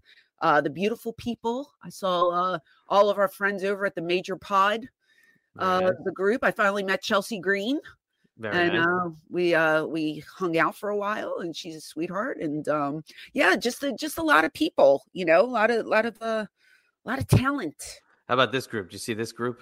Uh, 0.42 0.62
the 0.62 0.70
beautiful 0.70 1.14
people. 1.14 1.72
I 1.84 1.90
saw 1.90 2.30
uh, 2.30 2.60
all 2.88 3.10
of 3.10 3.18
our 3.18 3.28
friends 3.28 3.64
over 3.64 3.86
at 3.86 3.96
the 3.96 4.02
Major 4.02 4.36
Pod, 4.36 4.88
uh, 5.58 5.80
Very 5.80 5.96
the 6.06 6.12
group. 6.12 6.44
I 6.44 6.52
finally 6.52 6.84
met 6.84 7.02
Chelsea 7.02 7.40
Green, 7.40 7.80
Very 8.38 8.56
and 8.68 8.74
nice. 8.76 8.86
uh, 8.88 9.10
we 9.30 9.56
uh, 9.56 9.86
we 9.86 10.24
hung 10.38 10.58
out 10.58 10.76
for 10.76 10.90
a 10.90 10.98
while. 10.98 11.38
And 11.40 11.56
she's 11.56 11.76
a 11.76 11.82
sweetheart. 11.82 12.38
And 12.40 12.68
um, 12.70 13.04
yeah, 13.34 13.56
just 13.56 13.84
a, 13.84 13.92
just 13.94 14.20
a 14.20 14.24
lot 14.24 14.46
of 14.46 14.54
people. 14.54 15.04
You 15.14 15.26
know, 15.26 15.42
a 15.42 15.48
lot 15.48 15.72
of 15.72 15.86
a 15.86 15.90
lot 15.90 16.06
of 16.06 16.16
uh, 16.22 16.46
a 17.06 17.10
lot 17.10 17.20
of 17.20 17.28
talent. 17.28 17.76
How 18.28 18.34
about 18.36 18.52
this 18.52 18.68
group? 18.68 18.88
Did 18.88 18.94
you 18.94 19.00
see 19.00 19.14
this 19.14 19.32
group? 19.32 19.62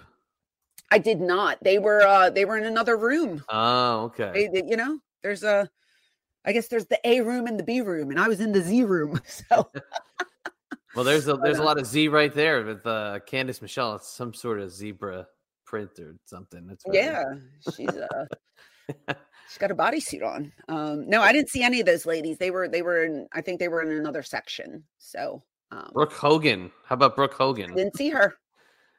I 0.91 0.97
did 0.99 1.19
not. 1.19 1.57
They 1.63 1.79
were 1.79 2.01
uh, 2.01 2.29
they 2.29 2.45
were 2.45 2.57
in 2.57 2.65
another 2.65 2.97
room. 2.97 3.43
Oh, 3.49 4.05
okay. 4.05 4.31
They- 4.33 4.47
they- 4.61 4.67
you 4.69 4.77
know, 4.77 4.99
there's 5.23 5.43
a, 5.43 5.69
I 6.45 6.51
guess 6.53 6.67
there's 6.67 6.85
the 6.85 6.99
A 7.05 7.21
room 7.21 7.45
and 7.47 7.59
the 7.59 7.63
B 7.63 7.81
room, 7.81 8.09
and 8.09 8.19
I 8.19 8.27
was 8.27 8.39
in 8.39 8.51
the 8.51 8.61
Z 8.61 8.83
room. 8.83 9.19
So 9.27 9.69
Well, 10.95 11.03
there's 11.03 11.27
a 11.27 11.35
there's 11.35 11.59
a 11.59 11.61
uh, 11.61 11.65
lot 11.65 11.77
of 11.77 11.85
Z 11.85 12.07
right 12.07 12.33
there 12.33 12.63
with 12.65 12.85
uh, 12.87 13.19
Candice 13.29 13.61
Michelle. 13.61 13.95
It's 13.95 14.07
some 14.09 14.33
sort 14.33 14.59
of 14.59 14.71
zebra 14.71 15.27
print 15.65 15.91
or 15.99 16.15
something. 16.25 16.65
That's 16.65 16.83
very- 16.85 16.97
yeah, 17.05 17.23
she's 17.75 17.89
uh, 17.89 18.25
she's 19.49 19.57
got 19.59 19.69
a 19.71 19.75
bodysuit 19.75 20.23
on. 20.25 20.51
Um, 20.69 21.07
no, 21.09 21.21
I 21.21 21.33
didn't 21.33 21.49
see 21.49 21.61
any 21.63 21.79
of 21.81 21.85
those 21.85 22.05
ladies. 22.05 22.37
They 22.37 22.49
were 22.51 22.67
they 22.67 22.81
were 22.81 23.03
in. 23.03 23.27
I 23.33 23.41
think 23.41 23.59
they 23.59 23.67
were 23.67 23.81
in 23.81 23.91
another 23.91 24.23
section. 24.23 24.85
So 24.97 25.43
um, 25.71 25.89
Brooke 25.93 26.13
Hogan. 26.13 26.71
How 26.85 26.95
about 26.95 27.15
Brooke 27.15 27.33
Hogan? 27.33 27.73
didn't 27.75 27.97
see 27.97 28.09
her. 28.09 28.35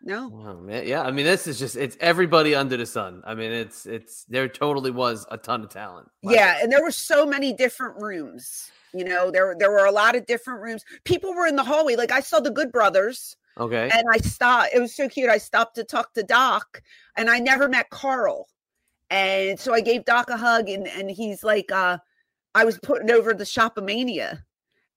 No, 0.00 0.30
Oh 0.32 0.70
yeah. 0.70 1.02
I 1.02 1.10
mean, 1.10 1.26
this 1.26 1.48
is 1.48 1.58
just 1.58 1.74
it's 1.76 1.96
everybody 2.00 2.54
under 2.54 2.76
the 2.76 2.86
sun. 2.86 3.22
I 3.26 3.34
mean, 3.34 3.50
it's 3.50 3.84
it's 3.84 4.24
there 4.24 4.48
totally 4.48 4.92
was 4.92 5.26
a 5.30 5.36
ton 5.36 5.64
of 5.64 5.70
talent. 5.70 6.08
Like, 6.22 6.36
yeah, 6.36 6.58
and 6.62 6.70
there 6.70 6.82
were 6.82 6.92
so 6.92 7.26
many 7.26 7.52
different 7.52 8.00
rooms. 8.00 8.70
You 8.94 9.04
know, 9.04 9.30
there 9.30 9.56
there 9.58 9.70
were 9.72 9.86
a 9.86 9.92
lot 9.92 10.14
of 10.14 10.24
different 10.26 10.60
rooms. 10.62 10.84
People 11.04 11.34
were 11.34 11.46
in 11.46 11.56
the 11.56 11.64
hallway. 11.64 11.96
Like 11.96 12.12
I 12.12 12.20
saw 12.20 12.38
the 12.40 12.50
Good 12.50 12.70
Brothers. 12.70 13.36
Okay. 13.58 13.90
and 13.92 14.04
I 14.12 14.18
stopped. 14.18 14.70
It 14.72 14.78
was 14.78 14.94
so 14.94 15.08
cute. 15.08 15.28
I 15.28 15.38
stopped 15.38 15.74
to 15.76 15.84
talk 15.84 16.14
to 16.14 16.22
Doc, 16.22 16.80
and 17.16 17.28
I 17.28 17.40
never 17.40 17.68
met 17.68 17.90
Carl, 17.90 18.46
and 19.10 19.58
so 19.58 19.74
I 19.74 19.80
gave 19.80 20.04
Doc 20.04 20.30
a 20.30 20.36
hug, 20.36 20.68
and 20.68 20.86
and 20.86 21.10
he's 21.10 21.42
like, 21.42 21.72
uh, 21.72 21.98
I 22.54 22.64
was 22.64 22.78
putting 22.78 23.10
over 23.10 23.34
the 23.34 23.42
Shopomania, 23.42 24.42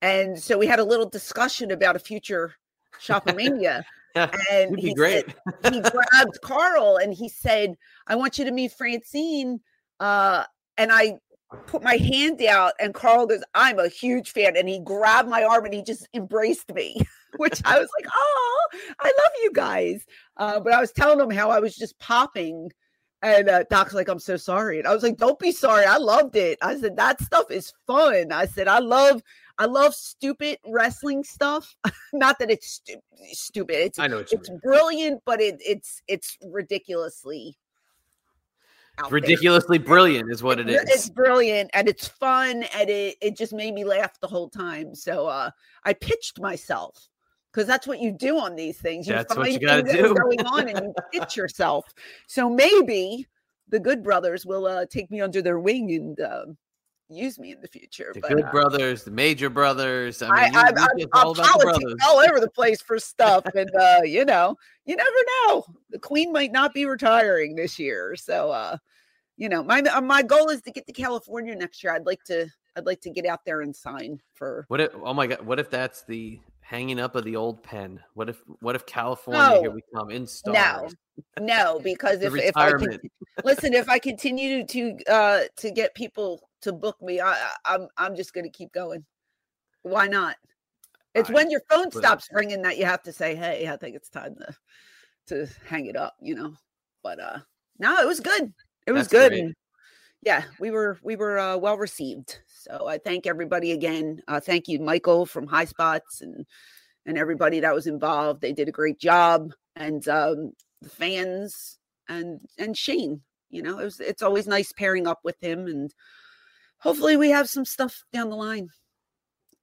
and 0.02 0.38
so 0.38 0.58
we 0.58 0.68
had 0.68 0.80
a 0.80 0.84
little 0.84 1.10
discussion 1.10 1.72
about 1.72 1.96
a 1.96 2.00
future 2.00 2.56
Shopomania, 3.00 3.84
and 4.16 4.78
he 4.80 4.94
great. 4.94 5.26
said- 5.64 5.74
he 5.74 5.82
grabbed 5.82 6.42
Carl 6.42 6.98
and 6.98 7.14
he 7.14 7.30
said, 7.30 7.76
"I 8.08 8.16
want 8.16 8.38
you 8.38 8.46
to 8.46 8.52
meet 8.52 8.72
Francine," 8.74 9.60
uh, 10.00 10.46
and 10.78 10.92
I 10.92 11.20
put 11.68 11.84
my 11.84 11.98
hand 11.98 12.42
out 12.44 12.74
and 12.80 12.94
Carl 12.94 13.28
goes, 13.28 13.44
I'm 13.54 13.80
a 13.80 13.90
huge 13.90 14.32
fan. 14.32 14.56
And 14.56 14.70
he 14.70 14.80
grabbed 14.80 15.30
my 15.30 15.44
arm 15.44 15.66
and 15.66 15.74
he 15.74 15.84
just 15.84 16.08
embraced 16.14 16.74
me, 16.74 16.96
which 17.38 17.62
I 17.66 17.80
was 17.80 17.90
like, 18.00 18.10
oh, 18.14 18.68
I 19.00 19.08
love 19.08 19.32
you 19.44 19.52
guys. 19.54 20.06
Uh, 20.38 20.60
but 20.60 20.74
I 20.74 20.80
was 20.80 20.92
telling 20.92 21.20
him 21.20 21.30
how 21.30 21.50
I 21.50 21.60
was 21.60 21.76
just 21.76 22.00
popping. 22.00 22.72
And 23.22 23.50
uh, 23.50 23.64
Doc's 23.70 23.94
like, 23.94 24.08
I'm 24.08 24.20
so 24.20 24.38
sorry. 24.38 24.80
And 24.80 24.88
I 24.88 24.94
was 24.94 25.04
like, 25.04 25.18
don't 25.18 25.38
be 25.38 25.52
sorry. 25.52 25.86
I 25.86 25.98
loved 25.98 26.36
it. 26.36 26.58
I 26.62 26.80
said, 26.80 26.96
that 26.96 27.22
stuff 27.22 27.52
is 27.52 27.74
fun. 27.86 28.32
I 28.32 28.46
said, 28.46 28.68
I 28.68 28.80
love, 28.80 29.22
I 29.58 29.66
love 29.66 29.94
stupid 29.94 30.58
wrestling 30.66 31.24
stuff. 31.24 31.76
Not 32.14 32.40
that 32.40 32.50
it's 32.52 32.68
stu- 32.68 33.02
stupid. 33.32 33.76
It's 33.76 34.00
I 34.00 34.08
know 34.08 34.20
it's 34.20 34.50
mean. 34.50 34.60
brilliant, 34.64 35.22
but 35.26 35.42
it, 35.42 35.58
it's 35.60 36.02
it's 36.08 36.38
ridiculously 36.44 37.58
out 38.98 39.06
there. 39.06 39.12
Ridiculously 39.12 39.78
brilliant 39.78 40.32
is 40.32 40.44
what 40.44 40.60
it 40.60 40.70
It's- 40.70 40.90
It's 40.90 41.10
brilliant 41.10 41.70
and 41.74 41.88
it's 41.88 42.08
fun 42.08 42.64
and 42.76 42.90
it, 42.90 43.18
it 43.22 43.38
just 43.38 43.54
made 43.54 43.74
me 43.74 43.84
laugh 43.84 44.20
the 44.20 44.28
whole 44.28 44.50
time. 44.50 44.94
So 44.96 45.28
uh 45.28 45.52
I 45.86 45.94
pitched 45.94 46.40
myself 46.40 47.08
because 47.52 47.68
that's 47.68 47.88
what 47.88 48.00
you 48.00 48.12
do 48.12 48.40
on 48.40 48.56
these 48.56 48.78
things. 48.78 49.08
You 49.08 49.14
That's 49.14 49.36
what 49.36 49.52
you 49.52 49.60
gotta 49.60 49.84
things 49.84 49.92
that 49.98 50.06
are 50.06 50.14
do. 50.14 50.16
going 50.16 50.46
on 50.46 50.68
and 50.70 50.80
you 50.80 50.94
pitch 51.20 51.36
yourself. 51.38 51.86
So 52.28 52.50
maybe 52.50 53.28
the 53.70 53.80
good 53.80 54.04
brothers 54.04 54.46
will 54.46 54.66
uh 54.66 54.86
take 54.90 55.10
me 55.12 55.22
under 55.22 55.42
their 55.42 55.60
wing 55.60 55.92
and 55.92 56.20
um 56.22 56.58
use 57.16 57.38
me 57.40 57.52
in 57.52 57.62
the 57.62 57.68
future. 57.68 58.12
The 58.14 58.22
but, 58.22 58.30
good 58.32 58.46
uh, 58.46 58.52
brothers, 58.52 59.04
the 59.04 59.12
major 59.12 59.50
brothers. 59.50 60.22
I 60.22 60.28
I, 60.28 60.44
mean, 60.44 60.54
you, 60.54 60.60
I, 60.60 60.64
you 60.98 61.10
I'm, 61.14 61.20
I'm 61.22 61.26
all 61.26 61.32
about 61.32 61.36
the 61.36 61.44
politics 61.44 61.80
brothers. 61.80 62.00
all 62.08 62.20
over 62.20 62.40
the 62.40 62.50
place 62.50 62.82
for 62.82 63.00
stuff, 63.00 63.46
and 63.56 63.70
uh, 63.80 64.02
you 64.04 64.26
know, 64.26 64.56
you 64.86 64.96
never 64.96 65.10
know. 65.48 65.66
The 65.90 66.00
queen 66.00 66.32
might 66.32 66.52
not 66.52 66.74
be 66.74 66.86
retiring 66.86 67.56
this 67.56 67.78
year, 67.80 68.16
so 68.16 68.52
uh, 68.52 68.78
you 69.38 69.50
know, 69.50 69.64
my 69.64 69.80
uh, 69.82 70.02
my 70.02 70.22
goal 70.22 70.50
is 70.50 70.62
to 70.64 70.72
get 70.72 70.86
to 70.88 70.94
California 70.94 71.56
next 71.56 71.84
year. 71.84 71.94
I'd 71.94 72.06
like 72.06 72.24
to, 72.26 72.48
I'd 72.76 72.86
like 72.86 73.02
to 73.02 73.10
get 73.10 73.26
out 73.26 73.44
there 73.46 73.62
and 73.62 73.76
sign 73.76 74.22
for. 74.34 74.66
What 74.68 74.82
if? 74.82 74.92
Oh 75.04 75.14
my 75.14 75.28
God! 75.28 75.42
What 75.46 75.60
if 75.60 75.70
that's 75.70 76.04
the 76.04 76.40
hanging 76.62 77.00
up 77.00 77.16
of 77.16 77.24
the 77.24 77.36
old 77.36 77.64
pen? 77.64 78.00
What 78.14 78.30
if? 78.30 78.42
What 78.60 78.76
if 78.76 78.86
California? 78.86 79.60
Here 79.60 79.70
No. 79.70 79.76
we 79.76 79.82
come 79.94 80.12
in 80.12 80.28
stars. 80.28 80.96
no, 81.40 81.46
no, 81.46 81.80
because 81.84 82.22
if 82.22 82.36
if 82.36 82.56
I 82.56 82.72
can, 82.72 83.00
listen, 83.44 83.74
if 83.74 83.90
I 83.90 84.00
continue 84.00 84.66
to 84.68 84.98
uh 85.10 85.42
to 85.58 85.72
get 85.72 85.96
people 85.96 86.48
to 86.62 86.74
book 86.74 87.02
me, 87.02 87.20
I, 87.20 87.34
I- 87.34 87.56
I'm 87.66 87.88
I'm 87.98 88.16
just 88.16 88.34
going 88.34 88.46
to 88.46 88.50
keep 88.50 88.72
going. 88.72 89.06
Why 89.84 90.08
not? 90.08 90.36
It's 91.14 91.30
I 91.30 91.34
when 91.34 91.52
your 91.52 91.62
phone 91.70 91.92
stops 91.92 92.30
ringing 92.32 92.62
that 92.64 92.78
you 92.78 92.86
have 92.86 93.04
to 93.04 93.12
say, 93.14 93.36
"Hey, 93.36 93.68
I 93.68 93.78
think 93.78 93.96
it's 93.96 94.10
time 94.10 94.36
to 94.36 94.56
to 95.28 95.48
hang 95.68 95.88
it 95.88 95.96
up," 95.96 96.16
you 96.22 96.36
know. 96.36 96.54
But 97.04 97.20
uh 97.20 97.40
no, 97.80 97.98
it 98.02 98.08
was 98.08 98.20
good. 98.20 98.54
It 98.88 98.92
was 98.92 99.08
good. 99.08 99.34
and 99.34 99.56
yeah, 100.24 100.44
we 100.60 100.72
were 100.72 101.00
we 101.04 101.16
were 101.16 101.40
uh, 101.40 101.58
well 101.58 101.78
received. 101.78 102.40
So 102.48 102.88
I 102.88 103.00
thank 103.00 103.26
everybody 103.26 103.72
again. 103.72 104.22
Uh, 104.28 104.40
thank 104.40 104.68
you, 104.68 104.80
Michael 104.80 105.26
from 105.26 105.48
Highspots 105.48 106.22
and 106.22 106.46
and 107.06 107.18
everybody 107.18 107.60
that 107.62 107.74
was 107.74 107.88
involved. 107.88 108.42
They 108.42 108.54
did 108.54 108.68
a 108.70 108.72
great 108.74 109.00
job, 109.00 109.52
and 109.76 110.08
um, 110.08 110.52
the 110.82 110.90
fans 110.90 111.80
and 112.08 112.40
and 112.60 112.78
Shane. 112.78 113.22
You 113.50 113.64
know, 113.64 113.80
it 113.80 113.84
was 113.84 114.00
it's 114.00 114.22
always 114.22 114.48
nice 114.48 114.72
pairing 114.72 115.08
up 115.08 115.20
with 115.24 115.42
him, 115.42 115.66
and 115.66 115.92
hopefully 116.82 117.18
we 117.18 117.30
have 117.30 117.50
some 117.50 117.66
stuff 117.66 118.04
down 118.14 118.30
the 118.30 118.36
line 118.36 118.70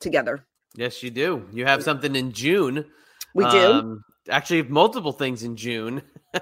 together. 0.01 0.47
Yes, 0.75 1.03
you 1.03 1.11
do. 1.11 1.47
You 1.53 1.65
have 1.67 1.83
something 1.83 2.15
in 2.15 2.33
June. 2.33 2.85
We 3.35 3.45
do. 3.51 3.73
Um, 3.73 4.05
actually, 4.31 4.63
multiple 4.63 5.13
things 5.13 5.43
in 5.43 5.57
June, 5.57 6.03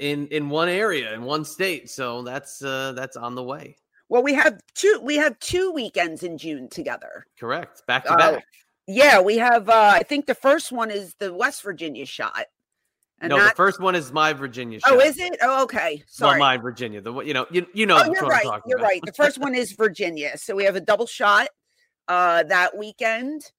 in 0.00 0.26
in 0.28 0.48
one 0.48 0.68
area 0.68 1.12
in 1.14 1.22
one 1.22 1.44
state. 1.44 1.90
So 1.90 2.22
that's 2.22 2.62
uh 2.62 2.92
that's 2.92 3.16
on 3.16 3.34
the 3.34 3.42
way. 3.42 3.76
well, 4.08 4.22
we 4.22 4.34
have 4.34 4.60
two. 4.74 5.00
We 5.02 5.16
have 5.16 5.38
two 5.40 5.72
weekends 5.72 6.22
in 6.22 6.38
June 6.38 6.68
together. 6.68 7.26
Correct. 7.38 7.82
Back 7.86 8.04
to 8.04 8.12
Uh, 8.12 8.16
back. 8.16 8.44
Yeah, 8.86 9.20
we 9.20 9.36
have. 9.38 9.68
uh 9.68 9.92
I 9.94 10.02
think 10.04 10.26
the 10.26 10.34
first 10.34 10.70
one 10.72 10.90
is 10.90 11.14
the 11.18 11.34
West 11.34 11.62
Virginia 11.62 12.06
shot, 12.06 12.46
and 13.20 13.30
no, 13.30 13.38
that. 13.38 13.50
the 13.50 13.54
first 13.56 13.80
one 13.80 13.94
is 13.94 14.12
my 14.12 14.32
Virginia. 14.32 14.78
oh, 14.86 15.00
is 15.00 15.18
it? 15.18 15.36
Oh, 15.42 15.62
okay. 15.64 15.96
Well, 15.96 16.04
Sorry. 16.08 16.38
my 16.38 16.56
Virginia. 16.56 17.00
The 17.00 17.12
one- 17.12 17.26
you 17.26 17.34
know 17.34 17.46
you 17.50 17.66
you 17.74 17.86
know 17.86 17.98
oh, 18.04 18.12
you're 18.12 18.26
right. 18.26 18.44
You're 18.66 18.78
about. 18.78 18.86
right. 18.86 19.00
The 19.04 19.12
first 19.12 19.38
one 19.38 19.54
is 19.54 19.72
Virginia. 19.72 20.36
So 20.36 20.54
we 20.54 20.64
have 20.64 20.76
a 20.76 20.80
double 20.80 21.06
shot 21.06 21.48
uh 22.08 22.42
that 22.44 22.76
weekend, 22.76 23.50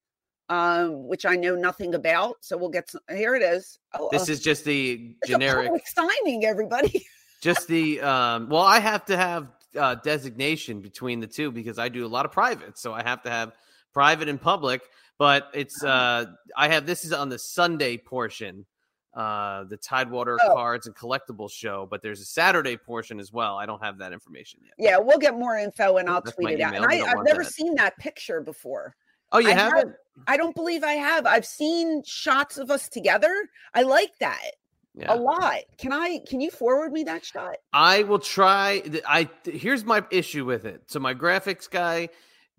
um, 0.49 1.07
which 1.07 1.25
I 1.25 1.35
know 1.35 1.55
nothing 1.55 1.95
about. 1.95 2.35
So 2.41 2.55
we'll 2.57 2.69
get 2.69 2.89
some. 2.89 3.01
Here 3.09 3.35
it 3.35 3.41
is. 3.41 3.79
Oh, 3.93 4.09
This 4.11 4.29
uh, 4.29 4.33
is 4.33 4.39
just 4.41 4.63
the 4.63 5.15
generic. 5.25 5.71
signing, 5.87 6.45
everybody. 6.45 7.05
just 7.41 7.67
the 7.67 8.01
um 8.01 8.49
well 8.49 8.63
i 8.63 8.79
have 8.79 9.05
to 9.05 9.15
have 9.15 9.49
uh 9.77 9.93
designation 9.95 10.81
between 10.81 11.19
the 11.19 11.27
two 11.27 11.51
because 11.51 11.77
i 11.77 11.87
do 11.87 12.03
a 12.03 12.07
lot 12.07 12.25
of 12.25 12.31
private 12.31 12.79
so 12.79 12.93
i 12.93 13.03
have 13.03 13.21
to 13.21 13.29
have 13.29 13.51
private 13.93 14.27
and 14.27 14.41
public 14.41 14.81
but 15.19 15.47
it's 15.53 15.83
Oh. 15.83 15.87
uh 15.87 16.25
i 16.57 16.67
have 16.67 16.87
this 16.87 17.05
is 17.05 17.13
on 17.13 17.29
the 17.29 17.37
sunday 17.37 17.95
portion 17.95 18.65
uh 19.13 19.63
the 19.65 19.77
tidewater 19.77 20.37
Oh. 20.43 20.53
cards 20.53 20.85
and 20.85 20.95
collectibles 20.95 21.51
show 21.51 21.87
but 21.89 22.01
there's 22.01 22.21
a 22.21 22.25
saturday 22.25 22.75
portion 22.77 23.19
as 23.19 23.31
well 23.31 23.55
i 23.57 23.65
don't 23.65 23.81
have 23.83 23.97
that 23.99 24.11
information 24.13 24.59
yet 24.63 24.73
yeah, 24.77 24.97
we'll 24.99 25.17
get 25.17 25.33
more 25.33 25.57
info 25.57 25.97
and 25.97 26.09
I'll 26.09 26.21
That's 26.21 26.35
tweet 26.35 26.59
it 26.59 26.61
out. 26.61 26.75
And 26.75 26.85
I, 26.85 26.99
I've 27.01 27.23
never 27.23 27.43
that. 27.43 27.51
seen 27.53 27.75
that 27.75 27.97
picture 27.97 28.41
before. 28.41 28.95
oh 29.31 29.39
you 29.39 29.49
I 29.49 29.53
have- 29.53 29.73
haven't 29.73 29.95
I 30.27 30.35
don't 30.35 30.55
believe 30.55 30.83
I 30.83 30.93
have. 30.93 31.27
I've 31.27 31.45
seen 31.45 32.01
shots 32.03 32.57
of 32.57 32.71
us 32.71 32.89
together. 32.89 33.31
I 33.75 33.83
like 33.83 34.17
that 34.19 34.49
yeah 34.95 35.13
a 35.13 35.15
lot. 35.15 35.59
Can 35.77 35.93
I? 35.93 36.21
Can 36.27 36.41
you 36.41 36.49
forward 36.49 36.91
me 36.91 37.03
that 37.03 37.23
shot? 37.23 37.57
I 37.71 38.01
will 38.01 38.17
try. 38.17 38.81
I 39.07 39.29
here's 39.43 39.85
my 39.85 40.03
issue 40.09 40.43
with 40.43 40.65
it. 40.65 40.81
So 40.87 40.99
my 40.99 41.13
graphics 41.13 41.69
guy 41.69 42.09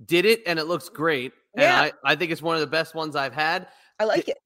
did 0.07 0.25
it, 0.25 0.43
and 0.47 0.57
it 0.61 0.67
looks 0.67 0.89
great. 0.89 1.33
And 1.55 1.63
Yeah. 1.63 1.81
I, 2.05 2.13
I 2.13 2.15
think 2.15 2.31
it's 2.31 2.41
one 2.43 2.55
of 2.55 2.61
the 2.61 2.69
best 2.69 2.95
ones 2.95 3.17
I've 3.17 3.35
had. 3.35 3.67
I 3.99 4.05
like 4.05 4.29
it. 4.29 4.39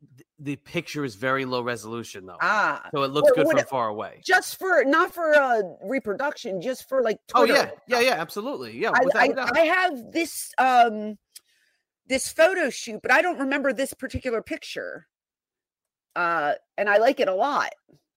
The 0.42 0.56
picture 0.56 1.04
is 1.04 1.14
very 1.14 1.44
low 1.44 1.62
resolution 1.62 2.26
though, 2.26 2.36
Ah, 2.40 2.88
so 2.94 3.02
it 3.02 3.12
looks 3.12 3.30
good 3.34 3.48
from 3.48 3.64
far 3.66 3.88
away. 3.88 4.20
just 4.24 4.58
for 4.58 4.84
not 4.84 5.14
for 5.14 5.34
uh 5.34 5.62
reproduction, 5.84 6.60
just 6.60 6.88
for 6.88 7.02
like 7.02 7.18
Oh 7.34 7.44
yeah, 7.44 7.70
yeah, 7.86 8.00
yeah, 8.00 8.14
absolutely, 8.14 8.76
yeah. 8.76 8.90
I, 8.92 9.04
I, 9.14 9.26
a. 9.26 9.52
I 9.54 9.60
have 9.60 10.12
this 10.12 10.52
um 10.58 11.18
this 12.06 12.28
photo 12.28 12.70
shoot, 12.70 13.00
but 13.02 13.12
I 13.12 13.22
don't 13.22 13.38
remember 13.38 13.72
this 13.72 13.94
particular 13.94 14.42
picture. 14.42 15.06
Uh, 16.14 16.54
and 16.76 16.90
I 16.90 16.98
like 16.98 17.20
it 17.20 17.28
a 17.28 17.34
lot. 17.34 17.70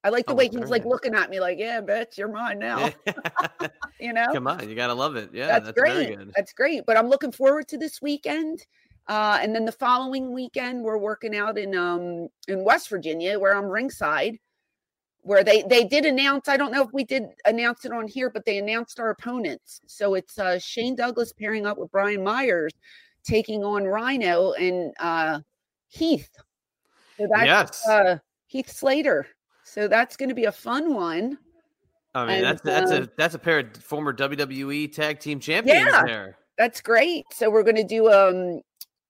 I 0.03 0.09
like 0.09 0.25
the 0.25 0.33
Oh, 0.33 0.35
way 0.35 0.49
he's 0.49 0.69
like 0.69 0.85
looking 0.85 1.15
at 1.15 1.29
me, 1.29 1.39
like, 1.39 1.57
"Yeah, 1.57 1.81
bitch, 1.81 2.17
you're 2.17 2.27
mine 2.27 2.59
now." 2.59 2.91
You 3.97 4.11
know, 4.11 4.27
Come 4.33 4.45
on, 4.47 4.67
you 4.67 4.75
gotta 4.75 4.93
love 4.93 5.15
it. 5.15 5.29
Yeah, 5.31 5.47
that's, 5.47 5.67
that's, 5.67 5.79
very 5.79 6.05
great. 6.05 6.17
good. 6.17 6.31
That's 6.35 6.51
great. 6.51 6.85
But 6.85 6.97
I'm 6.97 7.07
looking 7.07 7.31
forward 7.31 7.69
to 7.69 7.77
this 7.77 8.01
weekend. 8.01 8.59
Uh, 9.07 9.37
and 9.41 9.53
then 9.53 9.65
the 9.65 9.71
following 9.71 10.33
weekend, 10.33 10.83
we're 10.83 10.97
working 10.97 11.35
out 11.35 11.57
in 11.57 11.75
um 11.75 12.27
in 12.47 12.63
West 12.63 12.89
Virginia, 12.89 13.39
where 13.39 13.55
I'm 13.55 13.65
ringside, 13.65 14.39
where 15.21 15.43
they 15.43 15.63
they 15.63 15.83
did 15.83 16.05
announce. 16.05 16.47
I 16.47 16.57
don't 16.57 16.71
know 16.71 16.83
if 16.83 16.91
we 16.91 17.03
did 17.03 17.25
announce 17.45 17.85
it 17.85 17.91
on 17.91 18.07
here, 18.07 18.29
but 18.29 18.45
they 18.45 18.57
announced 18.57 18.99
our 18.99 19.11
opponents. 19.11 19.81
So 19.85 20.15
it's 20.15 20.39
uh, 20.39 20.57
Shane 20.59 20.95
Douglas 20.95 21.33
pairing 21.33 21.65
up 21.65 21.77
with 21.77 21.91
Brian 21.91 22.23
Myers, 22.23 22.73
taking 23.23 23.63
on 23.63 23.83
Rhino 23.83 24.53
and 24.53 24.93
uh, 24.99 25.39
Heath. 25.87 26.29
So 27.17 27.27
that's 27.31 27.45
yes, 27.45 27.87
uh, 27.87 28.17
Heath 28.47 28.71
Slater. 28.71 29.27
So 29.63 29.87
that's 29.87 30.15
going 30.15 30.29
to 30.29 30.35
be 30.35 30.45
a 30.45 30.51
fun 30.51 30.93
one. 30.93 31.37
I 32.15 32.25
mean 32.25 32.35
and, 32.37 32.45
that's 32.45 32.61
that's 32.61 32.91
uh, 32.91 33.03
a 33.03 33.09
that's 33.17 33.35
a 33.35 33.39
pair 33.39 33.59
of 33.59 33.75
former 33.77 34.13
WWE 34.13 34.91
tag 34.93 35.19
team 35.19 35.39
champions 35.39 35.91
Yeah. 35.91 36.03
there. 36.05 36.37
that's 36.57 36.81
great. 36.81 37.25
So 37.33 37.49
we're 37.49 37.63
gonna 37.63 37.83
do 37.83 38.09
um 38.11 38.61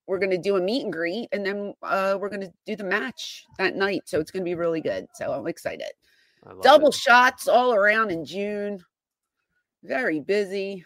we're 0.06 0.18
gonna 0.18 0.38
do 0.38 0.56
a 0.56 0.60
meet 0.60 0.84
and 0.84 0.92
greet 0.92 1.28
and 1.32 1.44
then 1.44 1.74
uh 1.82 2.16
we're 2.20 2.28
gonna 2.28 2.52
do 2.64 2.76
the 2.76 2.84
match 2.84 3.44
that 3.58 3.74
night. 3.76 4.02
So 4.06 4.20
it's 4.20 4.30
gonna 4.30 4.44
be 4.44 4.54
really 4.54 4.80
good. 4.80 5.06
So 5.14 5.32
I'm 5.32 5.46
excited. 5.46 5.90
Double 6.62 6.88
it. 6.88 6.94
shots 6.94 7.48
all 7.48 7.74
around 7.74 8.10
in 8.10 8.24
June. 8.24 8.84
Very 9.82 10.20
busy. 10.20 10.84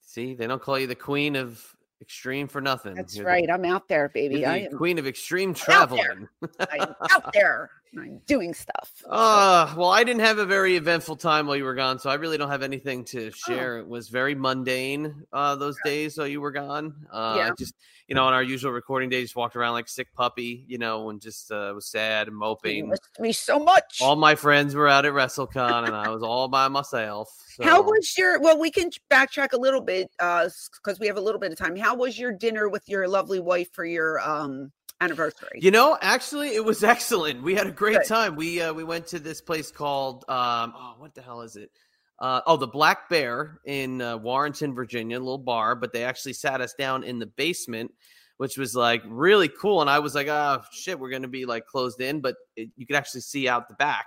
See, 0.00 0.34
they 0.34 0.46
don't 0.46 0.62
call 0.62 0.78
you 0.78 0.86
the 0.86 0.94
queen 0.94 1.36
of 1.36 1.62
extreme 2.00 2.48
for 2.48 2.60
nothing. 2.60 2.94
That's 2.94 3.14
You're 3.14 3.24
the- 3.24 3.30
right. 3.30 3.50
I'm 3.50 3.64
out 3.66 3.88
there, 3.88 4.08
baby. 4.08 4.46
I 4.46 4.58
am 4.58 4.76
queen 4.76 4.98
of 4.98 5.06
extreme 5.06 5.52
traveling. 5.52 6.28
I'm 6.70 6.94
out 7.10 7.32
there. 7.32 7.70
doing 8.26 8.54
stuff. 8.54 8.92
Uh, 9.08 9.74
well, 9.76 9.90
I 9.90 10.04
didn't 10.04 10.20
have 10.20 10.38
a 10.38 10.46
very 10.46 10.76
eventful 10.76 11.16
time 11.16 11.46
while 11.46 11.56
you 11.56 11.64
were 11.64 11.74
gone, 11.74 11.98
so 11.98 12.10
I 12.10 12.14
really 12.14 12.36
don't 12.38 12.50
have 12.50 12.62
anything 12.62 13.00
Oh. 13.00 13.04
to 13.04 13.30
share. 13.32 13.78
It 13.78 13.88
was 13.88 14.08
very 14.08 14.34
mundane 14.34 15.24
uh, 15.32 15.56
those 15.56 15.76
days 15.84 16.18
while 16.18 16.26
you 16.26 16.40
were 16.40 16.50
gone. 16.50 16.94
Uh, 17.12 17.34
Yeah. 17.36 17.50
just, 17.58 17.74
you 18.06 18.14
know, 18.14 18.24
on 18.24 18.32
our 18.34 18.42
usual 18.42 18.72
recording 18.72 19.08
day, 19.08 19.22
just 19.22 19.36
walked 19.36 19.56
around 19.56 19.72
like 19.74 19.88
sick 19.88 20.12
puppy, 20.14 20.64
you 20.68 20.78
know, 20.78 21.10
and 21.10 21.20
just 21.20 21.50
uh, 21.50 21.72
was 21.74 21.86
sad 21.86 22.26
and 22.28 22.34
You 22.34 22.38
moping. 22.38 22.88
missed 22.88 23.08
me 23.20 23.32
so 23.32 23.58
much. 23.58 24.00
All 24.02 24.16
my 24.16 24.34
friends 24.34 24.74
were 24.74 24.88
out 24.88 25.04
at 25.06 25.12
WrestleCon, 25.12 25.86
and 25.86 25.94
I 25.96 26.08
was 26.10 26.22
all 26.22 26.48
by 26.48 26.68
myself. 26.68 27.28
So. 27.48 27.64
How 27.64 27.82
was 27.82 28.16
your 28.16 28.40
well, 28.40 28.58
we 28.58 28.70
can 28.70 28.90
backtrack 29.10 29.52
a 29.52 29.56
little 29.58 29.80
bit 29.80 30.10
uh 30.20 30.48
because 30.82 31.00
we 31.00 31.06
have 31.08 31.16
a 31.16 31.20
little 31.20 31.40
bit 31.40 31.50
of 31.52 31.58
time. 31.58 31.74
How 31.76 31.94
was 31.96 32.18
your 32.18 32.32
dinner 32.32 32.68
with 32.68 32.88
your 32.88 33.08
lovely 33.08 33.40
wife 33.40 33.68
for 33.72 33.84
your 33.84 34.20
um 34.20 34.70
anniversary? 35.00 35.58
You 35.60 35.70
know, 35.70 35.96
actually, 36.00 36.54
it 36.54 36.64
was 36.64 36.84
excellent. 36.94 37.42
We 37.42 37.54
had 37.54 37.66
a 37.66 37.72
great 37.72 37.98
Good. 37.98 38.06
time. 38.06 38.36
We 38.36 38.60
uh, 38.60 38.72
we 38.72 38.84
went 38.84 39.06
to 39.08 39.18
this 39.18 39.40
place 39.40 39.70
called 39.70 40.24
um, 40.28 40.72
oh, 40.76 40.94
what 40.98 41.14
the 41.14 41.22
hell 41.22 41.42
is 41.42 41.56
it? 41.56 41.70
Uh, 42.18 42.40
oh, 42.46 42.56
the 42.56 42.66
Black 42.66 43.08
Bear 43.08 43.60
in 43.64 44.02
uh, 44.02 44.16
Warrenton, 44.16 44.74
Virginia, 44.74 45.18
a 45.18 45.20
little 45.20 45.38
bar. 45.38 45.74
But 45.74 45.92
they 45.92 46.04
actually 46.04 46.32
sat 46.32 46.60
us 46.60 46.74
down 46.74 47.04
in 47.04 47.18
the 47.18 47.26
basement, 47.26 47.92
which 48.38 48.58
was 48.58 48.74
like 48.74 49.02
really 49.06 49.48
cool. 49.48 49.80
And 49.80 49.90
I 49.90 50.00
was 50.00 50.14
like, 50.14 50.28
oh 50.28 50.62
shit, 50.72 50.98
we're 50.98 51.10
gonna 51.10 51.28
be 51.28 51.46
like 51.46 51.66
closed 51.66 52.00
in, 52.00 52.20
but 52.20 52.36
it, 52.56 52.70
you 52.76 52.86
could 52.86 52.96
actually 52.96 53.20
see 53.22 53.48
out 53.48 53.68
the 53.68 53.74
back, 53.74 54.06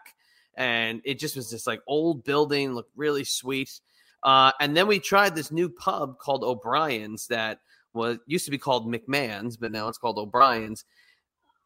and 0.56 1.02
it 1.06 1.20
just 1.20 1.36
was 1.36 1.50
this 1.50 1.68
like 1.68 1.82
old 1.88 2.24
building, 2.24 2.74
looked 2.74 2.96
really 2.96 3.24
sweet. 3.24 3.80
Uh, 4.24 4.52
and 4.60 4.78
then 4.78 4.88
we 4.88 5.00
tried 5.00 5.36
this 5.36 5.52
new 5.52 5.68
pub 5.68 6.20
called 6.20 6.44
O'Brien's 6.44 7.28
that 7.28 7.60
was 7.94 8.18
used 8.26 8.46
to 8.46 8.52
be 8.52 8.58
called 8.58 8.88
McMahon's, 8.88 9.58
but 9.58 9.72
now 9.72 9.88
it's 9.88 9.98
called 9.98 10.18
O'Brien's. 10.18 10.86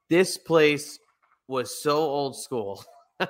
This 0.09 0.37
place 0.37 0.99
was 1.47 1.81
so 1.81 1.97
old 1.97 2.37
school, 2.37 2.83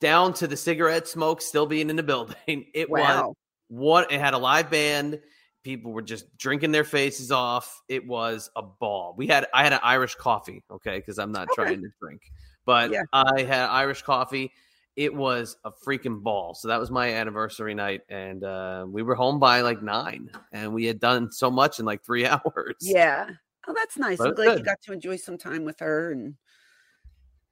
down 0.00 0.32
to 0.34 0.46
the 0.46 0.56
cigarette 0.56 1.08
smoke 1.08 1.40
still 1.40 1.66
being 1.66 1.90
in 1.90 1.96
the 1.96 2.02
building. 2.02 2.36
It 2.74 2.90
was 2.90 3.34
what 3.68 4.12
it 4.12 4.20
had 4.20 4.34
a 4.34 4.38
live 4.38 4.70
band. 4.70 5.20
People 5.62 5.92
were 5.92 6.02
just 6.02 6.36
drinking 6.36 6.72
their 6.72 6.84
faces 6.84 7.32
off. 7.32 7.82
It 7.88 8.06
was 8.06 8.50
a 8.54 8.62
ball. 8.62 9.14
We 9.16 9.26
had 9.26 9.46
I 9.54 9.64
had 9.64 9.72
an 9.72 9.80
Irish 9.82 10.14
coffee, 10.14 10.62
okay, 10.70 10.98
because 10.98 11.18
I'm 11.18 11.32
not 11.32 11.48
Okay. 11.48 11.64
trying 11.64 11.82
to 11.82 11.88
drink, 12.00 12.20
but 12.66 12.90
Yeah. 12.90 13.02
I 13.12 13.42
had 13.42 13.68
Irish 13.70 14.02
coffee. 14.02 14.52
It 14.96 15.12
was 15.12 15.56
a 15.64 15.70
freaking 15.72 16.22
ball. 16.22 16.54
So 16.54 16.68
that 16.68 16.78
was 16.78 16.90
my 16.90 17.12
anniversary 17.12 17.74
night, 17.74 18.02
and 18.08 18.44
uh, 18.44 18.86
we 18.88 19.02
were 19.02 19.14
home 19.16 19.38
by 19.40 19.60
like 19.62 19.82
nine, 19.82 20.30
and 20.52 20.72
we 20.72 20.84
had 20.84 21.00
done 21.00 21.32
so 21.32 21.50
much 21.50 21.80
in 21.80 21.84
like 21.84 22.04
three 22.04 22.26
hours. 22.26 22.76
Yeah. 22.80 23.28
Oh, 23.66 23.74
that's 23.74 23.96
nice. 23.96 24.18
But 24.18 24.28
I'm 24.28 24.34
glad 24.34 24.58
you 24.58 24.64
got 24.64 24.80
to 24.82 24.92
enjoy 24.92 25.16
some 25.16 25.38
time 25.38 25.64
with 25.64 25.80
her 25.80 26.12
and 26.12 26.34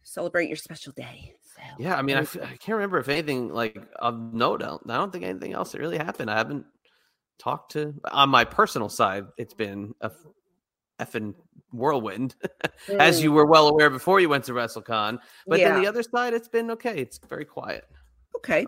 celebrate 0.03 0.49
your 0.49 0.57
special 0.57 0.93
day. 0.93 1.35
So 1.57 1.63
Yeah, 1.79 1.97
I 1.97 2.03
mean, 2.03 2.17
I, 2.17 2.21
f-. 2.21 2.37
I 2.37 2.57
can't 2.57 2.77
remember 2.77 2.99
if 2.99 3.09
anything 3.09 3.49
like 3.49 3.79
of 3.99 4.33
note. 4.35 4.63
I 4.63 4.67
don't- 4.67 4.91
I 4.91 4.97
don't 4.97 5.11
think 5.13 5.25
anything 5.25 5.53
else 5.53 5.73
that 5.73 5.81
really 5.81 5.99
happened. 5.99 6.31
I 6.31 6.37
haven't 6.37 6.67
talked 7.39 7.73
to 7.73 7.95
on 8.11 8.29
my 8.29 8.45
personal 8.45 8.89
side. 8.89 9.25
It's 9.39 9.55
been 9.55 9.95
a 10.01 10.07
f- 10.07 10.27
effing 11.09 11.35
whirlwind, 11.73 12.35
as 12.99 13.21
Mm, 13.21 13.23
you 13.25 13.33
were 13.33 13.47
well 13.47 13.69
aware 13.69 13.91
before 13.91 14.21
you 14.21 14.29
went 14.29 14.45
to 14.45 14.53
WrestleCon. 14.53 15.19
But 15.47 15.61
yeah. 15.61 15.71
then 15.73 15.83
the 15.83 15.89
other 15.89 16.03
side, 16.03 16.35
it's 16.35 16.49
been 16.49 16.71
okay. 16.73 16.99
It's 16.99 17.19
very 17.29 17.45
quiet. 17.45 17.85
okay. 18.37 18.67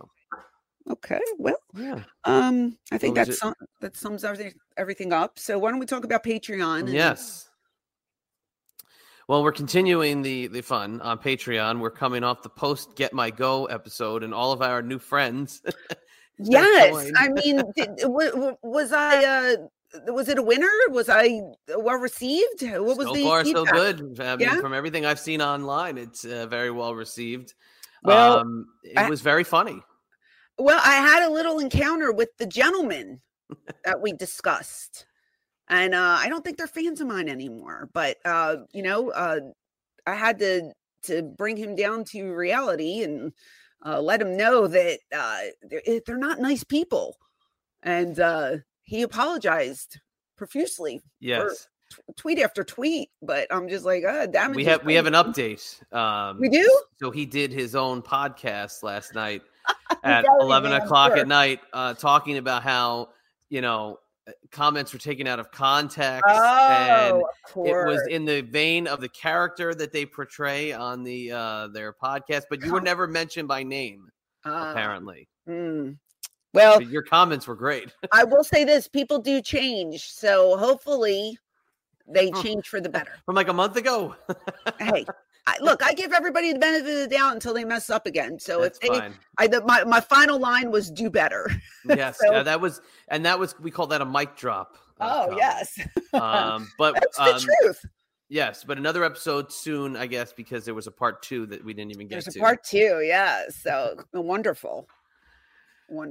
Okay. 0.90 1.20
Well, 1.38 1.56
Yeah. 1.74 2.02
um, 2.24 2.76
I 2.92 2.98
think 2.98 3.16
was 3.16 3.28
that 3.28 3.34
sum, 3.34 3.54
that 3.80 3.96
sums 3.96 4.22
everything 4.22 4.52
everything 4.76 5.12
up. 5.14 5.38
So 5.38 5.58
why 5.58 5.70
don't 5.70 5.78
we 5.80 5.86
talk 5.86 6.04
about 6.04 6.22
Patreon? 6.22 6.80
and- 6.80 6.88
Yes. 6.90 7.48
Well, 9.26 9.42
we're 9.42 9.52
continuing 9.52 10.20
the 10.20 10.48
the 10.48 10.60
fun 10.60 11.00
on 11.00 11.18
Patreon. 11.18 11.80
We're 11.80 11.90
coming 11.90 12.22
off 12.22 12.42
the 12.42 12.50
post 12.50 12.94
Get 12.96 13.14
My 13.14 13.30
Go 13.30 13.64
episode, 13.66 14.22
and 14.22 14.34
all 14.34 14.52
of 14.52 14.60
our 14.62 14.82
new 14.82 14.98
friends. 14.98 15.62
Yes. 16.36 17.12
I 17.16 17.28
mean, 17.28 17.62
did, 17.76 17.96
w- 17.98 18.30
w- 18.32 18.56
was 18.64 18.90
I? 18.92 19.24
uh 19.24 19.56
Was 20.06 20.28
it 20.28 20.38
a 20.38 20.42
winner? 20.42 20.70
Was 20.88 21.08
I 21.08 21.40
well 21.76 21.96
received? 21.98 22.62
What 22.62 22.98
was 22.98 23.06
so 23.06 23.14
the 23.14 23.22
far 23.22 23.44
so 23.44 23.64
good. 23.64 24.20
I 24.20 24.36
mean, 24.36 24.48
Yeah? 24.48 24.60
from 24.60 24.74
everything 24.74 25.06
I've 25.06 25.20
seen 25.20 25.40
online, 25.40 25.98
it's 25.98 26.24
uh, 26.24 26.46
very 26.46 26.70
well 26.70 26.94
received. 26.94 27.54
Well, 28.02 28.38
um, 28.38 28.66
it 28.82 28.98
I- 28.98 29.08
was 29.08 29.20
very 29.20 29.44
funny. 29.44 29.80
Well, 30.58 30.80
I 30.84 30.94
had 30.96 31.26
a 31.26 31.32
little 31.32 31.58
encounter 31.58 32.12
with 32.12 32.28
the 32.38 32.46
gentleman 32.46 33.20
that 33.84 34.00
we 34.00 34.12
discussed. 34.12 35.06
And 35.68 35.94
uh, 35.94 36.16
I 36.20 36.28
don't 36.28 36.44
think 36.44 36.58
they're 36.58 36.66
fans 36.66 37.00
of 37.00 37.06
mine 37.08 37.28
anymore. 37.28 37.88
But 37.92 38.18
uh, 38.24 38.56
you 38.72 38.82
know, 38.82 39.10
uh, 39.10 39.40
I 40.06 40.14
had 40.14 40.38
to 40.40 40.72
to 41.04 41.22
bring 41.22 41.56
him 41.56 41.74
down 41.74 42.04
to 42.04 42.32
reality 42.34 43.02
and 43.02 43.32
uh, 43.84 44.00
let 44.00 44.20
him 44.20 44.36
know 44.36 44.66
that 44.66 44.98
uh, 45.14 45.40
they're, 45.62 45.82
eh, 45.86 46.00
they're 46.06 46.16
not 46.18 46.38
nice 46.40 46.64
people. 46.64 47.16
And 47.82 48.18
uh, 48.20 48.56
he 48.84 49.02
apologized 49.02 49.98
profusely, 50.36 51.00
Yes, 51.20 51.68
tweet 52.16 52.38
after 52.38 52.64
tweet. 52.64 53.10
But 53.22 53.48
I'm 53.50 53.68
just 53.68 53.84
like, 53.84 54.04
uh, 54.04 54.26
damn 54.26 54.52
we 54.52 54.64
have 54.64 54.84
we 54.84 54.94
have 54.94 55.06
an 55.06 55.14
update. 55.14 55.82
Um, 55.92 56.38
We 56.40 56.48
do? 56.48 56.82
So 57.00 57.10
he 57.10 57.26
did 57.26 57.52
his 57.52 57.74
own 57.74 58.02
podcast 58.02 58.82
last 58.82 59.14
night 59.14 59.42
at 60.04 60.24
eleven 60.40 60.70
damn 60.70 60.82
o'clock 60.82 61.12
sure. 61.12 61.18
at 61.20 61.28
night, 61.28 61.60
uh, 61.72 61.94
talking 61.94 62.38
about 62.38 62.62
how 62.62 63.10
you 63.50 63.60
know 63.60 63.98
uh, 64.26 64.32
comments 64.50 64.92
were 64.92 64.98
taken 64.98 65.26
out 65.26 65.38
of 65.38 65.50
context 65.50 66.24
Oh, 66.26 67.22
and 67.56 67.66
of 67.66 67.66
it 67.66 67.86
was 67.86 68.06
in 68.08 68.24
the 68.24 68.40
vein 68.40 68.86
of 68.86 69.00
the 69.00 69.08
character 69.08 69.74
that 69.74 69.92
they 69.92 70.06
portray 70.06 70.72
on 70.72 71.04
the 71.04 71.30
uh 71.30 71.68
their 71.68 71.92
podcast 71.92 72.44
but 72.48 72.64
you 72.64 72.72
were 72.72 72.80
never 72.80 73.06
mentioned 73.06 73.46
by 73.48 73.62
name 73.62 74.08
Ah, 74.46 74.70
apparently 74.72 75.28
mm. 75.46 75.96
Well, 76.54 76.80
your 76.80 77.02
comments 77.02 77.46
were 77.46 77.54
great 77.56 77.92
I 78.12 78.24
will 78.24 78.44
say 78.44 78.64
this: 78.64 78.88
people 78.88 79.18
do 79.18 79.40
change, 79.42 80.10
so 80.10 80.56
hopefully 80.56 81.38
they 82.06 82.30
change 82.42 82.68
for 82.68 82.80
the 82.80 82.88
better. 82.88 83.12
from 83.26 83.34
like 83.34 83.48
a 83.48 83.52
month 83.52 83.76
ago 83.76 84.14
hey, 84.78 85.04
I, 85.46 85.56
look, 85.60 85.82
I 85.82 85.92
give 85.92 86.12
everybody 86.12 86.52
the 86.52 86.58
benefit 86.58 86.88
of 86.88 87.10
the 87.10 87.14
doubt 87.16 87.34
until 87.34 87.52
they 87.54 87.64
mess 87.64 87.90
up 87.90 88.06
again. 88.06 88.38
So 88.38 88.62
That's 88.62 88.78
if 88.78 88.90
they, 88.90 88.98
fine 88.98 89.14
I, 89.38 89.46
the, 89.46 89.62
my 89.64 89.84
my 89.84 90.00
final 90.00 90.38
line 90.38 90.70
was 90.70 90.90
"do 90.90 91.10
better." 91.10 91.50
yes 91.84 92.18
So- 92.18 92.32
yeah, 92.32 92.42
that 92.42 92.60
was 92.60 92.80
and 93.08 93.24
that 93.26 93.38
was 93.38 93.58
we 93.60 93.70
call 93.70 93.86
that 93.88 94.00
a 94.00 94.06
mic 94.06 94.36
drop 94.36 94.76
uh, 95.00 95.10
oh 95.10 95.24
comment. 95.30 95.38
yes, 95.38 95.78
um 96.14 96.70
but 96.78 96.94
that's 96.94 97.16
the 97.16 97.34
um, 97.34 97.40
truth. 97.62 97.84
yes 98.28 98.62
but 98.64 98.78
another 98.78 99.02
episode 99.02 99.50
soon 99.52 99.96
i 99.96 100.06
guess 100.06 100.32
because 100.32 100.64
there 100.64 100.72
was 100.74 100.86
a 100.86 100.90
part 100.92 101.20
two 101.20 101.46
that 101.46 101.64
we 101.64 101.74
didn't 101.74 101.90
even 101.90 102.06
get 102.06 102.14
There's 102.14 102.28
a 102.28 102.32
to 102.32 102.38
part 102.38 102.62
two, 102.62 103.02
yeah. 103.04 103.42
So 103.50 103.96
wonderful. 104.12 104.88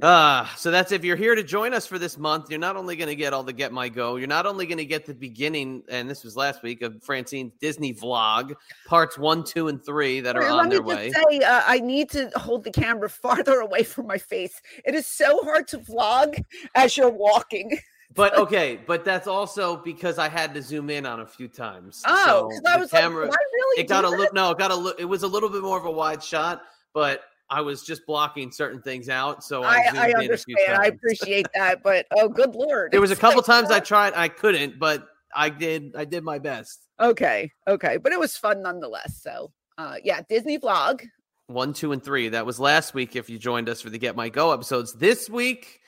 Uh, 0.02 0.46
so 0.56 0.70
that's 0.70 0.92
if 0.92 1.04
you're 1.04 1.16
here 1.16 1.34
to 1.34 1.42
join 1.42 1.74
us 1.74 1.86
for 1.86 1.98
this 1.98 2.16
month, 2.16 2.48
you're 2.48 2.60
not 2.60 2.76
only 2.76 2.96
going 2.96 3.08
to 3.08 3.16
get 3.16 3.32
all 3.32 3.42
the 3.42 3.52
Get 3.52 3.72
My 3.72 3.88
Go, 3.88 4.16
you're 4.16 4.28
not 4.28 4.46
only 4.46 4.66
going 4.66 4.78
to 4.78 4.84
get 4.84 5.04
the 5.04 5.14
beginning, 5.14 5.82
and 5.88 6.08
this 6.08 6.22
was 6.24 6.36
last 6.36 6.62
week, 6.62 6.82
of 6.82 7.02
Francine's 7.02 7.52
Disney 7.60 7.92
vlog, 7.92 8.54
parts 8.86 9.18
one, 9.18 9.42
two, 9.44 9.68
and 9.68 9.84
three 9.84 10.20
that 10.20 10.36
are 10.36 10.42
Wait, 10.42 10.48
on 10.50 10.56
let 10.68 10.70
their 10.70 10.82
way. 10.82 11.10
say, 11.10 11.40
uh, 11.40 11.62
I 11.66 11.80
need 11.80 12.08
to 12.10 12.30
hold 12.36 12.64
the 12.64 12.70
camera 12.70 13.10
farther 13.10 13.60
away 13.60 13.82
from 13.82 14.06
my 14.06 14.18
face. 14.18 14.62
It 14.84 14.94
is 14.94 15.06
so 15.06 15.42
hard 15.42 15.66
to 15.68 15.78
vlog 15.78 16.42
as 16.74 16.96
you're 16.96 17.10
walking. 17.10 17.78
But 18.16 18.38
okay, 18.38 18.78
but 18.86 19.04
that's 19.04 19.26
also 19.26 19.76
because 19.78 20.18
I 20.18 20.28
had 20.28 20.54
to 20.54 20.62
zoom 20.62 20.88
in 20.88 21.04
on 21.04 21.22
a 21.22 21.26
few 21.26 21.48
times. 21.48 22.00
Oh, 22.06 22.48
So 22.54 22.60
I 22.70 22.76
was 22.76 22.92
camera, 22.92 23.24
like, 23.24 23.30
"Do 23.32 23.36
I 23.36 23.44
really 23.52 23.82
it 23.82 23.88
got 23.88 24.04
a 24.04 24.10
that?" 24.10 24.16
look. 24.16 24.32
No, 24.32 24.50
it 24.52 24.58
got 24.58 24.70
a 24.70 24.74
look. 24.76 25.00
It 25.00 25.04
was 25.06 25.24
a 25.24 25.26
little 25.26 25.48
bit 25.48 25.62
more 25.62 25.76
of 25.78 25.84
a 25.84 25.90
wide 25.90 26.22
shot, 26.22 26.62
but 26.92 27.22
I 27.54 27.60
was 27.60 27.84
just 27.84 28.04
blocking 28.04 28.50
certain 28.50 28.82
things 28.82 29.08
out. 29.08 29.44
So 29.44 29.62
I, 29.62 29.76
I, 29.76 29.76
I 29.76 29.78
in 29.78 29.86
a 29.86 29.92
few 29.94 30.16
understand. 30.16 30.82
I 30.82 30.86
appreciate 30.86 31.46
that, 31.54 31.84
but 31.84 32.04
oh, 32.10 32.28
good 32.28 32.52
lord! 32.56 32.90
There 32.90 33.00
was 33.00 33.12
a 33.12 33.16
couple 33.16 33.38
like, 33.38 33.46
times 33.46 33.70
I 33.70 33.78
tried, 33.78 34.12
I 34.16 34.26
couldn't, 34.26 34.80
but 34.80 35.06
I 35.36 35.50
did. 35.50 35.94
I 35.96 36.04
did 36.04 36.24
my 36.24 36.40
best. 36.40 36.88
Okay, 36.98 37.52
okay, 37.68 37.96
but 37.96 38.12
it 38.12 38.18
was 38.18 38.36
fun 38.36 38.60
nonetheless. 38.60 39.22
So, 39.22 39.52
uh, 39.78 39.96
yeah, 40.02 40.22
Disney 40.28 40.58
vlog. 40.58 41.06
One, 41.46 41.74
two, 41.74 41.92
and 41.92 42.02
three. 42.02 42.28
That 42.30 42.44
was 42.44 42.58
last 42.58 42.92
week. 42.92 43.14
If 43.14 43.30
you 43.30 43.38
joined 43.38 43.68
us 43.68 43.80
for 43.80 43.90
the 43.90 43.98
Get 43.98 44.16
My 44.16 44.30
Go 44.30 44.52
episodes, 44.52 44.92
this 44.92 45.30
week. 45.30 45.80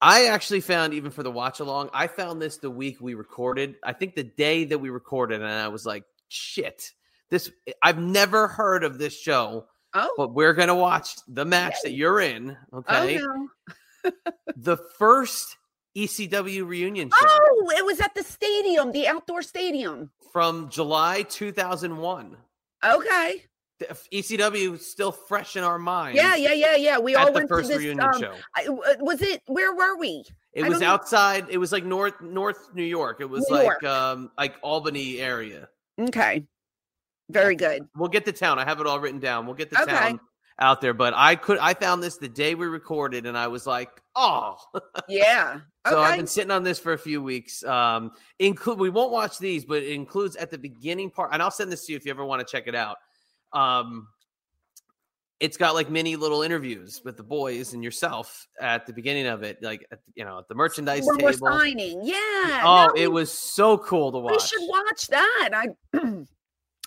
I 0.00 0.26
actually 0.26 0.60
found 0.60 0.94
even 0.94 1.12
for 1.12 1.22
the 1.22 1.30
watch 1.30 1.60
along, 1.60 1.90
I 1.94 2.08
found 2.08 2.42
this 2.42 2.56
the 2.56 2.70
week 2.70 3.00
we 3.00 3.14
recorded. 3.14 3.76
I 3.84 3.92
think 3.92 4.16
the 4.16 4.24
day 4.24 4.64
that 4.64 4.78
we 4.78 4.90
recorded, 4.90 5.42
and 5.42 5.50
I 5.50 5.68
was 5.68 5.86
like, 5.86 6.04
"Shit, 6.28 6.90
this!" 7.28 7.50
I've 7.82 7.98
never 7.98 8.48
heard 8.48 8.82
of 8.82 8.98
this 8.98 9.16
show, 9.16 9.66
Oh, 9.94 10.14
but 10.16 10.32
we're 10.34 10.54
gonna 10.54 10.74
watch 10.74 11.16
the 11.28 11.44
match 11.44 11.74
that 11.82 11.92
you're 11.92 12.20
in. 12.20 12.56
Okay, 12.72 13.18
oh 13.22 13.48
no! 14.04 14.12
the 14.56 14.76
first 14.98 15.56
ECW 15.96 16.66
reunion 16.66 17.10
show 17.10 17.26
Oh, 17.28 17.70
it 17.76 17.84
was 17.84 18.00
at 18.00 18.14
the 18.14 18.22
stadium, 18.22 18.92
the 18.92 19.06
outdoor 19.08 19.42
stadium. 19.42 20.10
from 20.32 20.70
July 20.70 21.22
2001. 21.22 22.36
Okay. 22.84 23.44
ECW 24.12 24.78
still 24.80 25.10
fresh 25.12 25.56
in 25.56 25.64
our 25.64 25.78
minds. 25.78 26.16
Yeah, 26.16 26.36
yeah, 26.36 26.52
yeah, 26.52 26.76
yeah. 26.76 26.98
We 26.98 27.14
all 27.16 27.26
At 27.26 27.32
the 27.34 27.40
went 27.40 27.48
first 27.48 27.68
to 27.68 27.74
this. 27.74 27.82
reunion 27.84 28.06
um, 28.14 28.20
show, 28.20 28.34
I, 28.54 28.64
w- 28.64 28.82
was 29.00 29.20
it? 29.22 29.42
Where 29.46 29.74
were 29.74 29.96
we? 29.98 30.24
it 30.52 30.64
I 30.64 30.68
was 30.68 30.78
don't 30.78 30.86
know. 30.88 30.94
outside. 30.94 31.46
It 31.50 31.58
was 31.58 31.72
like 31.72 31.84
north 31.84 32.20
North 32.20 32.72
New 32.74 32.84
York. 32.84 33.20
It 33.20 33.28
was 33.28 33.44
New 33.50 33.56
like 33.56 33.64
York. 33.64 33.82
um 33.84 34.30
like 34.38 34.54
Albany 34.62 35.18
area. 35.18 35.68
Okay. 36.00 36.44
Very 37.32 37.56
good. 37.56 37.88
We'll 37.96 38.08
get 38.08 38.24
the 38.24 38.32
town. 38.32 38.58
I 38.58 38.64
have 38.64 38.80
it 38.80 38.86
all 38.86 39.00
written 39.00 39.20
down. 39.20 39.46
We'll 39.46 39.54
get 39.54 39.70
the 39.70 39.82
Okay. 39.82 39.92
town 39.92 40.20
out 40.58 40.80
there. 40.80 40.94
But 40.94 41.14
I 41.16 41.34
could 41.36 41.58
I 41.58 41.74
found 41.74 42.02
this 42.02 42.16
the 42.18 42.28
day 42.28 42.54
we 42.54 42.66
recorded, 42.66 43.26
and 43.26 43.36
I 43.36 43.48
was 43.48 43.66
like, 43.66 43.88
oh. 44.14 44.56
Yeah. 45.08 45.60
So 45.88 45.98
I've 46.00 46.16
been 46.16 46.28
sitting 46.28 46.52
on 46.52 46.62
this 46.62 46.78
for 46.78 46.92
a 46.92 46.98
few 46.98 47.20
weeks. 47.20 47.64
Um, 47.64 48.12
include 48.38 48.78
we 48.78 48.88
won't 48.88 49.10
watch 49.10 49.40
these, 49.40 49.64
but 49.64 49.82
it 49.82 49.90
includes 49.90 50.36
at 50.36 50.48
the 50.52 50.56
beginning 50.56 51.10
part, 51.10 51.30
and 51.32 51.42
I'll 51.42 51.50
send 51.50 51.72
this 51.72 51.86
to 51.86 51.92
you 51.92 51.96
if 51.96 52.04
you 52.04 52.12
ever 52.12 52.24
want 52.24 52.38
to 52.38 52.46
check 52.48 52.68
it 52.68 52.76
out. 52.76 52.98
Um, 53.52 54.06
it's 55.40 55.56
got 55.56 55.74
like 55.74 55.90
mini 55.90 56.14
little 56.14 56.42
interviews 56.42 57.00
with 57.04 57.16
the 57.16 57.24
boys 57.24 57.74
and 57.74 57.82
yourself 57.82 58.46
at 58.60 58.86
the 58.86 58.92
beginning 58.92 59.26
of 59.26 59.42
it, 59.42 59.60
like 59.60 59.84
at, 59.90 59.98
you 60.14 60.24
know 60.24 60.38
at 60.38 60.46
the 60.46 60.54
merchandise 60.54 61.04
when 61.04 61.18
table. 61.18 61.48
signing. 61.48 62.00
Yeah. 62.04 62.62
Oh, 62.64 62.86
no, 62.94 63.02
it 63.02 63.08
we- 63.08 63.14
was 63.14 63.32
so 63.32 63.76
cool 63.76 64.12
to 64.12 64.18
watch. 64.18 64.34
We 64.34 64.38
should 64.60 64.68
watch 64.68 65.08
that. 65.08 65.50
I. 65.52 65.68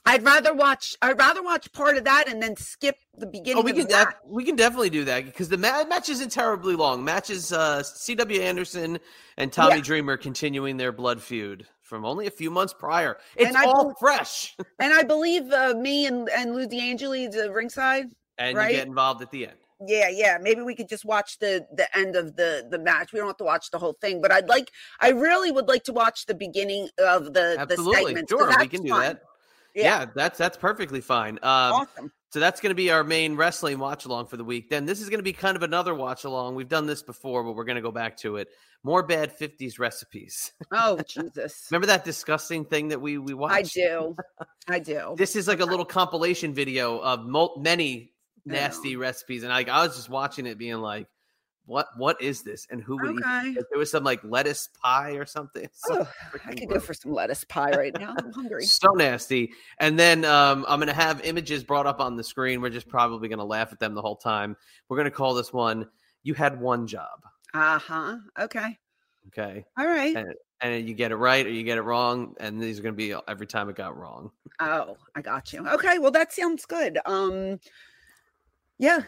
I'd 0.06 0.24
rather 0.24 0.54
watch. 0.54 0.96
I'd 1.02 1.18
rather 1.18 1.42
watch 1.42 1.72
part 1.74 1.98
of 1.98 2.04
that 2.04 2.26
and 2.28 2.42
then 2.42 2.56
skip 2.56 2.96
the 3.18 3.26
beginning. 3.26 3.58
Oh, 3.58 3.62
we 3.64 3.72
of 3.72 3.78
can 3.78 3.88
the 3.88 3.94
def- 3.94 4.14
we 4.26 4.44
can 4.44 4.56
definitely 4.56 4.90
do 4.92 5.04
that 5.06 5.26
because 5.26 5.50
the 5.50 5.58
ma- 5.58 5.84
match 5.86 6.10
isn't 6.10 6.32
terribly 6.32 6.76
long. 6.76 7.04
Matches 7.04 7.52
uh, 7.52 7.82
C.W. 7.82 8.40
Anderson 8.42 9.00
and 9.38 9.52
Tommy 9.52 9.78
Yeah. 9.78 9.82
Dreamer 9.82 10.18
continuing 10.18 10.78
their 10.78 10.92
blood 10.92 11.22
feud 11.22 11.66
from 11.82 12.06
only 12.06 12.28
a 12.28 12.32
few 12.32 12.52
months 12.52 12.74
prior. 12.74 13.18
It's 13.36 13.56
all 13.56 13.86
bel- 13.86 13.96
fresh, 14.00 14.56
And 14.80 14.94
I 14.94 15.04
believe 15.04 15.52
uh, 15.52 15.74
me 15.76 16.06
and 16.06 16.30
and 16.30 16.56
Lou 16.56 16.68
D'Angeli, 16.68 17.32
the 17.32 17.52
ringside. 17.52 18.06
and 18.38 18.56
Right? 18.58 18.72
you 18.72 18.78
get 18.78 18.88
involved 18.88 19.22
at 19.24 19.32
the 19.32 19.48
end. 19.48 19.58
Yeah, 19.88 20.08
yeah. 20.10 20.38
Maybe 20.42 20.62
we 20.62 20.74
could 20.74 20.88
just 20.88 21.04
watch 21.04 21.38
the 21.40 21.66
the 21.74 21.86
end 21.98 22.16
of 22.16 22.36
the 22.38 22.66
the 22.70 22.80
match. 22.80 23.12
We 23.12 23.20
don't 23.20 23.28
have 23.28 23.38
to 23.38 23.44
watch 23.44 23.72
the 23.72 23.78
whole 23.80 23.98
thing, 24.00 24.22
but 24.22 24.32
I'd 24.32 24.48
like. 24.48 24.72
I 25.02 25.10
really 25.10 25.52
would 25.52 25.68
like 25.68 25.84
to 25.86 25.94
watch 25.94 26.28
the 26.28 26.34
beginning 26.36 26.88
of 26.98 27.26
the 27.26 27.56
the 27.58 27.58
Absolutely, 27.60 28.24
sure, 28.30 28.58
we 28.60 28.68
can 28.68 28.84
do 28.84 28.90
fun. 28.90 29.02
that. 29.02 29.22
Yeah, 29.76 29.84
Yeah. 30.02 30.06
that's 30.16 30.38
that's 30.38 30.58
perfectly 30.58 31.02
fine. 31.02 31.34
Um, 31.44 31.74
awesome. 31.74 32.12
So 32.32 32.40
that's 32.42 32.60
going 32.60 32.72
to 32.72 32.76
be 32.76 32.92
our 32.92 33.04
main 33.04 33.36
wrestling 33.38 33.80
watch 33.80 34.04
along 34.06 34.28
for 34.28 34.36
the 34.36 34.44
week. 34.44 34.70
Then 34.70 34.86
this 34.86 35.00
is 35.02 35.08
going 35.10 35.20
to 35.20 35.24
be 35.24 35.32
kind 35.32 35.56
of 35.56 35.64
another 35.64 35.96
watch 35.96 36.26
along. 36.26 36.56
We've 36.56 36.68
done 36.68 36.86
this 36.86 37.02
before, 37.02 37.44
but 37.46 37.54
we're 37.54 37.64
going 37.64 37.78
to 37.78 37.82
go 37.82 37.92
back 37.94 38.18
to 38.18 38.36
it. 38.38 38.50
More 38.84 39.04
bad 39.04 39.38
'50s 39.38 39.80
recipes. 39.80 40.52
Oh 40.72 41.00
Jesus, 41.08 41.68
Remember 41.72 41.88
that 41.88 42.04
disgusting 42.04 42.66
thing 42.66 42.90
that 42.90 43.00
we 43.02 43.18
we 43.18 43.34
watched? 43.34 43.56
I 43.56 43.62
do, 43.82 44.16
I 44.68 44.80
do. 44.80 45.16
This 45.18 45.36
is 45.36 45.48
like 45.48 45.60
a 45.60 45.66
little 45.66 45.86
compilation 45.86 46.54
video 46.54 47.00
of 47.00 47.26
many 47.58 48.14
nasty 48.46 48.96
recipes, 48.96 49.44
and 49.44 49.52
I, 49.54 49.64
I 49.64 49.86
was 49.86 49.96
just 49.96 50.10
watching 50.10 50.46
it, 50.46 50.58
being 50.58 50.78
like, 50.78 51.08
"What? 51.66 51.88
What 51.98 52.22
is 52.22 52.42
this? 52.44 52.68
And 52.70 52.82
who 52.82 52.98
would 52.98 53.12
eat?" 53.12 53.24
Okay. 53.26 53.54
this? 53.56 53.64
There 53.70 53.80
was 53.80 53.92
some 53.92 54.04
like 54.04 54.24
lettuce 54.24 54.70
pie 54.82 55.12
or 55.14 55.26
something. 55.26 55.68
Oh, 55.90 56.08
I 56.46 56.54
could 56.54 56.70
go 56.70 56.80
for 56.80 56.94
some 56.94 57.14
lettuce 57.14 57.44
pie 57.44 57.72
right 57.72 57.94
now. 57.98 58.16
I'm 58.18 58.32
hungry. 58.32 58.66
so 58.66 58.90
nasty. 58.92 59.52
And 59.80 59.98
then 60.00 60.26
um, 60.26 60.66
I'm 60.68 60.80
going 60.80 60.88
to 60.88 60.94
have 60.94 61.22
images 61.24 61.64
brought 61.64 61.86
up 61.86 62.00
on 62.00 62.16
the 62.18 62.24
screen. 62.24 62.62
We're 62.62 62.70
just 62.70 62.88
probably 62.88 63.28
going 63.30 63.40
to 63.40 63.46
laugh 63.46 63.72
at 63.72 63.80
them 63.80 63.94
the 63.94 64.02
whole 64.02 64.16
time. 64.16 64.56
We're 64.90 64.98
going 64.98 65.06
to 65.06 65.12
call 65.12 65.34
this 65.34 65.54
one 65.54 65.88
"You 66.24 66.34
Had 66.34 66.60
One 66.60 66.88
Job." 66.88 67.20
Uh 67.54 67.80
huh. 67.80 68.18
Okay. 68.40 68.78
Okay, 69.30 69.66
All 69.78 69.88
right. 69.88 70.16
and, 70.16 70.34
and 70.62 70.88
you 70.88 70.94
get 70.94 71.12
it 71.12 71.16
right 71.16 71.46
or 71.46 71.50
you 71.50 71.64
get 71.64 71.80
it 71.80 71.82
wrong, 71.82 72.36
and 72.40 72.62
these 72.62 72.78
are 72.80 72.84
going 72.84 72.94
to 72.94 72.98
be 72.98 73.16
every 73.28 73.48
time 73.48 73.70
it 73.70 73.76
got 73.76 73.98
wrong. 73.98 74.30
Oh, 74.60 74.98
I 75.16 75.22
got 75.22 75.52
you. 75.52 75.68
Okay. 75.68 75.98
Well, 75.98 76.12
that 76.12 76.32
sounds 76.32 76.66
good. 76.66 77.00
Um, 77.08 77.60
yeah, 78.78 79.00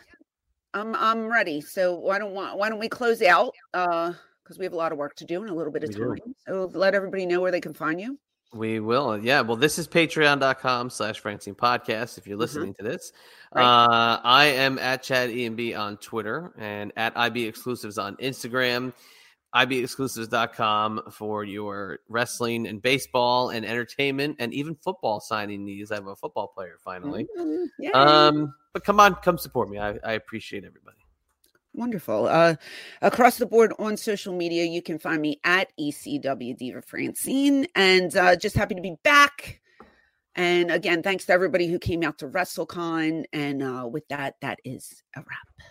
I'm 0.73 0.95
I'm 0.95 1.27
ready. 1.31 1.61
So 1.61 1.95
why 1.95 2.19
don't 2.19 2.33
why, 2.33 2.69
don't 2.69 2.79
we 2.79 2.89
close 2.89 3.21
out? 3.21 3.53
Uh, 3.73 4.13
because 4.43 4.57
we 4.59 4.65
have 4.65 4.73
a 4.73 4.77
lot 4.77 4.91
of 4.93 4.97
work 4.97 5.13
to 5.15 5.25
do 5.25 5.41
and 5.41 5.49
a 5.49 5.53
little 5.53 5.73
bit 5.73 5.83
of 5.83 5.89
We 5.89 5.95
do. 5.95 6.07
time. 6.15 6.35
So 6.47 6.71
let 6.73 6.93
everybody 6.95 7.25
know 7.25 7.41
where 7.41 7.51
they 7.51 7.59
can 7.59 7.73
find 7.73 7.99
you. 7.99 8.17
We 8.53 8.79
will. 8.79 9.17
Yeah. 9.17 9.41
Well, 9.41 9.57
this 9.57 9.77
is 9.77 9.89
patreon.com 9.89 10.89
slash 10.89 11.19
Francine 11.19 11.53
podcast. 11.53 12.17
If 12.17 12.25
you're 12.27 12.37
listening 12.37 12.73
to 12.75 12.83
this, 12.83 13.11
Right. 13.53 13.61
uh, 13.63 14.21
I 14.23 14.45
am 14.45 14.79
at 14.79 15.03
Chad 15.03 15.31
EMB 15.31 15.77
on 15.77 15.97
Twitter 15.97 16.53
and 16.57 16.93
at 16.95 17.11
IB 17.17 17.43
exclusives 17.45 17.97
on 17.97 18.15
Instagram, 18.17 18.93
IBexclusives.com 19.65 21.03
for 21.11 21.43
your 21.43 21.99
wrestling 22.09 22.67
and 22.67 22.81
baseball 22.81 23.49
and 23.49 23.65
entertainment 23.65 24.35
and 24.39 24.53
even 24.53 24.75
football 24.75 25.19
signing 25.19 25.65
needs. 25.65 25.91
I 25.91 25.95
have 25.95 26.07
a 26.07 26.15
football 26.15 26.47
player 26.47 26.77
finally. 26.83 27.27
Mm, 27.37 27.65
yeah. 27.79 27.91
Um, 27.91 28.53
but 28.73 28.83
come 28.83 28.99
on, 28.99 29.15
come 29.15 29.37
support 29.37 29.69
me. 29.69 29.79
I, 29.79 29.97
I 30.03 30.13
appreciate 30.13 30.63
everybody. 30.63 30.97
Wonderful. 31.73 32.27
Uh, 32.27 32.55
across 33.01 33.37
the 33.37 33.45
board 33.45 33.73
on 33.79 33.97
social 33.97 34.35
media, 34.35 34.63
you 34.63 34.81
can 34.81 34.99
find 34.99 35.21
me 35.21 35.39
at 35.43 35.71
ECW 35.79 36.57
Diva 36.57 36.81
Francine, 36.81 37.67
and 37.75 38.15
uh, 38.15 38.35
just 38.35 38.55
happy 38.55 38.75
to 38.75 38.81
be 38.81 38.95
back. 39.03 39.61
And 40.35 40.69
again, 40.69 41.01
thanks 41.01 41.25
to 41.25 41.33
everybody 41.33 41.67
who 41.67 41.79
came 41.79 42.03
out 42.03 42.19
to 42.19 42.27
WrestleCon. 42.27 43.25
And 43.33 43.63
uh, 43.63 43.87
with 43.91 44.07
that, 44.09 44.35
that 44.41 44.59
is 44.63 45.03
a 45.15 45.19
wrap. 45.19 45.67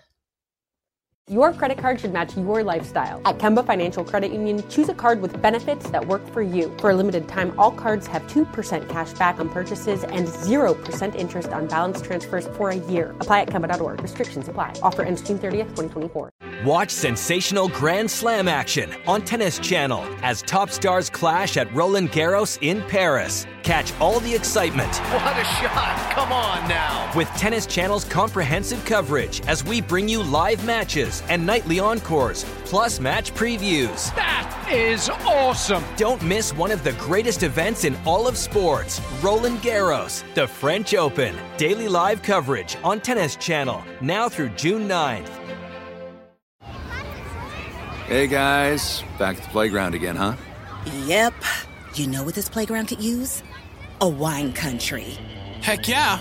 Your 1.28 1.52
credit 1.52 1.78
card 1.78 1.98
should 1.98 2.12
match 2.12 2.36
your 2.36 2.62
lifestyle. 2.62 3.20
At 3.24 3.38
Kemba 3.38 3.66
Financial 3.66 4.04
Credit 4.04 4.30
Union, 4.30 4.62
choose 4.68 4.88
a 4.88 4.94
card 4.94 5.20
with 5.20 5.42
benefits 5.42 5.90
that 5.90 6.06
work 6.06 6.24
for 6.28 6.40
you. 6.40 6.72
For 6.78 6.90
a 6.90 6.94
limited 6.94 7.26
time, 7.26 7.52
all 7.58 7.72
cards 7.72 8.06
have 8.06 8.22
2% 8.28 8.88
cash 8.88 9.12
back 9.14 9.40
on 9.40 9.48
purchases 9.48 10.04
and 10.04 10.28
0% 10.28 11.16
interest 11.16 11.48
on 11.48 11.66
balance 11.66 12.00
transfers 12.00 12.46
for 12.56 12.70
a 12.70 12.76
year. 12.76 13.10
Apply 13.18 13.40
at 13.40 13.48
Kemba.org. 13.48 14.02
Restrictions 14.02 14.46
apply. 14.46 14.74
Offer 14.84 15.02
ends 15.02 15.20
June 15.20 15.36
30th, 15.40 15.74
2024. 15.74 16.30
Watch 16.64 16.90
sensational 16.90 17.68
Grand 17.70 18.08
Slam 18.08 18.46
action 18.46 18.94
on 19.08 19.20
Tennis 19.22 19.58
Channel 19.58 20.04
as 20.22 20.42
top 20.42 20.70
stars 20.70 21.10
clash 21.10 21.56
at 21.56 21.72
Roland 21.74 22.12
Garros 22.12 22.56
in 22.62 22.82
Paris. 22.82 23.46
Catch 23.62 23.92
all 24.00 24.20
the 24.20 24.32
excitement 24.32 24.94
What 24.96 25.36
a 25.36 25.44
shot! 25.44 26.12
Come 26.12 26.30
on 26.32 26.68
now. 26.68 27.10
with 27.16 27.26
Tennis 27.30 27.66
Channel's 27.66 28.04
comprehensive 28.04 28.82
coverage 28.84 29.40
as 29.48 29.64
we 29.64 29.80
bring 29.80 30.08
you 30.08 30.22
live 30.22 30.64
matches 30.64 31.15
and 31.28 31.44
nightly 31.44 31.78
encores, 31.78 32.44
plus 32.64 33.00
match 33.00 33.32
previews. 33.34 34.14
That 34.14 34.68
is 34.72 35.08
awesome. 35.08 35.84
Don't 35.96 36.22
miss 36.22 36.52
one 36.52 36.70
of 36.70 36.84
the 36.84 36.92
greatest 36.92 37.42
events 37.42 37.84
in 37.84 37.96
all 38.04 38.26
of 38.26 38.36
sports 38.36 39.00
Roland 39.22 39.58
Garros, 39.58 40.22
the 40.34 40.46
French 40.46 40.94
Open. 40.94 41.36
Daily 41.56 41.88
live 41.88 42.22
coverage 42.22 42.76
on 42.82 43.00
Tennis 43.00 43.36
Channel 43.36 43.82
now 44.00 44.28
through 44.28 44.50
June 44.50 44.88
9th. 44.88 45.30
Hey 48.06 48.28
guys, 48.28 49.02
back 49.18 49.36
at 49.36 49.42
the 49.42 49.48
playground 49.50 49.94
again, 49.94 50.14
huh? 50.14 50.36
Yep. 51.06 51.34
You 51.94 52.06
know 52.06 52.22
what 52.22 52.34
this 52.34 52.48
playground 52.48 52.86
could 52.86 53.02
use? 53.02 53.42
A 54.00 54.08
wine 54.08 54.52
country. 54.52 55.18
Heck 55.60 55.88
yeah, 55.88 56.20